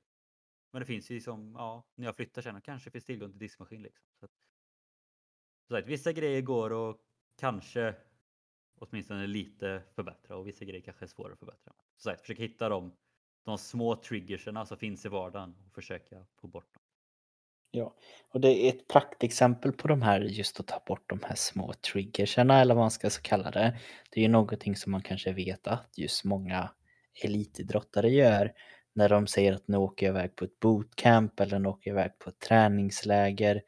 Men 0.72 0.80
det 0.80 0.86
finns 0.86 1.10
ju 1.10 1.20
som, 1.20 1.54
ja, 1.58 1.86
när 1.94 2.04
jag 2.04 2.16
flyttar 2.16 2.42
sen 2.42 2.60
kanske 2.60 2.90
finns 2.90 3.04
tillgång 3.04 3.30
till 3.30 3.38
diskmaskin. 3.38 3.82
Liksom. 3.82 4.06
Så 4.20 4.24
att, 4.24 4.32
så 5.68 5.76
att 5.76 5.86
vissa 5.86 6.12
grejer 6.12 6.42
går 6.42 6.90
att 6.90 6.96
kanske 7.36 7.94
åtminstone 8.74 9.26
lite 9.26 9.82
förbättra 9.94 10.36
och 10.36 10.46
vissa 10.46 10.64
grejer 10.64 10.82
kanske 10.82 11.04
är 11.04 11.06
svårare 11.06 11.32
att 11.32 11.38
förbättra. 11.38 11.74
Så 11.96 12.10
att 12.10 12.20
försöka 12.20 12.42
hitta 12.42 12.68
de, 12.68 12.96
de 13.44 13.58
små 13.58 13.96
triggerserna 13.96 14.66
som 14.66 14.76
finns 14.78 15.06
i 15.06 15.08
vardagen 15.08 15.56
och 15.66 15.74
försöka 15.74 16.26
få 16.36 16.46
bort 16.46 16.74
dem. 16.74 16.83
Ja, 17.76 17.94
och 18.30 18.40
det 18.40 18.48
är 18.48 18.68
ett 18.68 18.88
praktexempel 18.88 19.72
på 19.72 19.88
de 19.88 20.02
här, 20.02 20.20
just 20.20 20.60
att 20.60 20.66
ta 20.66 20.82
bort 20.86 21.10
de 21.10 21.20
här 21.24 21.34
små 21.34 21.72
triggerserna 21.72 22.60
eller 22.60 22.74
vad 22.74 22.82
man 22.82 22.90
ska 22.90 23.10
kalla 23.22 23.50
det. 23.50 23.78
Det 24.10 24.20
är 24.20 24.22
ju 24.22 24.28
någonting 24.28 24.76
som 24.76 24.92
man 24.92 25.02
kanske 25.02 25.32
vet 25.32 25.66
att 25.66 25.98
just 25.98 26.24
många 26.24 26.70
elitidrottare 27.24 28.10
gör 28.10 28.52
när 28.92 29.08
de 29.08 29.26
säger 29.26 29.52
att 29.52 29.68
nu 29.68 29.76
åker 29.76 30.06
jag 30.06 30.12
iväg 30.12 30.36
på 30.36 30.44
ett 30.44 30.60
bootcamp 30.60 31.40
eller 31.40 31.58
nu 31.58 31.68
åker 31.68 31.90
jag 31.90 32.00
iväg 32.00 32.18
på 32.18 32.30
ett 32.30 32.38
träningsläger 32.38 33.62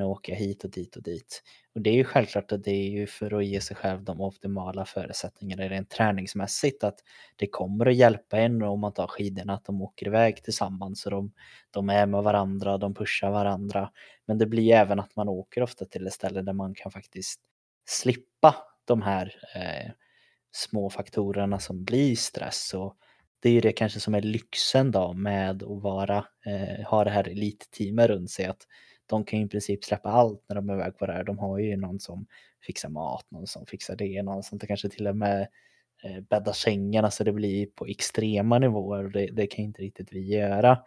nu 0.00 0.06
åker 0.06 0.32
jag 0.32 0.38
hit 0.38 0.64
och 0.64 0.70
dit 0.70 0.96
och 0.96 1.02
dit. 1.02 1.42
Och 1.74 1.80
det 1.80 1.90
är 1.90 1.94
ju 1.94 2.04
självklart 2.04 2.52
att 2.52 2.64
det 2.64 2.70
är 2.70 2.90
ju 2.90 3.06
för 3.06 3.34
att 3.38 3.46
ge 3.46 3.60
sig 3.60 3.76
själv 3.76 4.04
de 4.04 4.20
optimala 4.20 4.84
förutsättningarna 4.84 5.62
rent 5.62 5.90
träningsmässigt 5.90 6.84
att 6.84 6.98
det 7.36 7.46
kommer 7.46 7.86
att 7.86 7.94
hjälpa 7.94 8.38
en 8.38 8.62
om 8.62 8.80
man 8.80 8.92
tar 8.92 9.06
skidorna 9.06 9.54
att 9.54 9.64
de 9.64 9.82
åker 9.82 10.06
iväg 10.06 10.42
tillsammans 10.42 11.06
och 11.06 11.10
de, 11.10 11.32
de 11.70 11.90
är 11.90 12.06
med 12.06 12.22
varandra, 12.22 12.78
de 12.78 12.94
pushar 12.94 13.30
varandra. 13.30 13.90
Men 14.26 14.38
det 14.38 14.46
blir 14.46 14.72
även 14.72 15.00
att 15.00 15.16
man 15.16 15.28
åker 15.28 15.62
ofta 15.62 15.84
till 15.84 16.06
ett 16.06 16.12
ställe 16.12 16.42
där 16.42 16.52
man 16.52 16.74
kan 16.74 16.92
faktiskt 16.92 17.40
slippa 17.84 18.56
de 18.84 19.02
här 19.02 19.34
eh, 19.54 19.90
små 20.52 20.90
faktorerna 20.90 21.58
som 21.58 21.84
blir 21.84 22.16
stress 22.16 22.74
och 22.74 22.96
det 23.42 23.48
är 23.48 23.52
ju 23.52 23.60
det 23.60 23.72
kanske 23.72 24.00
som 24.00 24.14
är 24.14 24.22
lyxen 24.22 24.90
då 24.90 25.12
med 25.12 25.62
att 25.62 25.82
vara, 25.82 26.24
eh, 26.46 26.88
ha 26.88 27.04
det 27.04 27.10
här 27.10 27.28
elitteamet 27.28 28.08
runt 28.08 28.30
sig 28.30 28.44
att 28.46 28.66
de 29.10 29.24
kan 29.24 29.38
ju 29.38 29.44
i 29.44 29.48
princip 29.48 29.84
släppa 29.84 30.08
allt 30.08 30.44
när 30.48 30.56
de 30.56 30.70
är 30.70 30.74
iväg 30.74 30.98
på 30.98 31.06
det 31.06 31.12
här. 31.12 31.24
De 31.24 31.38
har 31.38 31.58
ju 31.58 31.76
någon 31.76 32.00
som 32.00 32.26
fixar 32.66 32.88
mat, 32.88 33.26
någon 33.30 33.46
som 33.46 33.66
fixar 33.66 33.96
det, 33.96 34.22
någon 34.22 34.42
som 34.42 34.58
kanske 34.58 34.88
till 34.88 35.06
och 35.06 35.16
med 35.16 35.48
eh, 36.04 36.20
bäddar 36.20 36.52
sängarna 36.52 37.02
så 37.02 37.06
alltså, 37.06 37.24
det 37.24 37.32
blir 37.32 37.66
på 37.66 37.86
extrema 37.86 38.58
nivåer 38.58 39.04
och 39.04 39.10
det, 39.10 39.26
det 39.26 39.46
kan 39.46 39.64
inte 39.64 39.82
riktigt 39.82 40.12
vi 40.12 40.34
göra. 40.34 40.78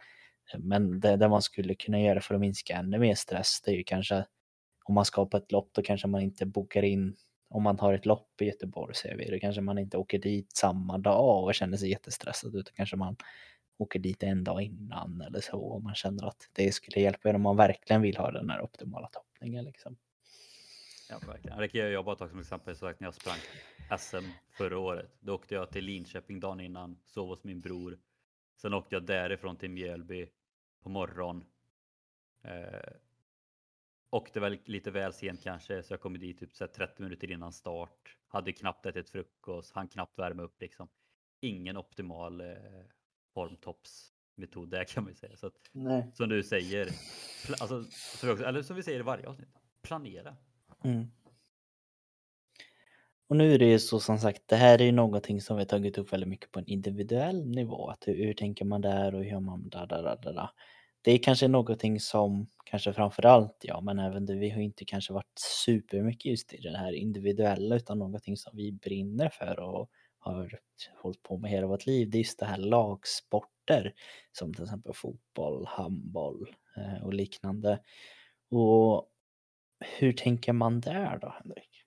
Men 0.58 1.00
det, 1.00 1.16
det 1.16 1.30
man 1.30 1.42
skulle 1.42 1.76
kunna 1.76 2.02
göra 2.02 2.22
för 2.22 2.36
att 2.36 2.42
minska 2.42 2.76
ännu 2.76 3.00
mer 3.00 3.16
stress, 3.16 3.62
det 3.66 3.72
är 3.72 3.76
ju 3.76 3.84
kanske 3.84 4.26
om 4.86 4.96
man 4.96 5.06
ska 5.06 5.26
på 5.26 5.38
ett 5.38 5.52
lopp, 5.52 5.70
då 5.72 5.82
kanske 5.82 6.08
man 6.08 6.22
inte 6.22 6.46
bokar 6.46 6.84
in 6.84 7.16
om 7.50 7.64
man 7.64 7.80
har 7.80 7.94
ett 7.94 8.06
lopp 8.06 8.42
i 8.42 8.46
Göteborg 8.46 8.96
ser 8.96 9.16
vi, 9.16 9.30
då 9.30 9.40
kanske 9.40 9.62
man 9.62 9.78
inte 9.78 9.98
åker 9.98 10.20
dit 10.20 10.52
samma 10.56 10.98
dag 10.98 11.44
och 11.44 11.56
känner 11.56 11.78
sig 11.78 11.90
jättestressad 11.90 12.56
utan 12.56 12.74
kanske 12.76 12.96
man 12.96 13.16
åker 13.84 14.00
dit 14.00 14.24
en 14.24 14.44
dag 14.44 14.62
innan 14.62 15.22
eller 15.22 15.42
så 15.42 15.74
om 15.74 15.84
man 15.84 15.96
känner 15.96 16.28
att 16.28 16.50
det 16.54 16.72
skulle 16.72 17.02
hjälpa 17.02 17.30
er 17.30 17.34
om 17.36 17.42
man 17.42 17.58
verkligen 17.58 18.02
vill 18.02 18.18
ha 18.18 18.32
den 18.32 18.50
här 18.50 18.62
optimala 18.62 19.08
toppningen. 19.08 19.66
Liksom. 19.66 19.98
Ja, 21.10 21.20
verkligen. 21.28 21.58
Det 21.58 21.68
kan 21.68 21.80
jag 21.80 22.06
bara 22.06 22.16
ta 22.16 22.30
som 22.30 22.40
exempel 22.40 22.76
så 22.76 22.86
när 22.86 22.96
jag 23.00 23.14
sprang 23.14 23.38
SM 23.98 24.30
förra 24.52 24.80
året. 24.80 25.12
Då 25.20 25.36
åkte 25.36 25.56
jag 25.56 25.72
till 25.72 25.86
Linköping 25.86 26.40
dagen 26.40 26.60
innan, 26.60 27.00
sov 27.06 27.28
hos 27.28 27.44
min 27.44 27.62
bror. 27.62 28.00
Sen 28.62 28.74
åkte 28.74 28.96
jag 28.96 29.06
därifrån 29.06 29.58
till 29.58 29.70
Mjölby 29.70 30.30
på 30.84 30.90
morgon. 30.90 31.46
Eh, 32.44 32.94
åkte 34.10 34.40
väl 34.40 34.60
lite 34.66 34.92
väl 34.92 35.14
sent 35.14 35.44
kanske, 35.44 35.84
så 35.84 35.94
jag 35.94 36.02
kom 36.02 36.20
dit 36.20 36.40
typ 36.40 36.56
så 36.56 36.68
30 36.68 37.04
minuter 37.04 37.32
innan 37.32 37.54
start. 37.54 38.18
Hade 38.28 38.52
knappt 38.52 38.86
ätit 38.86 39.10
frukost, 39.10 39.72
han 39.74 39.88
knappt 39.88 40.20
värma 40.20 40.44
upp 40.44 40.62
liksom. 40.62 40.88
Ingen 41.40 41.78
optimal 41.78 42.42
eh, 42.42 42.58
formtoppsmetod 43.34 44.70
där 44.70 44.84
kan 44.84 45.04
man 45.04 45.12
ju 45.12 45.16
säga. 45.16 45.38
Så 45.38 45.48
att, 45.48 45.54
som 46.14 46.30
du 46.30 46.44
säger, 46.44 46.90
alltså, 47.60 47.86
eller 48.46 48.62
som 48.62 48.76
vi 48.76 48.84
säger 48.84 49.00
i 49.00 49.04
varje 49.04 49.28
avsnitt, 49.28 49.50
planera. 49.82 50.36
Mm. 50.84 51.08
Och 53.28 53.38
nu 53.38 53.54
är 53.54 53.60
det 53.60 53.66
ju 53.66 53.80
så 53.80 54.00
som 54.00 54.18
sagt, 54.18 54.42
det 54.46 54.56
här 54.56 54.82
är 54.82 54.86
ju 54.86 54.92
någonting 54.92 55.42
som 55.42 55.58
vi 55.58 55.66
tagit 55.66 55.98
upp 55.98 56.14
väldigt 56.14 56.30
mycket 56.30 56.52
på 56.52 56.60
en 56.60 56.68
individuell 56.68 57.46
nivå. 57.48 57.90
Att 57.90 58.08
hur, 58.08 58.26
hur 58.26 58.34
tänker 58.34 58.66
man 58.66 58.82
där 58.82 59.16
och 59.16 59.24
hur 59.24 59.32
gör 59.32 59.40
man 59.40 59.70
där, 59.70 59.88
där, 59.88 60.04
där, 60.04 60.34
där. 60.34 60.50
Det 61.02 61.12
är 61.12 61.18
kanske 61.18 61.48
någonting 61.48 62.00
som, 62.00 62.48
kanske 62.66 62.94
framförallt 62.94 63.58
jag, 63.62 63.84
men 63.84 64.00
även 64.00 64.26
du, 64.26 64.40
vi 64.40 64.50
har 64.50 64.62
inte 64.62 64.86
kanske 64.86 65.14
varit 65.14 65.40
supermycket 65.66 66.26
just 66.26 66.54
i 66.54 66.58
det 66.58 66.78
här 66.78 66.92
individuella 66.94 67.76
utan 67.76 68.00
någonting 68.00 68.38
som 68.38 68.58
vi 68.58 68.72
brinner 68.72 69.30
för 69.30 69.60
och 69.60 69.90
har 70.24 70.60
hållit 71.02 71.24
på 71.24 71.38
med 71.38 71.52
hela 71.52 71.68
vårt 71.68 71.86
liv, 71.86 72.10
det 72.10 72.18
är 72.18 72.20
just 72.20 72.40
det 72.40 72.46
här 72.46 72.58
lagsporter 72.58 73.94
som 74.32 74.54
till 74.54 74.64
exempel 74.64 74.94
fotboll, 74.94 75.66
handboll 75.66 76.56
eh, 76.78 77.04
och 77.04 77.14
liknande. 77.14 77.80
Och 78.50 79.10
hur 80.00 80.14
tänker 80.14 80.54
man 80.54 80.82
där 80.82 81.18
då, 81.18 81.30
Henrik? 81.30 81.86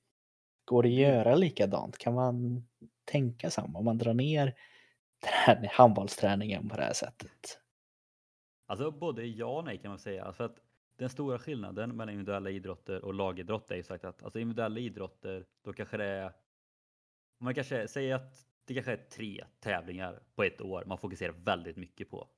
Går 0.64 0.82
det 0.82 0.88
att 0.88 0.92
mm. 0.92 1.14
göra 1.14 1.34
likadant? 1.34 1.98
Kan 1.98 2.14
man 2.14 2.66
tänka 3.04 3.50
samma? 3.50 3.78
Om 3.78 3.84
man 3.84 3.98
drar 3.98 4.14
ner 4.14 4.54
handbollsträningen 5.70 6.68
på 6.68 6.76
det 6.76 6.82
här 6.82 6.92
sättet? 6.92 7.60
Alltså 8.66 8.90
både 8.90 9.26
ja 9.26 9.58
och 9.58 9.64
nej 9.64 9.78
kan 9.78 9.88
man 9.88 9.98
säga. 9.98 10.32
För 10.32 10.44
att 10.44 10.56
den 10.96 11.08
stora 11.08 11.38
skillnaden 11.38 11.96
mellan 11.96 12.14
individuella 12.14 12.50
idrotter 12.50 13.04
och 13.04 13.14
lagidrott 13.14 13.70
är 13.70 13.76
ju 13.76 13.82
sagt 13.82 14.04
att 14.04 14.22
alltså 14.22 14.38
individuella 14.38 14.80
idrotter, 14.80 15.46
då 15.64 15.72
kanske 15.72 15.96
det 15.96 16.04
är, 16.04 16.32
man 17.38 17.54
kanske 17.54 17.88
säger 17.88 18.14
att 18.14 18.46
det 18.64 18.74
kanske 18.74 18.92
är 18.92 18.96
tre 19.10 19.44
tävlingar 19.60 20.22
på 20.34 20.42
ett 20.42 20.60
år 20.60 20.84
man 20.86 20.98
fokuserar 20.98 21.32
väldigt 21.32 21.76
mycket 21.76 22.10
på. 22.10 22.28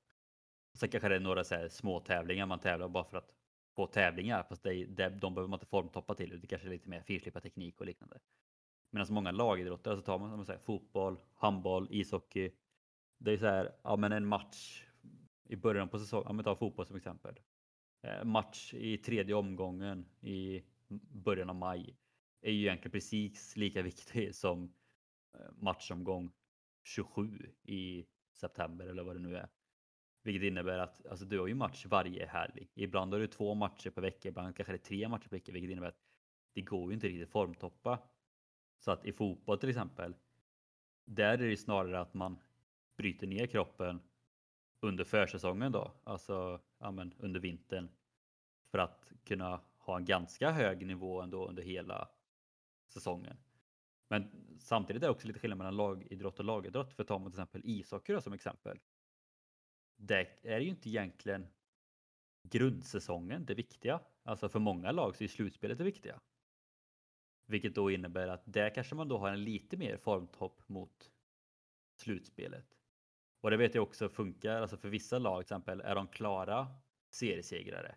Sen 0.74 0.88
kanske 0.88 1.08
det 1.08 1.16
är 1.16 1.20
några 1.20 1.44
så 1.44 1.54
här 1.54 1.68
små 1.68 2.00
tävlingar 2.00 2.46
man 2.46 2.58
tävlar 2.58 2.88
bara 2.88 3.04
för 3.04 3.18
att 3.18 3.34
få 3.76 3.86
tävlingar, 3.86 4.42
fast 4.42 4.62
det, 4.62 4.84
det, 4.84 5.08
de 5.08 5.34
behöver 5.34 5.48
man 5.48 5.56
inte 5.56 5.66
formtoppa 5.66 6.14
till, 6.14 6.40
det 6.40 6.46
kanske 6.46 6.68
är 6.68 6.70
lite 6.70 6.88
mer 6.88 7.02
finslipad 7.02 7.42
teknik 7.42 7.80
och 7.80 7.86
liknande. 7.86 8.18
Medan 8.90 9.06
många 9.10 9.30
lagidrottare 9.30 9.96
så 9.96 10.02
tar 10.02 10.18
man 10.18 10.30
som 10.30 10.46
säger, 10.46 10.60
fotboll, 10.60 11.20
handboll, 11.34 11.88
ishockey. 11.90 12.50
Det 13.18 13.32
är 13.32 13.36
så 13.36 13.46
här, 13.46 13.72
ja 13.82 13.96
men 13.96 14.12
en 14.12 14.26
match 14.26 14.84
i 15.48 15.56
början 15.56 15.88
på 15.88 15.98
säsongen, 15.98 16.26
om 16.26 16.36
vi 16.36 16.44
tar 16.44 16.54
fotboll 16.54 16.86
som 16.86 16.96
exempel. 16.96 17.40
Eh, 18.02 18.24
match 18.24 18.74
i 18.74 18.98
tredje 18.98 19.34
omgången 19.34 20.06
i 20.20 20.62
början 21.10 21.50
av 21.50 21.56
maj 21.56 21.96
är 22.40 22.52
ju 22.52 22.60
egentligen 22.60 22.92
precis 22.92 23.56
lika 23.56 23.82
viktig 23.90 24.34
som 24.34 24.72
Eh, 25.38 25.50
matchomgång 25.58 26.32
27 26.82 27.52
i 27.62 28.06
september 28.32 28.86
eller 28.86 29.02
vad 29.02 29.16
det 29.16 29.20
nu 29.20 29.36
är. 29.36 29.48
Vilket 30.22 30.42
innebär 30.42 30.78
att 30.78 31.06
alltså, 31.06 31.24
du 31.24 31.40
har 31.40 31.46
ju 31.46 31.54
match 31.54 31.86
varje 31.86 32.26
helg. 32.26 32.68
Ibland 32.74 33.12
har 33.12 33.20
du 33.20 33.26
två 33.26 33.54
matcher 33.54 33.90
per 33.90 34.02
vecka, 34.02 34.28
ibland 34.28 34.56
kanske 34.56 34.72
det 34.72 34.76
är 34.76 34.84
tre 34.84 35.08
matcher 35.08 35.28
per 35.28 35.36
vecka, 35.36 35.52
vilket 35.52 35.70
innebär 35.70 35.88
att 35.88 36.00
det 36.54 36.62
går 36.62 36.90
ju 36.90 36.94
inte 36.94 37.08
riktigt 37.08 37.30
formtoppa. 37.30 37.98
Så 38.78 38.90
att 38.90 39.06
i 39.06 39.12
fotboll 39.12 39.58
till 39.58 39.68
exempel, 39.68 40.14
där 41.04 41.38
är 41.38 41.48
det 41.48 41.56
snarare 41.56 42.00
att 42.00 42.14
man 42.14 42.38
bryter 42.96 43.26
ner 43.26 43.46
kroppen 43.46 44.00
under 44.80 45.04
försäsongen 45.04 45.72
då, 45.72 45.92
alltså 46.04 46.60
ja, 46.78 46.90
men 46.90 47.14
under 47.18 47.40
vintern. 47.40 47.88
För 48.70 48.78
att 48.78 49.12
kunna 49.24 49.60
ha 49.78 49.96
en 49.96 50.04
ganska 50.04 50.50
hög 50.50 50.86
nivå 50.86 51.20
ändå 51.20 51.48
under 51.48 51.62
hela 51.62 52.08
säsongen. 52.88 53.36
Men 54.08 54.30
samtidigt 54.58 55.02
är 55.02 55.06
det 55.06 55.12
också 55.12 55.26
lite 55.26 55.38
skillnad 55.38 55.58
mellan 55.58 55.76
lagidrott 55.76 56.38
och 56.38 56.44
lagidrott. 56.44 56.92
För 56.92 57.04
tar 57.04 57.18
man 57.18 57.32
till 57.32 57.40
exempel 57.40 57.62
ishockey 57.64 58.12
då, 58.12 58.20
som 58.20 58.32
exempel. 58.32 58.80
Det 59.96 60.38
är 60.42 60.60
ju 60.60 60.68
inte 60.68 60.88
egentligen 60.88 61.46
grundsäsongen 62.42 63.44
det 63.46 63.54
viktiga. 63.54 64.00
Alltså 64.22 64.48
för 64.48 64.58
många 64.58 64.92
lag 64.92 65.16
så 65.16 65.24
är 65.24 65.28
slutspelet 65.28 65.78
det 65.78 65.84
viktiga. 65.84 66.20
Vilket 67.46 67.74
då 67.74 67.90
innebär 67.90 68.28
att 68.28 68.42
där 68.44 68.74
kanske 68.74 68.94
man 68.94 69.08
då 69.08 69.18
har 69.18 69.32
en 69.32 69.44
lite 69.44 69.76
mer 69.76 69.96
formtopp 69.96 70.68
mot 70.68 71.10
slutspelet. 71.96 72.78
Och 73.40 73.50
det 73.50 73.56
vet 73.56 73.74
jag 73.74 73.82
också 73.82 74.08
funkar, 74.08 74.62
alltså 74.62 74.76
för 74.76 74.88
vissa 74.88 75.18
lag 75.18 75.36
till 75.36 75.44
exempel, 75.44 75.80
är 75.80 75.94
de 75.94 76.06
klara 76.06 76.66
seriesegrare? 77.10 77.94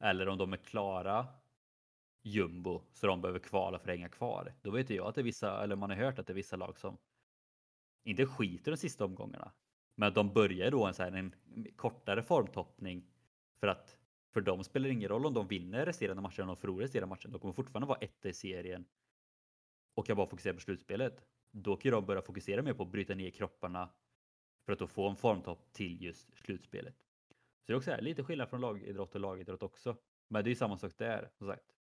Eller 0.00 0.28
om 0.28 0.38
de 0.38 0.52
är 0.52 0.56
klara 0.56 1.26
jumbo 2.22 2.82
så 2.92 3.06
de 3.06 3.20
behöver 3.20 3.38
kvala 3.38 3.78
för 3.78 3.90
att 3.90 3.96
hänga 3.96 4.08
kvar. 4.08 4.54
Då 4.62 4.70
vet 4.70 4.90
jag 4.90 5.06
att 5.06 5.14
det 5.14 5.20
är 5.20 5.22
vissa, 5.22 5.62
eller 5.62 5.76
man 5.76 5.90
har 5.90 5.96
hört 5.96 6.18
att 6.18 6.26
det 6.26 6.32
är 6.32 6.34
vissa 6.34 6.56
lag 6.56 6.78
som 6.78 6.98
inte 8.04 8.26
skiter 8.26 8.70
de 8.70 8.76
sista 8.76 9.04
omgångarna. 9.04 9.52
Men 9.94 10.14
de 10.14 10.32
börjar 10.32 10.70
då 10.70 10.86
en, 10.86 10.94
så 10.94 11.02
här, 11.02 11.12
en 11.12 11.34
kortare 11.76 12.22
formtoppning 12.22 13.06
för 13.60 13.66
att 13.66 13.98
för 14.32 14.40
dem 14.40 14.64
spelar 14.64 14.88
det 14.88 14.94
ingen 14.94 15.08
roll 15.08 15.26
om 15.26 15.34
de 15.34 15.48
vinner 15.48 15.86
resterande 15.86 16.22
matchen 16.22 16.42
eller 16.42 16.54
de 16.54 16.60
förlorar 16.60 16.80
resterande 16.80 17.08
matchen. 17.08 17.32
De 17.32 17.40
kommer 17.40 17.54
fortfarande 17.54 17.86
vara 17.86 17.98
etta 17.98 18.28
i 18.28 18.32
serien 18.32 18.84
och 19.94 20.06
kan 20.06 20.16
bara 20.16 20.26
fokusera 20.26 20.54
på 20.54 20.60
slutspelet. 20.60 21.24
Då 21.50 21.76
kan 21.76 21.92
de 21.92 22.06
börja 22.06 22.22
fokusera 22.22 22.62
mer 22.62 22.74
på 22.74 22.82
att 22.82 22.92
bryta 22.92 23.14
ner 23.14 23.30
kropparna 23.30 23.90
för 24.66 24.72
att 24.72 24.78
då 24.78 24.86
få 24.86 25.08
en 25.08 25.16
formtopp 25.16 25.72
till 25.72 26.02
just 26.02 26.38
slutspelet. 26.38 26.94
Så 26.98 27.64
det 27.66 27.72
är 27.72 27.76
också 27.76 27.90
här, 27.90 28.00
lite 28.00 28.24
skillnad 28.24 28.50
från 28.50 28.60
lagidrott 28.60 29.14
och 29.14 29.20
lagidrott 29.20 29.62
också. 29.62 29.96
Men 30.28 30.44
det 30.44 30.48
är 30.48 30.50
ju 30.50 30.56
samma 30.56 30.78
sak 30.78 30.92
där, 30.98 31.30
som 31.38 31.46
sagt. 31.46 31.77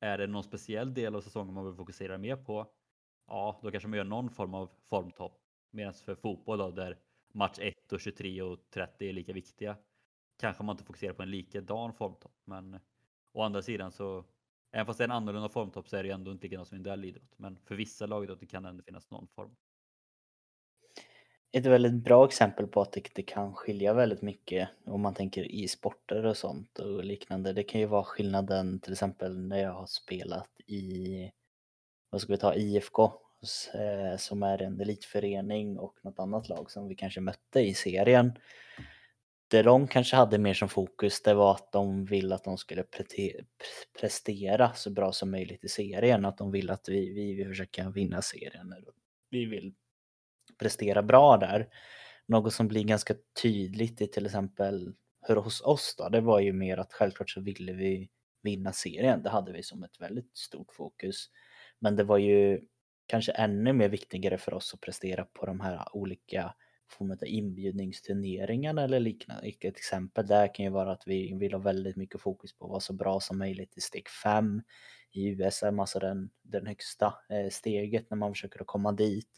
Är 0.00 0.18
det 0.18 0.26
någon 0.26 0.44
speciell 0.44 0.94
del 0.94 1.14
av 1.14 1.20
säsongen 1.20 1.54
man 1.54 1.64
vill 1.66 1.74
fokusera 1.74 2.18
mer 2.18 2.36
på? 2.36 2.66
Ja, 3.26 3.60
då 3.62 3.70
kanske 3.70 3.88
man 3.88 3.96
gör 3.96 4.04
någon 4.04 4.30
form 4.30 4.54
av 4.54 4.70
formtopp. 4.88 5.40
Medan 5.70 5.94
för 5.94 6.14
fotboll 6.14 6.58
då, 6.58 6.70
där 6.70 6.98
match 7.32 7.58
1 7.58 7.92
och 7.92 8.00
23 8.00 8.42
och 8.42 8.70
30 8.70 9.08
är 9.08 9.12
lika 9.12 9.32
viktiga, 9.32 9.76
kanske 10.38 10.62
man 10.62 10.74
inte 10.74 10.84
fokuserar 10.84 11.12
på 11.12 11.22
en 11.22 11.30
likadan 11.30 11.92
formtopp. 11.92 12.36
Men 12.44 12.80
å 13.32 13.42
andra 13.42 13.62
sidan 13.62 13.92
så, 13.92 14.24
även 14.72 14.86
fast 14.86 14.98
det 14.98 15.04
är 15.04 15.08
en 15.08 15.12
annorlunda 15.12 15.48
formtopp 15.48 15.88
så 15.88 15.96
är 15.96 16.02
det 16.02 16.10
ändå 16.10 16.32
inte 16.32 16.48
lika 16.48 16.64
som 16.64 16.76
individuell 16.76 17.04
idrott. 17.04 17.34
Men 17.38 17.58
för 17.58 17.74
vissa 17.74 18.06
lagidrotter 18.06 18.46
kan 18.46 18.62
det 18.62 18.68
ändå 18.68 18.82
finnas 18.82 19.10
någon 19.10 19.28
form 19.28 19.56
ett 21.52 21.66
väldigt 21.66 21.92
bra 21.92 22.26
exempel 22.26 22.66
på 22.66 22.80
att 22.80 22.92
det, 22.92 23.08
det, 23.14 23.22
kan 23.22 23.54
skilja 23.54 23.94
väldigt 23.94 24.22
mycket 24.22 24.68
om 24.84 25.00
man 25.00 25.14
tänker 25.14 25.52
i 25.52 25.68
sporter 25.68 26.26
och 26.26 26.36
sånt 26.36 26.78
och 26.78 27.04
liknande. 27.04 27.52
Det 27.52 27.62
kan 27.62 27.80
ju 27.80 27.86
vara 27.86 28.04
skillnaden 28.04 28.80
till 28.80 28.92
exempel 28.92 29.38
när 29.38 29.58
jag 29.58 29.72
har 29.72 29.86
spelat 29.86 30.60
i, 30.66 31.30
vad 32.10 32.20
ska 32.20 32.32
vi 32.32 32.38
ta, 32.38 32.54
IFK 32.54 33.12
eh, 33.74 34.16
som 34.18 34.42
är 34.42 34.62
en 34.62 34.80
elitförening 34.80 35.78
och 35.78 35.94
något 36.02 36.18
annat 36.18 36.48
lag 36.48 36.70
som 36.70 36.88
vi 36.88 36.94
kanske 36.94 37.20
mötte 37.20 37.60
i 37.60 37.74
serien. 37.74 38.32
Det 39.50 39.62
de 39.62 39.88
kanske 39.88 40.16
hade 40.16 40.38
mer 40.38 40.54
som 40.54 40.68
fokus 40.68 41.22
det 41.22 41.34
var 41.34 41.54
att 41.54 41.72
de 41.72 42.04
ville 42.04 42.34
att 42.34 42.44
de 42.44 42.58
skulle 42.58 42.84
prestera 44.00 44.72
så 44.74 44.90
bra 44.90 45.12
som 45.12 45.30
möjligt 45.30 45.64
i 45.64 45.68
serien. 45.68 46.24
Att 46.24 46.38
de 46.38 46.50
vill 46.50 46.70
att 46.70 46.88
vi, 46.88 47.12
vi 47.12 47.34
vill 47.34 47.48
försöka 47.48 47.90
vinna 47.90 48.22
serien. 48.22 48.74
Vi 49.30 49.44
vill 49.44 49.74
prestera 50.58 51.02
bra 51.02 51.36
där. 51.36 51.68
Något 52.26 52.52
som 52.52 52.68
blir 52.68 52.84
ganska 52.84 53.14
tydligt 53.42 54.00
i 54.00 54.06
till 54.06 54.26
exempel 54.26 54.94
hur 55.28 55.36
hos 55.36 55.60
oss 55.60 55.94
då, 55.98 56.08
det 56.08 56.20
var 56.20 56.40
ju 56.40 56.52
mer 56.52 56.78
att 56.78 56.92
självklart 56.92 57.30
så 57.30 57.40
ville 57.40 57.72
vi 57.72 58.08
vinna 58.42 58.72
serien. 58.72 59.22
Det 59.22 59.30
hade 59.30 59.52
vi 59.52 59.62
som 59.62 59.82
ett 59.82 60.00
väldigt 60.00 60.36
stort 60.36 60.72
fokus. 60.72 61.30
Men 61.78 61.96
det 61.96 62.04
var 62.04 62.18
ju 62.18 62.60
kanske 63.06 63.32
ännu 63.32 63.72
mer 63.72 63.88
viktigare 63.88 64.38
för 64.38 64.54
oss 64.54 64.74
att 64.74 64.80
prestera 64.80 65.24
på 65.24 65.46
de 65.46 65.60
här 65.60 65.96
olika 65.96 66.54
form 66.92 67.10
av 67.10 67.26
inbjudningsturneringar 67.26 68.76
eller 68.84 69.00
liknande. 69.00 69.48
Ett 69.48 69.64
exempel 69.64 70.26
där 70.26 70.54
kan 70.54 70.64
ju 70.64 70.70
vara 70.70 70.92
att 70.92 71.02
vi 71.06 71.34
vill 71.34 71.52
ha 71.52 71.60
väldigt 71.60 71.96
mycket 71.96 72.20
fokus 72.20 72.58
på 72.58 72.64
att 72.64 72.70
vara 72.70 72.80
så 72.80 72.92
bra 72.92 73.20
som 73.20 73.38
möjligt 73.38 73.76
i 73.76 73.80
steg 73.80 74.08
5 74.08 74.62
i 75.12 75.28
USM, 75.28 75.80
alltså 75.80 75.98
den, 75.98 76.30
den 76.42 76.66
högsta 76.66 77.14
eh, 77.28 77.50
steget 77.50 78.10
när 78.10 78.16
man 78.16 78.32
försöker 78.32 78.60
att 78.60 78.66
komma 78.66 78.92
dit. 78.92 79.28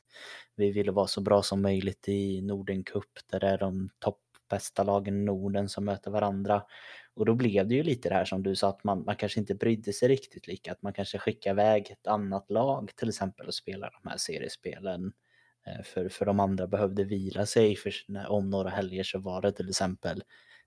Vi 0.57 0.71
vill 0.71 0.91
vara 0.91 1.07
så 1.07 1.21
bra 1.21 1.43
som 1.43 1.63
möjligt 1.63 2.09
i 2.09 2.43
Norden 2.43 2.85
Cup 2.85 3.19
där 3.31 3.41
det 3.41 3.49
är 3.49 3.59
de 3.59 3.91
topp 3.99 4.21
bästa 4.51 4.83
lagen 4.83 5.23
i 5.23 5.25
Norden 5.25 5.69
som 5.69 5.85
möter 5.85 6.11
varandra. 6.11 6.63
Och 7.15 7.27
då 7.27 7.35
blev 7.35 7.69
det 7.69 7.75
ju 7.75 7.83
lite 7.83 8.09
det 8.09 8.15
här 8.15 8.25
som 8.25 8.43
du 8.43 8.57
sa 8.57 8.69
att 8.69 8.85
man, 8.85 9.05
man 9.05 9.17
kanske 9.17 9.41
inte 9.41 9.55
brydde 9.55 9.93
sig 9.93 10.09
riktigt 10.09 10.47
lika, 10.47 10.73
att 10.73 10.83
man 10.83 10.93
kanske 10.93 11.19
skickar 11.19 11.51
iväg 11.51 11.91
ett 11.91 12.07
annat 12.07 12.51
lag 12.51 12.91
till 12.97 13.09
exempel 13.09 13.47
och 13.47 13.55
spelar 13.55 13.99
de 14.03 14.11
här 14.11 14.17
seriespelen 14.17 15.05
Eh, 15.05 15.11
Eh, 15.71 15.83
för, 15.83 16.09
för 16.09 16.27
de 16.27 16.41
andra 16.41 16.67
behövde 16.67 17.05
vila 17.05 17.47
sig. 17.47 17.77
För 17.77 17.93
om 18.29 18.51
några 18.51 18.71
helger 18.71 19.03
så 19.03 19.19
var 19.19 19.43
det 19.43 19.53
till 19.53 19.69
exempel 19.69 20.23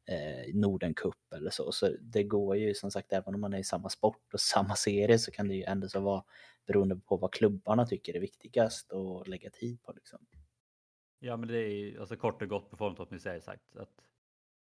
eh, 0.06 0.56
Norden 0.56 0.94
Cup 0.94 1.34
eller 1.36 1.50
så. 1.50 1.72
Så 1.72 1.96
det 2.02 2.24
går 2.24 2.58
ju 2.58 2.74
som 2.74 2.92
sagt 2.92 3.14
även 3.14 3.36
om 3.36 3.42
man 3.42 3.54
är 3.54 3.58
i 3.58 3.64
samma 3.64 3.90
sport 3.90 4.34
och 4.34 4.40
samma 4.40 4.76
serie 4.76 5.20
så 5.20 5.32
kan 5.32 5.48
det 5.48 5.56
ju 5.56 5.64
ändå 5.64 5.88
så 5.88 6.00
vara 6.00 6.24
beroende 6.68 6.96
på 6.96 7.18
vad 7.18 7.34
klubbarna 7.34 7.86
tycker 7.86 8.16
är 8.16 8.20
viktigast 8.20 8.94
att 8.94 9.28
lägga 9.28 9.50
tid 9.50 9.84
på. 9.84 9.94
Liksom. 9.94 10.20
Ja 11.20 11.38
men 11.38 11.48
det 11.50 11.58
är 11.58 11.70
ju 11.70 12.00
alltså 12.00 12.16
kort 12.16 12.42
och 12.42 12.50
gott 12.50 12.70
på 12.70 12.78
formtoppning 12.78 13.20
säger 13.20 13.40
sagt 13.40 13.76
att 13.76 14.02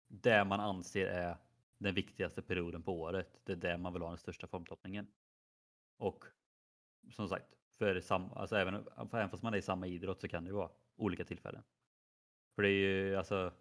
det 0.09 0.45
man 0.45 0.61
anser 0.61 1.07
är 1.07 1.37
den 1.79 1.95
viktigaste 1.95 2.43
perioden 2.43 2.83
på 2.83 3.01
året. 3.01 3.41
Det 3.45 3.53
är 3.53 3.57
där 3.57 3.77
man 3.77 3.93
vill 3.93 4.03
ha 4.03 4.09
den 4.09 4.19
största 4.19 4.47
formtoppningen. 4.47 5.07
Och 5.97 6.25
som 7.11 7.29
sagt, 7.29 7.58
för 7.79 8.01
sam, 8.01 8.33
alltså 8.33 8.57
även, 8.57 8.87
även 9.13 9.31
fast 9.31 9.43
man 9.43 9.55
är 9.55 9.59
i 9.59 9.63
samma 9.63 9.87
idrott 9.87 10.21
så 10.21 10.29
kan 10.29 10.45
det 10.45 10.49
ju 10.49 10.55
vara 10.55 10.71
olika 10.97 11.25
tillfällen. 11.25 11.63
För 12.55 12.63
det 12.63 12.69
är 12.69 12.73
ju 12.73 13.17
alltså, 13.17 13.53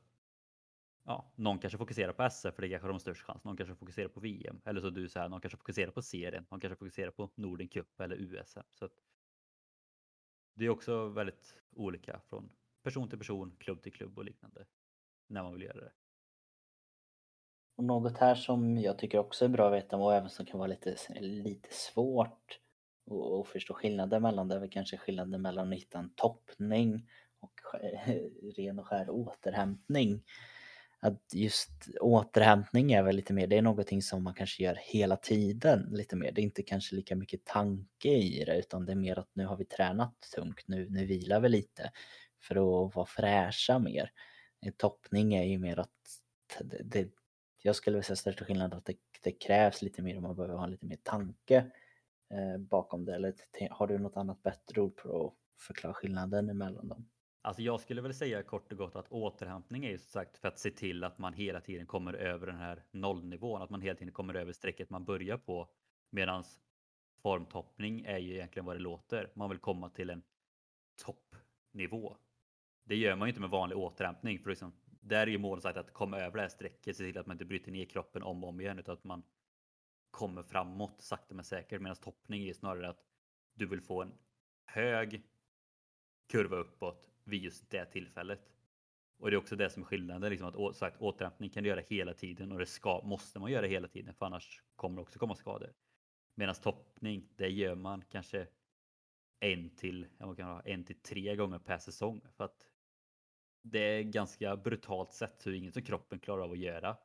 ja, 1.03 1.31
någon 1.35 1.59
kanske 1.59 1.77
fokuserar 1.77 2.13
på 2.13 2.23
SF 2.23 2.55
för 2.55 2.61
det 2.61 2.69
kanske 2.69 2.85
har 2.85 2.93
de 2.93 2.99
störst 2.99 3.21
chans. 3.21 3.43
Någon 3.43 3.57
kanske 3.57 3.75
fokuserar 3.75 4.07
på 4.07 4.19
VM 4.19 4.61
eller 4.65 4.81
så 4.81 4.89
du 4.89 5.09
säger, 5.09 5.29
någon 5.29 5.41
kanske 5.41 5.57
fokuserar 5.57 5.91
på 5.91 6.01
serien. 6.01 6.45
Någon 6.49 6.59
kanske 6.59 6.75
fokuserar 6.75 7.11
på 7.11 7.29
Norden 7.35 7.67
Cup 7.67 7.99
eller 7.99 8.15
USM. 8.15 8.59
Så 8.73 8.85
att, 8.85 8.93
det 10.53 10.65
är 10.65 10.69
också 10.69 11.07
väldigt 11.07 11.61
olika 11.75 12.19
från 12.29 12.49
person 12.83 13.09
till 13.09 13.17
person, 13.17 13.55
klubb 13.59 13.81
till 13.81 13.93
klubb 13.93 14.17
och 14.17 14.25
liknande 14.25 14.65
när 15.27 15.43
man 15.43 15.53
vill 15.53 15.61
göra 15.61 15.81
det. 15.81 15.91
Och 17.75 17.83
något 17.83 18.17
här 18.17 18.35
som 18.35 18.77
jag 18.77 18.99
tycker 18.99 19.17
också 19.17 19.45
är 19.45 19.49
bra 19.49 19.67
att 19.67 19.73
veta 19.73 19.97
och 19.97 20.13
även 20.13 20.29
som 20.29 20.45
kan 20.45 20.59
vara 20.59 20.67
lite, 20.67 20.95
lite 21.19 21.69
svårt 21.71 22.59
och, 23.07 23.39
och 23.39 23.47
förstå 23.47 23.73
skillnaden 23.73 24.21
mellan 24.21 24.47
det 24.47 24.55
är 24.55 24.59
väl 24.59 24.69
kanske 24.69 24.97
skillnaden 24.97 25.41
mellan 25.41 25.73
att 25.73 25.79
hitta 25.79 25.99
en 25.99 26.09
toppning 26.15 27.09
och 27.39 27.53
ren 28.57 28.79
och 28.79 28.87
skär 28.87 29.09
återhämtning. 29.09 30.23
Att 30.99 31.33
just 31.33 31.71
återhämtning 32.01 32.91
är 32.91 33.03
väl 33.03 33.15
lite 33.15 33.33
mer, 33.33 33.47
det 33.47 33.57
är 33.57 33.61
någonting 33.61 34.01
som 34.01 34.23
man 34.23 34.33
kanske 34.33 34.63
gör 34.63 34.77
hela 34.81 35.17
tiden 35.17 35.87
lite 35.91 36.15
mer. 36.15 36.31
Det 36.31 36.41
är 36.41 36.43
inte 36.43 36.63
kanske 36.63 36.95
lika 36.95 37.15
mycket 37.15 37.45
tanke 37.45 38.09
i 38.09 38.43
det 38.45 38.59
utan 38.59 38.85
det 38.85 38.91
är 38.91 38.95
mer 38.95 39.19
att 39.19 39.29
nu 39.33 39.45
har 39.45 39.57
vi 39.57 39.65
tränat 39.65 40.15
tungt, 40.35 40.67
nu, 40.67 40.89
nu 40.89 41.05
vilar 41.05 41.39
vi 41.39 41.49
lite 41.49 41.91
för 42.41 42.55
att 42.55 42.95
vara 42.95 43.05
fräscha 43.05 43.79
mer. 43.79 44.11
En 44.61 44.73
toppning 44.73 45.33
är 45.33 45.43
ju 45.43 45.59
mer 45.59 45.79
att 45.79 45.89
det, 46.61 46.83
det 46.83 47.09
jag 47.61 47.75
skulle 47.75 47.95
vilja 47.95 48.03
säga 48.03 48.15
största 48.15 48.45
skillnaden 48.45 48.77
att 48.77 48.85
det, 48.85 48.97
det, 49.23 49.31
krävs 49.31 49.81
lite 49.81 50.01
mer 50.01 50.15
och 50.15 50.21
man 50.21 50.35
behöver 50.35 50.55
ha 50.55 50.67
lite 50.67 50.85
mer 50.85 50.97
tanke 51.03 51.71
Eh, 52.29 52.57
bakom 52.57 53.05
det. 53.05 53.15
Eller 53.15 53.33
har 53.69 53.87
du 53.87 53.97
något 53.97 54.17
annat 54.17 54.43
bättre 54.43 54.81
ord 54.81 54.99
för 54.99 55.27
att 55.27 55.33
förklara 55.59 55.93
skillnaden 55.93 56.49
emellan 56.49 56.87
dem? 56.87 57.09
Alltså 57.41 57.61
jag 57.61 57.81
skulle 57.81 58.01
väl 58.01 58.13
säga 58.13 58.43
kort 58.43 58.71
och 58.71 58.77
gott 58.77 58.95
att 58.95 59.11
återhämtning 59.11 59.85
är 59.85 59.89
ju 59.89 59.97
som 59.97 60.09
sagt 60.09 60.37
för 60.37 60.47
att 60.47 60.59
se 60.59 60.71
till 60.71 61.03
att 61.03 61.17
man 61.17 61.33
hela 61.33 61.61
tiden 61.61 61.85
kommer 61.85 62.13
över 62.13 62.47
den 62.47 62.57
här 62.57 62.83
nollnivån, 62.91 63.61
att 63.61 63.69
man 63.69 63.81
hela 63.81 63.95
tiden 63.95 64.13
kommer 64.13 64.33
över 64.33 64.53
strecket 64.53 64.89
man 64.89 65.05
börjar 65.05 65.37
på. 65.37 65.69
Medan 66.09 66.43
formtoppning 67.21 68.01
är 68.01 68.17
ju 68.17 68.33
egentligen 68.33 68.65
vad 68.65 68.75
det 68.75 68.79
låter. 68.79 69.31
Man 69.33 69.49
vill 69.49 69.59
komma 69.59 69.89
till 69.89 70.09
en 70.09 70.23
toppnivå. 71.05 72.17
Det 72.83 72.95
gör 72.95 73.15
man 73.15 73.27
ju 73.27 73.29
inte 73.29 73.41
med 73.41 73.49
vanlig 73.49 73.77
återhämtning. 73.77 74.39
För 74.39 74.49
liksom, 74.49 74.73
där 74.85 75.27
är 75.27 75.27
ju 75.27 75.37
målet 75.37 75.63
sagt 75.63 75.77
att 75.77 75.93
komma 75.93 76.17
över 76.17 76.35
det 76.35 76.41
här 76.41 76.49
strecket, 76.49 76.97
se 76.97 77.03
till 77.03 77.17
att 77.17 77.25
man 77.25 77.35
inte 77.35 77.45
bryter 77.45 77.71
ner 77.71 77.85
kroppen 77.85 78.23
om 78.23 78.43
och 78.43 78.49
om 78.49 78.61
igen 78.61 78.79
utan 78.79 78.93
att 78.93 79.03
man 79.03 79.23
kommer 80.17 80.43
framåt 80.43 81.01
sakta 81.01 81.35
men 81.35 81.45
säkert. 81.45 81.81
Medan 81.81 81.95
toppning 81.95 82.47
är 82.47 82.53
snarare 82.53 82.89
att 82.89 83.05
du 83.53 83.65
vill 83.65 83.81
få 83.81 84.01
en 84.01 84.13
hög 84.65 85.23
kurva 86.27 86.55
uppåt 86.55 87.09
vid 87.23 87.43
just 87.43 87.69
det 87.69 87.85
tillfället. 87.85 88.51
Och 89.17 89.29
det 89.29 89.35
är 89.35 89.37
också 89.37 89.55
det 89.55 89.69
som 89.69 89.83
är 89.83 89.87
skillnaden, 89.87 90.31
liksom 90.31 90.47
att 90.47 90.75
sagt, 90.75 91.01
återhämtning 91.01 91.49
kan 91.49 91.63
du 91.63 91.69
göra 91.69 91.81
hela 91.81 92.13
tiden 92.13 92.51
och 92.51 92.59
det 92.59 92.65
ska, 92.65 93.01
måste 93.03 93.39
man 93.39 93.51
göra 93.51 93.65
hela 93.65 93.87
tiden 93.87 94.13
för 94.13 94.25
annars 94.25 94.63
kommer 94.75 94.95
det 94.95 95.01
också 95.01 95.19
komma 95.19 95.35
skador. 95.35 95.73
Medan 96.35 96.55
toppning, 96.55 97.29
det 97.35 97.49
gör 97.49 97.75
man 97.75 98.03
kanske 98.09 98.47
en 99.39 99.75
till, 99.75 100.07
en 100.65 100.83
till 100.83 101.01
tre 101.01 101.35
gånger 101.35 101.59
per 101.59 101.77
säsong. 101.77 102.21
För 102.37 102.43
att 102.43 102.67
det 103.61 103.79
är 103.79 104.03
ganska 104.03 104.55
brutalt 104.55 105.13
sett 105.13 105.47
hur 105.47 105.53
inget 105.53 105.73
som 105.73 105.83
kroppen 105.83 106.19
klarar 106.19 106.43
av 106.43 106.51
att 106.51 106.57
göra 106.57 106.97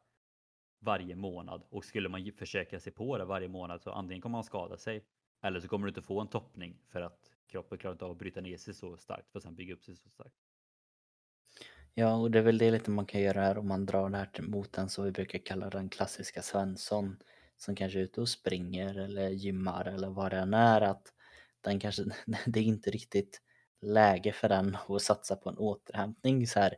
varje 0.82 1.16
månad. 1.16 1.62
Och 1.70 1.84
skulle 1.84 2.08
man 2.08 2.32
försöka 2.38 2.80
sig 2.80 2.92
på 2.92 3.18
det 3.18 3.24
varje 3.24 3.48
månad 3.48 3.82
så 3.82 3.90
antingen 3.90 4.22
kommer 4.22 4.38
man 4.38 4.44
skada 4.44 4.76
sig 4.76 5.04
eller 5.42 5.60
så 5.60 5.68
kommer 5.68 5.86
du 5.86 5.90
inte 5.90 6.02
få 6.02 6.20
en 6.20 6.28
toppning 6.28 6.76
för 6.88 7.00
att 7.02 7.30
kroppen 7.46 7.78
klarar 7.78 7.94
inte 7.94 8.04
av 8.04 8.10
att 8.10 8.18
bryta 8.18 8.40
ner 8.40 8.56
sig 8.56 8.74
så 8.74 8.96
starkt 8.96 9.30
för 9.30 9.38
att 9.38 9.42
sen 9.42 9.54
bygga 9.54 9.74
upp 9.74 9.84
sig 9.84 9.96
så 9.96 10.08
starkt. 10.08 10.36
Ja, 11.94 12.14
och 12.16 12.30
det 12.30 12.38
är 12.38 12.42
väl 12.42 12.58
det 12.58 12.70
lite 12.70 12.90
man 12.90 13.06
kan 13.06 13.20
göra 13.20 13.40
här 13.40 13.58
om 13.58 13.68
man 13.68 13.86
drar 13.86 14.10
det 14.10 14.16
här 14.16 14.42
mot 14.42 14.72
den 14.72 14.88
som 14.88 15.04
vi 15.04 15.10
brukar 15.10 15.38
kalla 15.38 15.70
den 15.70 15.88
klassiska 15.88 16.42
Svensson 16.42 17.16
som 17.56 17.74
kanske 17.74 17.98
är 17.98 18.02
ute 18.02 18.20
och 18.20 18.28
springer 18.28 18.98
eller 18.98 19.28
gymmar 19.28 19.84
eller 19.84 20.10
vad 20.10 20.30
det 20.30 20.36
än 20.36 20.54
är 20.54 20.80
att 20.80 21.12
den 21.60 21.80
kanske, 21.80 22.04
det 22.46 22.60
är 22.60 22.64
inte 22.64 22.90
riktigt 22.90 23.42
läge 23.80 24.32
för 24.32 24.48
den 24.48 24.76
att 24.88 25.02
satsa 25.02 25.36
på 25.36 25.50
en 25.50 25.58
återhämtning 25.58 26.46
så 26.46 26.60
här 26.60 26.74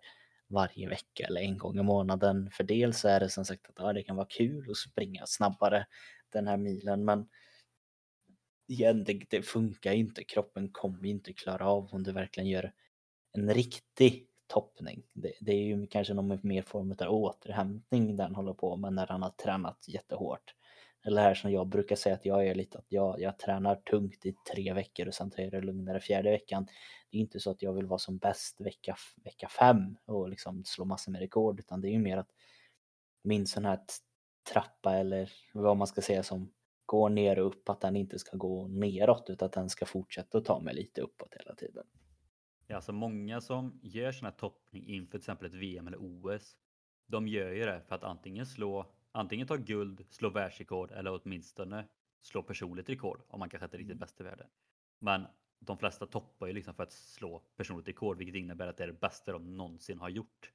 varje 0.48 0.88
vecka 0.88 1.26
eller 1.26 1.40
en 1.40 1.58
gång 1.58 1.78
i 1.78 1.82
månaden. 1.82 2.50
För 2.50 2.64
dels 2.64 3.00
så 3.00 3.08
är 3.08 3.20
det 3.20 3.28
som 3.28 3.44
sagt 3.44 3.68
att 3.68 3.74
ja, 3.78 3.92
det 3.92 4.02
kan 4.02 4.16
vara 4.16 4.26
kul 4.30 4.70
att 4.70 4.76
springa 4.76 5.26
snabbare 5.26 5.86
den 6.32 6.46
här 6.46 6.56
milen 6.56 7.04
men 7.04 7.28
igen, 8.68 9.04
det, 9.04 9.20
det 9.30 9.42
funkar 9.42 9.92
inte. 9.92 10.24
Kroppen 10.24 10.68
kommer 10.72 11.06
inte 11.06 11.32
klara 11.32 11.66
av 11.66 11.88
om 11.92 12.02
du 12.02 12.12
verkligen 12.12 12.48
gör 12.48 12.72
en 13.32 13.54
riktig 13.54 14.28
toppning. 14.46 15.02
Det, 15.12 15.32
det 15.40 15.52
är 15.52 15.64
ju 15.64 15.86
kanske 15.86 16.14
någon 16.14 16.40
mer 16.42 16.62
form 16.62 16.96
av 16.98 17.08
återhämtning 17.08 18.16
den 18.16 18.34
håller 18.34 18.54
på 18.54 18.76
med 18.76 18.92
när 18.92 19.06
han 19.06 19.22
har 19.22 19.30
tränat 19.30 19.88
jättehårt. 19.88 20.54
Eller 21.06 21.22
här 21.22 21.34
som 21.34 21.52
jag 21.52 21.66
brukar 21.66 21.96
säga 21.96 22.14
att 22.14 22.26
jag 22.26 22.46
är 22.46 22.54
lite 22.54 22.78
att 22.78 22.86
jag, 22.88 23.20
jag 23.20 23.38
tränar 23.38 23.74
tungt 23.74 24.26
i 24.26 24.34
tre 24.52 24.72
veckor 24.72 25.08
och 25.08 25.14
sen 25.14 25.30
tar 25.30 25.42
jag 25.42 25.52
det 25.52 25.60
lugnare 25.60 26.00
fjärde 26.00 26.30
veckan. 26.30 26.66
Det 27.10 27.18
är 27.18 27.20
inte 27.20 27.40
så 27.40 27.50
att 27.50 27.62
jag 27.62 27.72
vill 27.72 27.86
vara 27.86 27.98
som 27.98 28.18
bäst 28.18 28.60
vecka, 28.60 28.96
vecka 29.24 29.48
fem 29.48 29.96
och 30.04 30.28
liksom 30.28 30.64
slå 30.64 30.84
massor 30.84 31.12
med 31.12 31.20
rekord 31.20 31.60
utan 31.60 31.80
det 31.80 31.88
är 31.88 31.92
ju 31.92 31.98
mer 31.98 32.16
att 32.16 32.30
min 33.22 33.46
sån 33.46 33.64
här 33.64 33.78
trappa 34.52 34.96
eller 34.96 35.32
vad 35.52 35.76
man 35.76 35.86
ska 35.86 36.02
säga 36.02 36.22
som 36.22 36.52
går 36.86 37.10
ner 37.10 37.38
och 37.38 37.46
upp, 37.46 37.68
att 37.68 37.80
den 37.80 37.96
inte 37.96 38.18
ska 38.18 38.36
gå 38.36 38.68
neråt 38.68 39.30
utan 39.30 39.46
att 39.46 39.52
den 39.52 39.70
ska 39.70 39.86
fortsätta 39.86 40.38
att 40.38 40.44
ta 40.44 40.60
mig 40.60 40.74
lite 40.74 41.00
uppåt 41.00 41.34
hela 41.38 41.54
tiden. 41.54 41.86
Ja, 42.66 42.76
alltså 42.76 42.92
många 42.92 43.40
som 43.40 43.80
gör 43.82 44.12
sån 44.12 44.24
här 44.24 44.32
toppning 44.32 44.86
inför 44.86 45.10
till 45.10 45.20
exempel 45.20 45.46
ett 45.46 45.54
VM 45.54 45.86
eller 45.86 45.98
OS, 46.00 46.56
de 47.06 47.28
gör 47.28 47.50
ju 47.50 47.64
det 47.64 47.82
för 47.88 47.94
att 47.94 48.04
antingen 48.04 48.46
slå, 48.46 48.93
antingen 49.14 49.46
ta 49.46 49.56
guld, 49.56 50.04
slå 50.08 50.30
världsrekord 50.30 50.90
eller 50.90 51.20
åtminstone 51.22 51.88
slå 52.20 52.42
personligt 52.42 52.88
rekord 52.88 53.22
om 53.28 53.38
man 53.38 53.48
kanske 53.48 53.64
inte 53.64 53.76
är 53.76 53.78
riktigt 53.78 53.96
mm. 53.96 54.00
bäst 54.00 54.20
i 54.20 54.24
världen. 54.24 54.46
Men 54.98 55.26
de 55.58 55.78
flesta 55.78 56.06
toppar 56.06 56.46
ju 56.46 56.52
liksom 56.52 56.74
för 56.74 56.82
att 56.82 56.92
slå 56.92 57.38
personligt 57.56 57.88
rekord, 57.88 58.18
vilket 58.18 58.36
innebär 58.36 58.66
att 58.66 58.76
det 58.76 58.84
är 58.84 58.88
det 58.88 59.00
bästa 59.00 59.32
de 59.32 59.56
någonsin 59.56 59.98
har 59.98 60.08
gjort. 60.08 60.52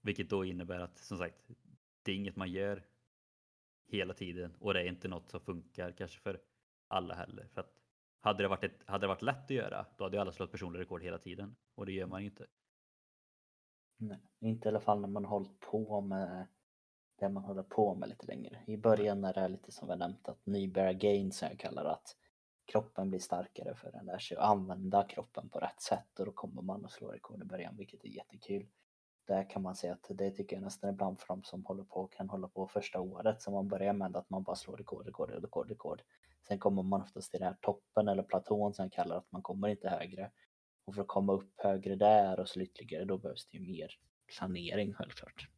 Vilket 0.00 0.30
då 0.30 0.44
innebär 0.44 0.80
att 0.80 0.98
som 0.98 1.18
sagt, 1.18 1.50
det 2.02 2.12
är 2.12 2.16
inget 2.16 2.36
man 2.36 2.50
gör 2.50 2.86
hela 3.86 4.14
tiden 4.14 4.54
och 4.60 4.74
det 4.74 4.80
är 4.80 4.86
inte 4.86 5.08
något 5.08 5.30
som 5.30 5.40
funkar 5.40 5.92
kanske 5.92 6.20
för 6.20 6.40
alla 6.88 7.14
heller. 7.14 7.48
För 7.48 7.60
att 7.60 7.74
hade 8.20 8.42
det 8.42 8.48
varit, 8.48 8.64
ett, 8.64 8.84
hade 8.86 9.04
det 9.04 9.08
varit 9.08 9.22
lätt 9.22 9.44
att 9.44 9.50
göra, 9.50 9.86
då 9.96 10.04
hade 10.04 10.20
alla 10.20 10.32
slått 10.32 10.52
personliga 10.52 10.82
rekord 10.82 11.02
hela 11.02 11.18
tiden 11.18 11.56
och 11.74 11.86
det 11.86 11.92
gör 11.92 12.06
man 12.06 12.22
inte. 12.22 12.46
Nej, 13.96 14.20
inte 14.40 14.68
i 14.68 14.70
alla 14.70 14.80
fall 14.80 15.00
när 15.00 15.08
man 15.08 15.24
har 15.24 15.30
hållit 15.30 15.60
på 15.60 16.00
med 16.00 16.46
det 17.18 17.28
man 17.28 17.44
håller 17.44 17.62
på 17.62 17.94
med 17.94 18.08
lite 18.08 18.26
längre. 18.26 18.62
I 18.66 18.76
början 18.76 19.24
är 19.24 19.34
det 19.34 19.48
lite 19.48 19.72
som 19.72 19.88
vi 19.88 19.96
nämnt 19.96 20.28
att 20.28 20.46
nybörjar 20.46 20.92
gain 20.92 21.32
som 21.32 21.48
jag 21.48 21.58
kallar 21.58 21.84
att 21.84 22.16
kroppen 22.64 23.10
blir 23.10 23.20
starkare 23.20 23.74
för 23.74 23.92
den 23.92 24.06
lär 24.06 24.18
sig 24.18 24.36
att 24.36 24.44
använda 24.44 25.04
kroppen 25.04 25.48
på 25.48 25.58
rätt 25.58 25.80
sätt 25.80 26.18
och 26.18 26.26
då 26.26 26.32
kommer 26.32 26.62
man 26.62 26.84
att 26.84 26.92
slå 26.92 27.08
rekord 27.08 27.42
i 27.42 27.44
början 27.44 27.76
vilket 27.76 28.04
är 28.04 28.08
jättekul 28.08 28.66
där 29.28 29.50
kan 29.50 29.62
man 29.62 29.74
säga 29.76 29.92
att 29.92 30.06
det 30.08 30.30
tycker 30.30 30.56
jag 30.56 30.62
nästan 30.62 30.90
ibland 30.90 31.20
för 31.20 31.26
de 31.28 31.44
som 31.44 31.64
håller 31.64 31.84
på 31.84 32.06
kan 32.06 32.28
hålla 32.28 32.48
på 32.48 32.66
första 32.66 33.00
året 33.00 33.42
som 33.42 33.54
man 33.54 33.68
börjar 33.68 33.92
med 33.92 34.16
att 34.16 34.30
man 34.30 34.42
bara 34.42 34.56
slår 34.56 34.76
rekord, 34.76 35.06
rekord, 35.06 35.30
rekord, 35.30 35.68
rekord. 35.68 36.02
Sen 36.48 36.58
kommer 36.58 36.82
man 36.82 37.02
oftast 37.02 37.30
till 37.30 37.40
den 37.40 37.48
här 37.48 37.56
toppen 37.60 38.08
eller 38.08 38.22
platån 38.22 38.74
som 38.74 38.82
jag 38.82 38.92
kallar 38.92 39.16
att 39.16 39.32
man 39.32 39.42
kommer 39.42 39.68
inte 39.68 39.88
högre. 39.88 40.30
Och 40.84 40.94
för 40.94 41.02
att 41.02 41.08
komma 41.08 41.32
upp 41.32 41.52
högre 41.56 41.96
där 41.96 42.40
och 42.40 42.48
så 42.48 42.60
ytterligare 42.60 43.04
då 43.04 43.18
behövs 43.18 43.46
det 43.46 43.58
ju 43.58 43.66
mer 43.66 43.90
planering 44.36 44.94
självklart. 44.94 45.48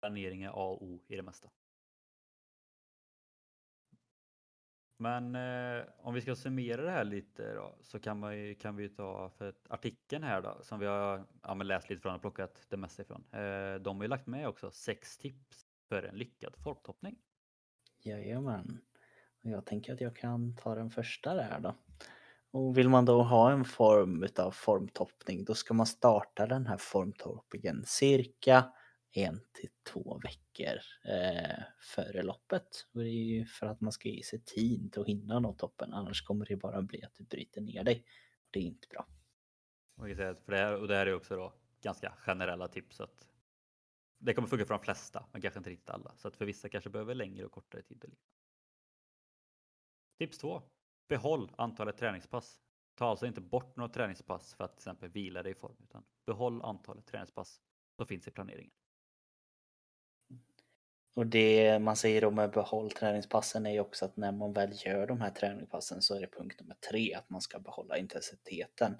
Planering 0.00 0.42
är 0.42 0.48
A 0.48 0.52
och 0.52 0.82
O 0.82 1.00
i 1.08 1.16
det 1.16 1.22
mesta. 1.22 1.50
Men 5.00 5.34
eh, 5.34 5.84
om 5.98 6.14
vi 6.14 6.20
ska 6.20 6.36
summera 6.36 6.82
det 6.82 6.90
här 6.90 7.04
lite 7.04 7.54
då, 7.54 7.78
så 7.82 8.00
kan, 8.00 8.18
man 8.18 8.38
ju, 8.38 8.54
kan 8.54 8.76
vi 8.76 8.88
ta 8.88 9.30
för 9.30 9.54
artikeln 9.68 10.24
här 10.24 10.42
då 10.42 10.58
som 10.62 10.80
vi 10.80 10.86
har 10.86 11.26
ja, 11.42 11.54
läst 11.54 11.90
lite 11.90 12.02
från 12.02 12.14
och 12.14 12.20
plockat 12.20 12.66
det 12.68 12.76
mesta 12.76 13.02
ifrån. 13.02 13.24
Eh, 13.32 13.74
de 13.74 13.96
har 13.96 14.02
ju 14.02 14.08
lagt 14.08 14.26
med 14.26 14.48
också 14.48 14.70
sex 14.70 15.18
tips 15.18 15.66
för 15.88 16.02
en 16.02 16.14
lyckad 16.14 16.54
formtoppning. 16.56 17.16
Jajamän. 17.98 18.80
Jag 19.42 19.66
tänker 19.66 19.92
att 19.92 20.00
jag 20.00 20.16
kan 20.16 20.56
ta 20.56 20.74
den 20.74 20.90
första 20.90 21.34
där 21.34 21.60
då. 21.60 21.74
Och 22.50 22.78
vill 22.78 22.88
man 22.88 23.04
då 23.04 23.22
ha 23.22 23.52
en 23.52 23.64
form 23.64 24.22
utav 24.22 24.50
formtoppning 24.50 25.44
då 25.44 25.54
ska 25.54 25.74
man 25.74 25.86
starta 25.86 26.46
den 26.46 26.66
här 26.66 26.76
formtoppningen 26.76 27.82
cirka 27.86 28.72
en 29.18 29.40
till 29.52 29.70
två 29.92 30.20
veckor 30.22 30.78
eh, 31.04 31.62
före 31.80 32.22
loppet. 32.22 32.86
Och 32.92 33.00
det 33.00 33.08
är 33.08 33.24
ju 33.24 33.46
för 33.46 33.66
att 33.66 33.80
man 33.80 33.92
ska 33.92 34.08
ge 34.08 34.22
sig 34.22 34.40
tid 34.44 34.98
att 34.98 35.06
hinna 35.06 35.40
nå 35.40 35.52
toppen 35.52 35.94
annars 35.94 36.22
kommer 36.22 36.46
det 36.46 36.56
bara 36.56 36.82
bli 36.82 37.04
att 37.04 37.14
du 37.14 37.24
bryter 37.24 37.60
ner 37.60 37.84
dig. 37.84 38.04
Det 38.50 38.58
är 38.58 38.64
inte 38.64 38.88
bra. 38.88 39.06
Och 39.96 40.08
det 40.08 40.56
här, 40.56 40.74
och 40.80 40.88
det 40.88 40.96
här 40.96 41.06
är 41.06 41.14
också 41.14 41.36
då 41.36 41.54
ganska 41.80 42.12
generella 42.18 42.68
tips. 42.68 43.00
Att 43.00 43.28
det 44.18 44.34
kommer 44.34 44.48
funka 44.48 44.66
för 44.66 44.74
de 44.74 44.82
flesta, 44.82 45.26
men 45.32 45.42
kanske 45.42 45.58
inte 45.58 45.70
riktigt 45.70 45.90
alla. 45.90 46.14
Så 46.16 46.28
att 46.28 46.36
för 46.36 46.44
vissa 46.44 46.68
kanske 46.68 46.90
behöver 46.90 47.14
längre 47.14 47.44
och 47.44 47.52
kortare 47.52 47.82
tid. 47.82 48.04
Tips 50.18 50.38
två. 50.38 50.62
Behåll 51.08 51.50
antalet 51.58 51.96
träningspass. 51.96 52.60
Ta 52.94 53.06
alltså 53.06 53.26
inte 53.26 53.40
bort 53.40 53.76
några 53.76 53.88
träningspass 53.88 54.54
för 54.54 54.64
att 54.64 54.72
till 54.72 54.78
exempel 54.78 55.10
vila 55.10 55.42
dig 55.42 55.52
i 55.52 55.54
form, 55.54 55.76
utan 55.82 56.04
behåll 56.26 56.62
antalet 56.62 57.06
träningspass 57.06 57.60
som 57.96 58.06
finns 58.06 58.28
i 58.28 58.30
planeringen. 58.30 58.70
Och 61.18 61.26
det 61.26 61.78
man 61.78 61.96
säger 61.96 62.20
då 62.20 62.30
med 62.30 62.50
behåll 62.50 62.90
träningspassen 62.90 63.66
är 63.66 63.70
ju 63.70 63.80
också 63.80 64.04
att 64.04 64.16
när 64.16 64.32
man 64.32 64.52
väl 64.52 64.70
gör 64.86 65.06
de 65.06 65.20
här 65.20 65.30
träningspassen 65.30 66.02
så 66.02 66.14
är 66.14 66.20
det 66.20 66.26
punkt 66.26 66.60
nummer 66.60 66.76
tre 66.90 67.14
att 67.14 67.30
man 67.30 67.40
ska 67.40 67.58
behålla 67.58 67.98
intensiteten. 67.98 68.96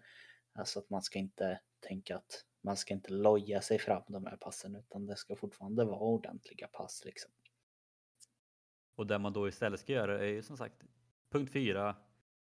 Alltså 0.52 0.78
att 0.78 0.90
man 0.90 1.02
ska 1.02 1.18
inte 1.18 1.60
tänka 1.80 2.16
att 2.16 2.44
man 2.62 2.76
ska 2.76 2.94
inte 2.94 3.12
loja 3.12 3.60
sig 3.60 3.78
fram 3.78 4.02
de 4.08 4.26
här 4.26 4.36
passen 4.36 4.76
utan 4.76 5.06
det 5.06 5.16
ska 5.16 5.36
fortfarande 5.36 5.84
vara 5.84 5.98
ordentliga 5.98 6.66
pass 6.66 7.02
liksom. 7.04 7.30
Och 8.96 9.06
det 9.06 9.18
man 9.18 9.32
då 9.32 9.48
istället 9.48 9.80
ska 9.80 9.92
göra 9.92 10.18
är 10.18 10.28
ju 10.28 10.42
som 10.42 10.56
sagt 10.56 10.82
punkt 11.32 11.52
fyra 11.52 11.96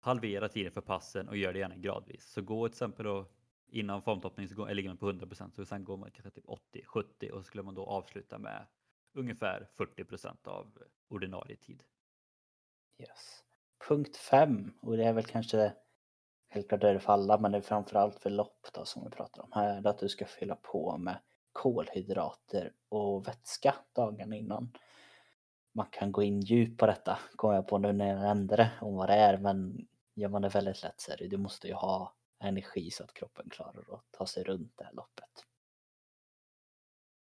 halvera 0.00 0.48
tiden 0.48 0.72
för 0.72 0.80
passen 0.80 1.28
och 1.28 1.36
gör 1.36 1.52
det 1.52 1.58
gärna 1.58 1.76
gradvis. 1.76 2.32
Så 2.32 2.42
gå 2.42 2.68
till 2.68 2.74
exempel 2.74 3.04
då 3.04 3.28
innan 3.68 4.02
formtoppning 4.02 4.48
så 4.48 4.66
ligger 4.66 4.90
man 4.90 4.98
på 4.98 5.06
100 5.06 5.26
så 5.56 5.64
sen 5.64 5.84
går 5.84 5.96
man 5.96 6.10
kanske 6.10 6.30
typ 6.30 6.48
80 6.48 6.82
70 6.86 7.30
och 7.30 7.38
så 7.38 7.44
skulle 7.44 7.62
man 7.62 7.74
då 7.74 7.86
avsluta 7.86 8.38
med 8.38 8.66
ungefär 9.12 9.68
40% 9.76 10.48
av 10.48 10.78
ordinarie 11.08 11.56
tid. 11.56 11.82
Yes. 12.98 13.44
Punkt 13.88 14.16
5 14.16 14.72
och 14.80 14.96
det 14.96 15.04
är 15.04 15.12
väl 15.12 15.24
kanske 15.24 15.72
självklart 16.52 16.84
är 16.84 16.94
det 16.94 17.00
för 17.00 17.12
alla 17.12 17.38
men 17.38 17.52
det 17.52 17.58
är 17.58 17.62
framförallt 17.62 18.20
för 18.20 18.30
lopp 18.30 18.66
då 18.72 18.84
som 18.84 19.04
vi 19.04 19.10
pratar 19.10 19.42
om 19.42 19.52
här 19.52 19.86
att 19.86 19.98
du 19.98 20.08
ska 20.08 20.26
fylla 20.26 20.56
på 20.56 20.98
med 20.98 21.18
kolhydrater 21.52 22.72
och 22.88 23.28
vätska 23.28 23.74
dagarna 23.92 24.36
innan. 24.36 24.72
Man 25.72 25.86
kan 25.90 26.12
gå 26.12 26.22
in 26.22 26.40
djupt 26.40 26.80
på 26.80 26.86
detta, 26.86 27.18
kommer 27.36 27.54
jag 27.54 27.68
på 27.68 27.78
nu 27.78 27.92
när 27.92 28.08
jag 28.08 28.20
nämnde 28.20 28.56
det, 28.56 28.72
om 28.80 28.96
vad 28.96 29.08
det 29.08 29.14
är, 29.14 29.38
men 29.38 29.88
gör 30.14 30.28
man 30.28 30.42
det 30.42 30.48
väldigt 30.48 30.82
lätt 30.82 31.00
så 31.00 31.12
är 31.12 31.16
det, 31.16 31.28
du 31.28 31.36
måste 31.36 31.68
ju 31.68 31.74
ha 31.74 32.14
energi 32.38 32.90
så 32.90 33.04
att 33.04 33.14
kroppen 33.14 33.50
klarar 33.50 33.94
att 33.94 34.04
ta 34.10 34.26
sig 34.26 34.44
runt 34.44 34.76
det 34.76 34.84
här 34.84 34.92
loppet. 34.92 35.46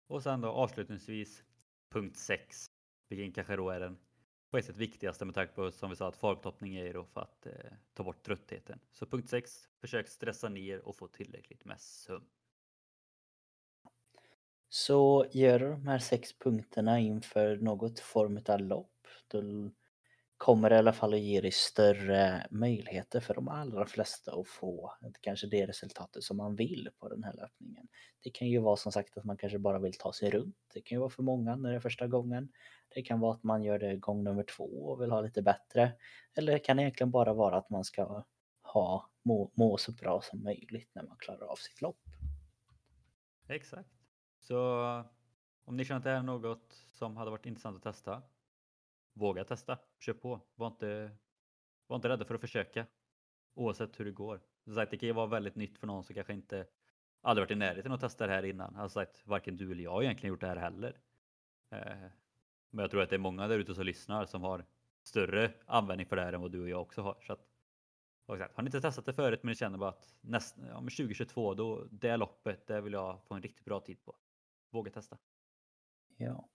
Och 0.07 0.23
sen 0.23 0.41
då 0.41 0.47
avslutningsvis 0.47 1.43
punkt 1.89 2.17
6, 2.17 2.71
vilken 3.09 3.31
kanske 3.31 3.55
då 3.55 3.69
är 3.69 3.79
den 3.79 3.97
på 4.51 4.57
ett 4.57 4.65
sätt 4.65 4.77
viktigaste 4.77 5.25
med 5.25 5.35
tanke 5.35 5.53
på 5.53 5.71
som 5.71 5.89
vi 5.89 5.95
sa 5.95 6.07
att 6.07 6.17
formtoppning 6.17 6.75
är 6.75 6.93
då 6.93 7.05
för 7.05 7.21
att 7.21 7.45
eh, 7.45 7.71
ta 7.93 8.03
bort 8.03 8.23
tröttheten. 8.23 8.79
Så 8.91 9.05
punkt 9.05 9.29
6, 9.29 9.69
försök 9.81 10.07
stressa 10.07 10.49
ner 10.49 10.87
och 10.87 10.95
få 10.95 11.07
tillräckligt 11.07 11.65
med 11.65 11.79
sömn. 11.79 12.25
Så 14.69 15.25
gör 15.31 15.59
du 15.59 15.69
de 15.69 15.87
här 15.87 15.99
sex 15.99 16.39
punkterna 16.39 16.99
inför 16.99 17.57
något 17.57 17.99
form 17.99 18.39
av 18.47 18.59
lopp, 18.59 19.07
då 19.27 19.41
kommer 20.37 20.69
det 20.69 20.75
i 20.75 20.79
alla 20.79 20.93
fall 20.93 21.13
att 21.13 21.19
ge 21.19 21.41
dig 21.41 21.51
större 21.51 22.47
möjligheter 22.51 23.19
för 23.19 23.33
de 23.33 23.47
allra 23.47 23.85
flesta 23.85 24.31
att 24.39 24.47
få 24.47 24.93
kanske 25.21 25.47
det 25.47 25.67
resultatet 25.67 26.23
som 26.23 26.37
man 26.37 26.55
vill 26.55 26.89
på 26.99 27.09
den 27.09 27.23
här 27.23 27.33
löpningen. 27.33 27.87
Det 28.23 28.29
kan 28.29 28.47
ju 28.47 28.59
vara 28.59 28.75
som 28.75 28.91
sagt 28.91 29.17
att 29.17 29.23
man 29.23 29.37
kanske 29.37 29.59
bara 29.59 29.79
vill 29.79 29.93
ta 29.93 30.13
sig 30.13 30.29
runt. 30.29 30.55
Det 30.73 30.81
kan 30.81 30.95
ju 30.95 30.99
vara 30.99 31.09
för 31.09 31.23
många 31.23 31.55
när 31.55 31.69
det 31.69 31.75
är 31.75 31.79
första 31.79 32.07
gången. 32.07 32.49
Det 32.89 33.01
kan 33.01 33.19
vara 33.19 33.33
att 33.33 33.43
man 33.43 33.63
gör 33.63 33.79
det 33.79 33.95
gång 33.95 34.23
nummer 34.23 34.43
två 34.43 34.63
och 34.63 35.01
vill 35.01 35.11
ha 35.11 35.21
lite 35.21 35.41
bättre. 35.41 35.93
Eller 36.33 36.53
det 36.53 36.59
kan 36.59 36.79
egentligen 36.79 37.11
bara 37.11 37.33
vara 37.33 37.57
att 37.57 37.69
man 37.69 37.83
ska 37.83 38.23
ha, 38.61 39.09
må, 39.23 39.51
må 39.53 39.77
så 39.77 39.91
bra 39.91 40.21
som 40.21 40.43
möjligt 40.43 40.89
när 40.93 41.03
man 41.03 41.17
klarar 41.17 41.45
av 41.45 41.55
sitt 41.55 41.81
lopp. 41.81 41.99
Exakt. 43.47 43.89
Så 44.39 44.57
om 45.65 45.77
ni 45.77 45.85
känner 45.85 45.97
att 45.97 46.03
det 46.03 46.11
är 46.11 46.23
något 46.23 46.73
som 46.73 47.17
hade 47.17 47.31
varit 47.31 47.45
intressant 47.45 47.77
att 47.77 47.83
testa, 47.83 48.21
våga 49.17 49.43
testa, 49.43 49.77
kör 49.99 50.13
på. 50.13 50.41
Var 50.55 50.67
inte, 50.67 51.11
var 51.87 51.95
inte 51.95 52.09
rädda 52.09 52.25
för 52.25 52.35
att 52.35 52.41
försöka. 52.41 52.85
Oavsett 53.53 53.99
hur 53.99 54.05
det 54.05 54.11
går. 54.11 54.41
sagt, 54.75 54.91
det 54.91 54.97
kan 54.97 55.07
ju 55.07 55.13
vara 55.13 55.27
väldigt 55.27 55.55
nytt 55.55 55.77
för 55.77 55.87
någon 55.87 56.03
som 56.03 56.15
kanske 56.15 56.33
inte 56.33 56.67
aldrig 57.21 57.43
varit 57.43 57.51
i 57.51 57.55
närheten 57.55 57.91
att 57.91 58.01
testa 58.01 58.27
det 58.27 58.33
här 58.33 58.45
innan. 58.45 58.75
Alltså 58.75 58.99
sagt, 58.99 59.27
varken 59.27 59.57
du 59.57 59.71
eller 59.71 59.83
jag 59.83 59.91
har 59.91 60.03
egentligen 60.03 60.33
gjort 60.33 60.41
det 60.41 60.47
här 60.47 60.55
heller. 60.55 60.99
Eh, 61.69 62.09
men 62.69 62.83
jag 62.83 62.91
tror 62.91 63.01
att 63.01 63.09
det 63.09 63.15
är 63.15 63.19
många 63.19 63.47
där 63.47 63.59
ute 63.59 63.75
som 63.75 63.85
lyssnar 63.85 64.25
som 64.25 64.41
har 64.41 64.65
större 65.03 65.53
användning 65.65 66.07
för 66.07 66.15
det 66.15 66.21
här 66.21 66.33
än 66.33 66.41
vad 66.41 66.51
du 66.51 66.61
och 66.61 66.69
jag 66.69 66.81
också 66.81 67.01
har. 67.01 67.17
Så 67.21 67.33
att, 67.33 67.47
sagt, 68.27 68.55
har 68.55 68.63
ni 68.63 68.67
inte 68.67 68.81
testat 68.81 69.05
det 69.05 69.13
förut 69.13 69.39
men 69.43 69.49
ni 69.49 69.55
känner 69.55 69.77
bara 69.77 69.89
att 69.89 70.15
näst, 70.21 70.57
ja, 70.69 70.79
2022, 70.79 71.53
då, 71.53 71.87
det 71.91 72.17
loppet, 72.17 72.67
det 72.67 72.81
vill 72.81 72.93
jag 72.93 73.23
få 73.23 73.35
en 73.35 73.41
riktigt 73.41 73.65
bra 73.65 73.79
tid 73.79 74.03
på. 74.05 74.15
Våga 74.69 74.91
testa. 74.91 75.17
Ja. 76.17 76.49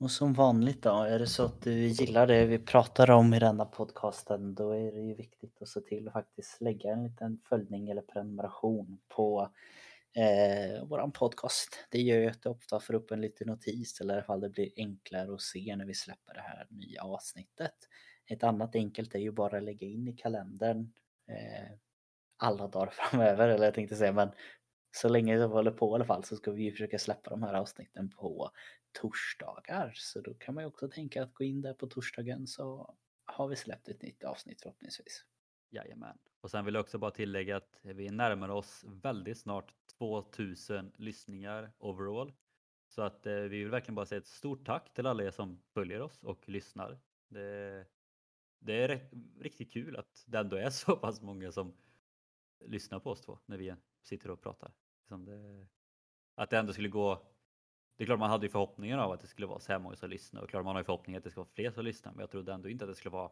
Och 0.00 0.10
som 0.10 0.32
vanligt 0.32 0.82
då, 0.82 1.02
är 1.02 1.18
det 1.18 1.26
så 1.26 1.44
att 1.44 1.62
du 1.62 1.86
gillar 1.86 2.26
det 2.26 2.46
vi 2.46 2.58
pratar 2.58 3.10
om 3.10 3.34
i 3.34 3.38
denna 3.38 3.64
podcasten 3.64 4.54
då 4.54 4.72
är 4.72 4.92
det 4.92 5.00
ju 5.00 5.14
viktigt 5.14 5.62
att 5.62 5.68
se 5.68 5.80
till 5.80 6.08
att 6.08 6.12
faktiskt 6.12 6.60
lägga 6.60 6.92
en 6.92 7.04
liten 7.04 7.38
följning 7.48 7.88
eller 7.88 8.02
prenumeration 8.02 8.98
på 9.08 9.50
eh, 10.16 10.84
våran 10.84 11.12
podcast. 11.12 11.86
Det 11.90 12.00
gör 12.00 12.18
ju 12.18 12.26
att 12.26 12.42
du 12.42 12.48
ofta 12.48 12.80
får 12.80 12.94
upp 12.94 13.10
en 13.10 13.20
liten 13.20 13.46
notis 13.46 14.00
eller 14.00 14.14
i 14.14 14.16
alla 14.16 14.24
fall 14.24 14.40
det 14.40 14.48
blir 14.48 14.70
enklare 14.76 15.34
att 15.34 15.40
se 15.40 15.76
när 15.76 15.84
vi 15.86 15.94
släpper 15.94 16.34
det 16.34 16.40
här 16.40 16.66
nya 16.70 17.02
avsnittet. 17.02 17.74
Ett 18.26 18.42
annat 18.42 18.74
enkelt 18.74 19.14
är 19.14 19.18
ju 19.18 19.32
bara 19.32 19.56
att 19.56 19.62
lägga 19.62 19.86
in 19.86 20.08
i 20.08 20.12
kalendern 20.12 20.92
eh, 21.28 21.72
alla 22.36 22.68
dagar 22.68 22.90
framöver, 22.92 23.48
eller 23.48 23.64
jag 23.64 23.74
tänkte 23.74 23.96
säga 23.96 24.12
men 24.12 24.30
så 24.90 25.08
länge 25.08 25.36
vi 25.36 25.42
håller 25.42 25.70
på 25.70 25.92
i 25.92 25.94
alla 25.94 26.04
fall 26.04 26.24
så 26.24 26.36
ska 26.36 26.50
vi 26.50 26.62
ju 26.62 26.70
försöka 26.70 26.98
släppa 26.98 27.30
de 27.30 27.42
här 27.42 27.54
avsnitten 27.54 28.10
på 28.10 28.50
torsdagar. 28.92 29.92
Så 29.94 30.20
då 30.20 30.34
kan 30.34 30.54
man 30.54 30.64
ju 30.64 30.68
också 30.68 30.88
tänka 30.88 31.22
att 31.22 31.34
gå 31.34 31.44
in 31.44 31.62
där 31.62 31.74
på 31.74 31.86
torsdagen 31.86 32.46
så 32.46 32.94
har 33.24 33.48
vi 33.48 33.56
släppt 33.56 33.88
ett 33.88 34.02
nytt 34.02 34.24
avsnitt 34.24 34.62
förhoppningsvis. 34.62 35.24
Jajamän. 35.70 36.18
Och 36.40 36.50
sen 36.50 36.64
vill 36.64 36.74
jag 36.74 36.82
också 36.82 36.98
bara 36.98 37.10
tillägga 37.10 37.56
att 37.56 37.80
vi 37.82 38.10
närmar 38.10 38.48
oss 38.48 38.84
väldigt 38.86 39.38
snart 39.38 39.74
2000 39.98 40.92
lyssningar 40.96 41.72
overall. 41.78 42.32
Så 42.88 43.02
att 43.02 43.26
eh, 43.26 43.34
vi 43.34 43.58
vill 43.58 43.70
verkligen 43.70 43.94
bara 43.94 44.06
säga 44.06 44.18
ett 44.18 44.26
stort 44.26 44.66
tack 44.66 44.94
till 44.94 45.06
alla 45.06 45.24
er 45.24 45.30
som 45.30 45.62
följer 45.74 46.00
oss 46.00 46.22
och 46.22 46.48
lyssnar. 46.48 47.00
Det, 47.28 47.86
det 48.58 48.82
är 48.82 48.88
rätt, 48.88 49.12
riktigt 49.40 49.72
kul 49.72 49.96
att 49.96 50.24
det 50.26 50.38
ändå 50.38 50.56
är 50.56 50.70
så 50.70 50.96
pass 50.96 51.22
många 51.22 51.52
som 51.52 51.76
lyssnar 52.64 53.00
på 53.00 53.10
oss 53.10 53.20
två 53.20 53.38
när 53.46 53.58
vi 53.58 53.74
sitter 54.02 54.30
och 54.30 54.42
pratar. 54.42 54.72
Liksom 55.00 55.28
att 56.34 56.50
det 56.50 56.58
ändå 56.58 56.72
skulle 56.72 56.88
gå 56.88 57.22
det 57.98 58.04
är 58.04 58.06
klart 58.06 58.18
man 58.18 58.30
hade 58.30 58.46
ju 58.46 58.50
förhoppningar 58.50 58.98
av 58.98 59.12
att 59.12 59.20
det 59.20 59.26
skulle 59.26 59.46
vara 59.46 59.60
så 59.60 59.72
här 59.72 59.78
många 59.78 59.96
som 59.96 60.10
lyssnar 60.10 60.42
och 60.42 60.50
klart 60.50 60.64
man 60.64 60.74
har 60.74 60.80
ju 60.80 60.84
förhoppningar 60.84 61.18
att 61.18 61.24
det 61.24 61.30
ska 61.30 61.40
vara 61.40 61.50
fler 61.54 61.70
som 61.70 61.84
lyssnar 61.84 62.12
men 62.12 62.20
jag 62.20 62.30
trodde 62.30 62.52
ändå 62.52 62.68
inte 62.68 62.84
att 62.84 62.90
det 62.90 62.94
skulle 62.94 63.12
vara 63.12 63.30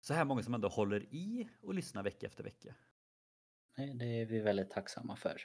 så 0.00 0.14
här 0.14 0.24
många 0.24 0.42
som 0.42 0.54
ändå 0.54 0.68
håller 0.68 1.14
i 1.14 1.48
och 1.62 1.74
lyssnar 1.74 2.02
vecka 2.02 2.26
efter 2.26 2.44
vecka. 2.44 2.74
Nej, 3.76 3.94
det 3.94 4.04
är 4.04 4.26
vi 4.26 4.40
väldigt 4.40 4.70
tacksamma 4.70 5.16
för. 5.16 5.42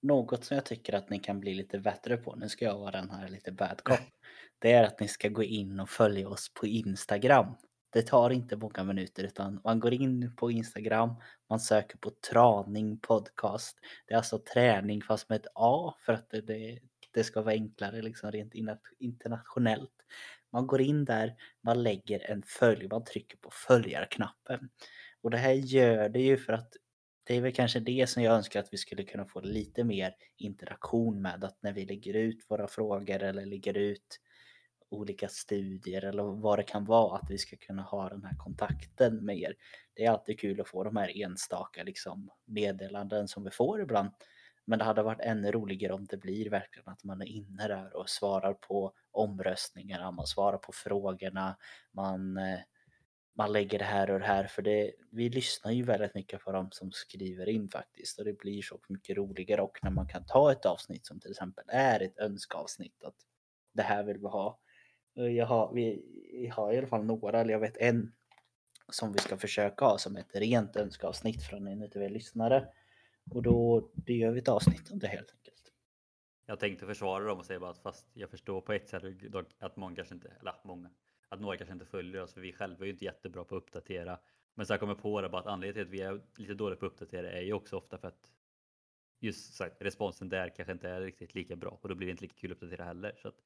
Något 0.00 0.44
som 0.44 0.54
jag 0.54 0.66
tycker 0.66 0.92
att 0.92 1.10
ni 1.10 1.18
kan 1.18 1.40
bli 1.40 1.54
lite 1.54 1.78
bättre 1.78 2.16
på, 2.16 2.36
nu 2.36 2.48
ska 2.48 2.64
jag 2.64 2.78
vara 2.78 2.90
den 2.90 3.10
här 3.10 3.28
lite 3.28 3.52
bad 3.52 3.82
cop, 3.84 3.98
det 4.58 4.72
är 4.72 4.84
att 4.84 5.00
ni 5.00 5.08
ska 5.08 5.28
gå 5.28 5.42
in 5.42 5.80
och 5.80 5.90
följa 5.90 6.28
oss 6.28 6.54
på 6.54 6.66
Instagram. 6.66 7.54
Det 7.96 8.02
tar 8.02 8.30
inte 8.30 8.56
många 8.56 8.84
minuter 8.84 9.24
utan 9.24 9.60
man 9.64 9.80
går 9.80 9.92
in 9.92 10.36
på 10.36 10.50
Instagram, 10.50 11.14
man 11.48 11.60
söker 11.60 11.98
på 11.98 12.10
Traning 12.30 12.98
Podcast. 12.98 13.78
Det 14.06 14.14
är 14.14 14.18
alltså 14.18 14.38
träning 14.38 15.02
fast 15.02 15.28
med 15.28 15.36
ett 15.36 15.52
A 15.54 15.94
för 16.00 16.12
att 16.12 16.30
det, 16.30 16.40
det, 16.40 16.78
det 17.10 17.24
ska 17.24 17.42
vara 17.42 17.54
enklare 17.54 18.02
liksom 18.02 18.32
rent 18.32 18.52
internationellt. 18.98 19.92
Man 20.52 20.66
går 20.66 20.80
in 20.80 21.04
där, 21.04 21.34
man 21.60 21.82
lägger 21.82 22.30
en 22.30 22.42
följ, 22.42 22.88
man 22.88 23.04
trycker 23.04 23.36
på 23.36 23.50
följarknappen. 23.52 24.68
Och 25.22 25.30
det 25.30 25.38
här 25.38 25.52
gör 25.52 26.08
det 26.08 26.20
ju 26.20 26.36
för 26.36 26.52
att 26.52 26.72
det 27.24 27.34
är 27.34 27.40
väl 27.40 27.52
kanske 27.52 27.80
det 27.80 28.10
som 28.10 28.22
jag 28.22 28.34
önskar 28.34 28.60
att 28.60 28.72
vi 28.72 28.78
skulle 28.78 29.04
kunna 29.04 29.24
få 29.24 29.40
lite 29.40 29.84
mer 29.84 30.14
interaktion 30.36 31.22
med. 31.22 31.44
Att 31.44 31.62
när 31.62 31.72
vi 31.72 31.84
lägger 31.84 32.14
ut 32.14 32.46
våra 32.48 32.68
frågor 32.68 33.22
eller 33.22 33.46
lägger 33.46 33.76
ut 33.76 34.20
olika 34.88 35.28
studier 35.28 36.04
eller 36.04 36.22
vad 36.22 36.58
det 36.58 36.62
kan 36.62 36.84
vara, 36.84 37.18
att 37.18 37.30
vi 37.30 37.38
ska 37.38 37.56
kunna 37.56 37.82
ha 37.82 38.08
den 38.08 38.24
här 38.24 38.36
kontakten 38.36 39.24
med 39.24 39.38
er. 39.38 39.54
Det 39.94 40.04
är 40.04 40.10
alltid 40.10 40.40
kul 40.40 40.60
att 40.60 40.68
få 40.68 40.84
de 40.84 40.96
här 40.96 41.22
enstaka 41.22 41.82
liksom, 41.82 42.30
meddelanden 42.44 43.28
som 43.28 43.44
vi 43.44 43.50
får 43.50 43.80
ibland. 43.80 44.10
Men 44.64 44.78
det 44.78 44.84
hade 44.84 45.02
varit 45.02 45.20
ännu 45.20 45.52
roligare 45.52 45.92
om 45.92 46.04
det 46.04 46.16
blir 46.16 46.50
verkligen 46.50 46.88
att 46.88 47.04
man 47.04 47.22
är 47.22 47.26
inne 47.26 47.68
där 47.68 47.96
och 47.96 48.08
svarar 48.08 48.54
på 48.54 48.92
omröstningarna, 49.10 50.10
man 50.10 50.26
svarar 50.26 50.58
på 50.58 50.72
frågorna, 50.72 51.56
man, 51.92 52.36
eh, 52.36 52.58
man 53.36 53.52
lägger 53.52 53.78
det 53.78 53.84
här 53.84 54.10
och 54.10 54.20
det 54.20 54.26
här. 54.26 54.46
För 54.46 54.62
det, 54.62 54.92
vi 55.10 55.28
lyssnar 55.28 55.72
ju 55.72 55.82
väldigt 55.82 56.14
mycket 56.14 56.40
på 56.40 56.52
dem 56.52 56.68
som 56.72 56.92
skriver 56.92 57.48
in 57.48 57.68
faktiskt 57.68 58.18
och 58.18 58.24
det 58.24 58.38
blir 58.38 58.62
så 58.62 58.80
mycket 58.88 59.16
roligare 59.16 59.62
och 59.62 59.78
när 59.82 59.90
man 59.90 60.08
kan 60.08 60.24
ta 60.26 60.52
ett 60.52 60.66
avsnitt 60.66 61.06
som 61.06 61.20
till 61.20 61.30
exempel 61.30 61.64
är 61.68 62.02
ett 62.02 62.18
önskeavsnitt 62.18 63.02
att 63.04 63.16
det 63.74 63.82
här 63.82 64.04
vill 64.04 64.18
vi 64.18 64.26
ha. 64.26 64.58
Eh, 65.16 65.26
jag 65.26 65.46
har, 65.46 65.72
vi 65.74 66.52
har 66.54 66.72
i 66.72 66.78
alla 66.78 66.86
fall 66.86 67.04
några, 67.04 67.40
eller 67.40 67.52
jag 67.52 67.60
vet 67.60 67.76
en 67.76 68.12
som 68.88 69.12
vi 69.12 69.18
ska 69.18 69.36
försöka 69.36 69.84
ha 69.84 69.98
som 69.98 70.16
ett 70.16 70.36
rent 70.36 70.76
önskeavsnitt 70.76 71.42
från 71.42 71.66
en 71.66 71.82
av 71.82 72.02
er 72.02 72.08
lyssnare. 72.08 72.68
Och 73.30 73.42
då 73.42 73.90
det 73.94 74.12
gör 74.12 74.30
vi 74.30 74.38
ett 74.38 74.48
avsnitt 74.48 74.90
om 74.90 74.98
det 74.98 75.06
helt 75.06 75.30
enkelt. 75.30 75.72
Jag 76.46 76.60
tänkte 76.60 76.86
försvara 76.86 77.24
dem 77.24 77.38
och 77.38 77.46
säga 77.46 77.60
bara 77.60 77.70
att 77.70 77.82
fast 77.82 78.06
jag 78.12 78.30
förstår 78.30 78.60
på 78.60 78.72
ett 78.72 78.88
sätt 78.88 79.02
att 79.58 79.76
många 79.76 79.96
kanske 79.96 80.14
inte, 80.14 80.28
eller 80.40 80.54
många, 80.64 80.90
att 81.28 81.40
några 81.40 81.56
kanske 81.56 81.72
inte 81.72 81.86
följer 81.86 82.22
oss 82.22 82.34
för 82.34 82.40
vi 82.40 82.52
själva 82.52 82.84
är 82.84 82.86
ju 82.86 82.92
inte 82.92 83.04
jättebra 83.04 83.44
på 83.44 83.56
att 83.56 83.62
uppdatera. 83.62 84.18
Men 84.54 84.66
så 84.66 84.72
jag 84.72 84.80
kommer 84.80 84.94
på 84.94 85.20
det 85.20 85.28
bara 85.28 85.40
att 85.40 85.46
anledningen 85.46 85.74
till 85.74 85.82
att 85.82 86.00
vi 86.00 86.02
är 86.02 86.40
lite 86.40 86.54
dåliga 86.54 86.78
på 86.78 86.86
att 86.86 86.92
uppdatera 86.92 87.30
är 87.30 87.42
ju 87.42 87.52
också 87.52 87.76
ofta 87.76 87.98
för 87.98 88.08
att 88.08 88.30
just 89.20 89.54
sagt, 89.54 89.82
responsen 89.82 90.28
där 90.28 90.48
kanske 90.56 90.72
inte 90.72 90.88
är 90.88 91.00
riktigt 91.00 91.34
lika 91.34 91.56
bra 91.56 91.78
och 91.82 91.88
då 91.88 91.94
blir 91.94 92.06
det 92.06 92.10
inte 92.10 92.22
lika 92.22 92.36
kul 92.36 92.52
att 92.52 92.56
uppdatera 92.56 92.84
heller. 92.84 93.14
Så 93.22 93.28
att 93.28 93.36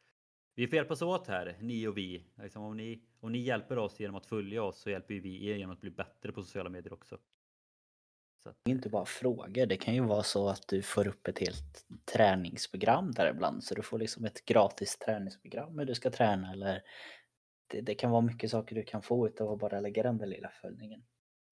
vi 0.55 0.67
får 0.67 0.77
hjälpas 0.77 1.03
åt 1.03 1.27
här, 1.27 1.57
ni 1.61 1.87
och 1.87 1.97
vi. 1.97 2.25
Liksom 2.43 2.63
om, 2.63 2.77
ni, 2.77 3.03
om 3.21 3.33
ni 3.33 3.39
hjälper 3.39 3.79
oss 3.79 4.01
genom 4.01 4.17
att 4.17 4.27
följa 4.27 4.63
oss 4.63 4.81
så 4.81 4.91
hjälper 4.91 5.15
vi 5.15 5.49
er 5.49 5.57
genom 5.57 5.73
att 5.73 5.81
bli 5.81 5.91
bättre 5.91 6.33
på 6.33 6.43
sociala 6.43 6.71
medier 6.71 6.93
också. 6.93 7.19
Så. 8.43 8.49
Är 8.49 8.71
inte 8.71 8.89
bara 8.89 9.05
frågor, 9.05 9.67
det 9.67 9.77
kan 9.77 9.95
ju 9.95 10.01
vara 10.01 10.23
så 10.23 10.49
att 10.49 10.69
du 10.69 10.83
får 10.83 11.07
upp 11.07 11.29
ett 11.29 11.39
helt 11.39 11.87
träningsprogram 12.05 13.13
där 13.13 13.31
ibland. 13.31 13.65
Så 13.65 13.75
du 13.75 13.83
får 13.83 13.99
liksom 13.99 14.25
ett 14.25 14.45
gratis 14.45 14.99
träningsprogram 14.99 15.79
hur 15.79 15.87
du 15.87 15.95
ska 15.95 16.11
träna 16.11 16.53
eller 16.53 16.83
det, 17.67 17.81
det 17.81 17.95
kan 17.95 18.11
vara 18.11 18.21
mycket 18.21 18.51
saker 18.51 18.77
du 18.77 18.83
kan 18.83 19.03
få 19.03 19.27
utav 19.27 19.53
att 19.53 19.59
bara 19.59 19.81
lägga 19.81 20.03
den 20.03 20.19
där 20.19 20.27
lilla 20.27 20.49
följningen. 20.49 21.01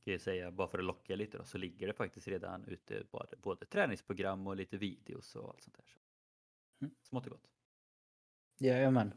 Kan 0.05 0.13
jag 0.13 0.21
säga, 0.21 0.51
bara 0.51 0.69
för 0.69 0.79
att 0.79 0.85
locka 0.85 1.17
lite 1.17 1.39
då, 1.39 1.45
så 1.45 1.59
ligger 1.59 1.87
det 1.87 1.93
faktiskt 1.93 2.29
redan 2.29 2.65
ute 2.65 3.03
både, 3.11 3.37
både 3.37 3.67
träningsprogram 3.67 4.47
och 4.47 4.57
lite 4.57 4.77
videos 4.77 5.37
och 5.37 5.49
allt 5.49 5.63
sånt 5.63 5.77
där. 5.77 5.85
Så. 5.87 5.99
Mm. 6.85 6.95
Smått 7.03 7.27
och 7.27 7.33
gott. 7.33 7.58
Jajamän. 8.59 9.13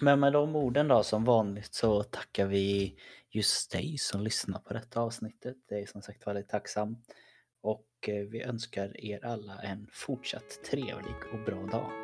Men 0.00 0.20
med 0.20 0.32
de 0.32 0.56
orden 0.56 0.88
då 0.88 1.02
som 1.02 1.24
vanligt 1.24 1.74
så 1.74 2.02
tackar 2.02 2.46
vi 2.46 2.96
just 3.30 3.72
dig 3.72 3.98
som 3.98 4.20
lyssnar 4.20 4.58
på 4.58 4.74
detta 4.74 5.00
avsnittet. 5.00 5.56
Det 5.68 5.82
är 5.82 5.86
som 5.86 6.02
sagt 6.02 6.26
väldigt 6.26 6.48
tacksam 6.48 6.96
och 7.62 8.08
eh, 8.08 8.24
vi 8.24 8.42
önskar 8.42 9.04
er 9.04 9.24
alla 9.24 9.62
en 9.62 9.86
fortsatt 9.92 10.64
trevlig 10.70 11.16
och 11.32 11.44
bra 11.44 11.66
dag. 11.66 12.03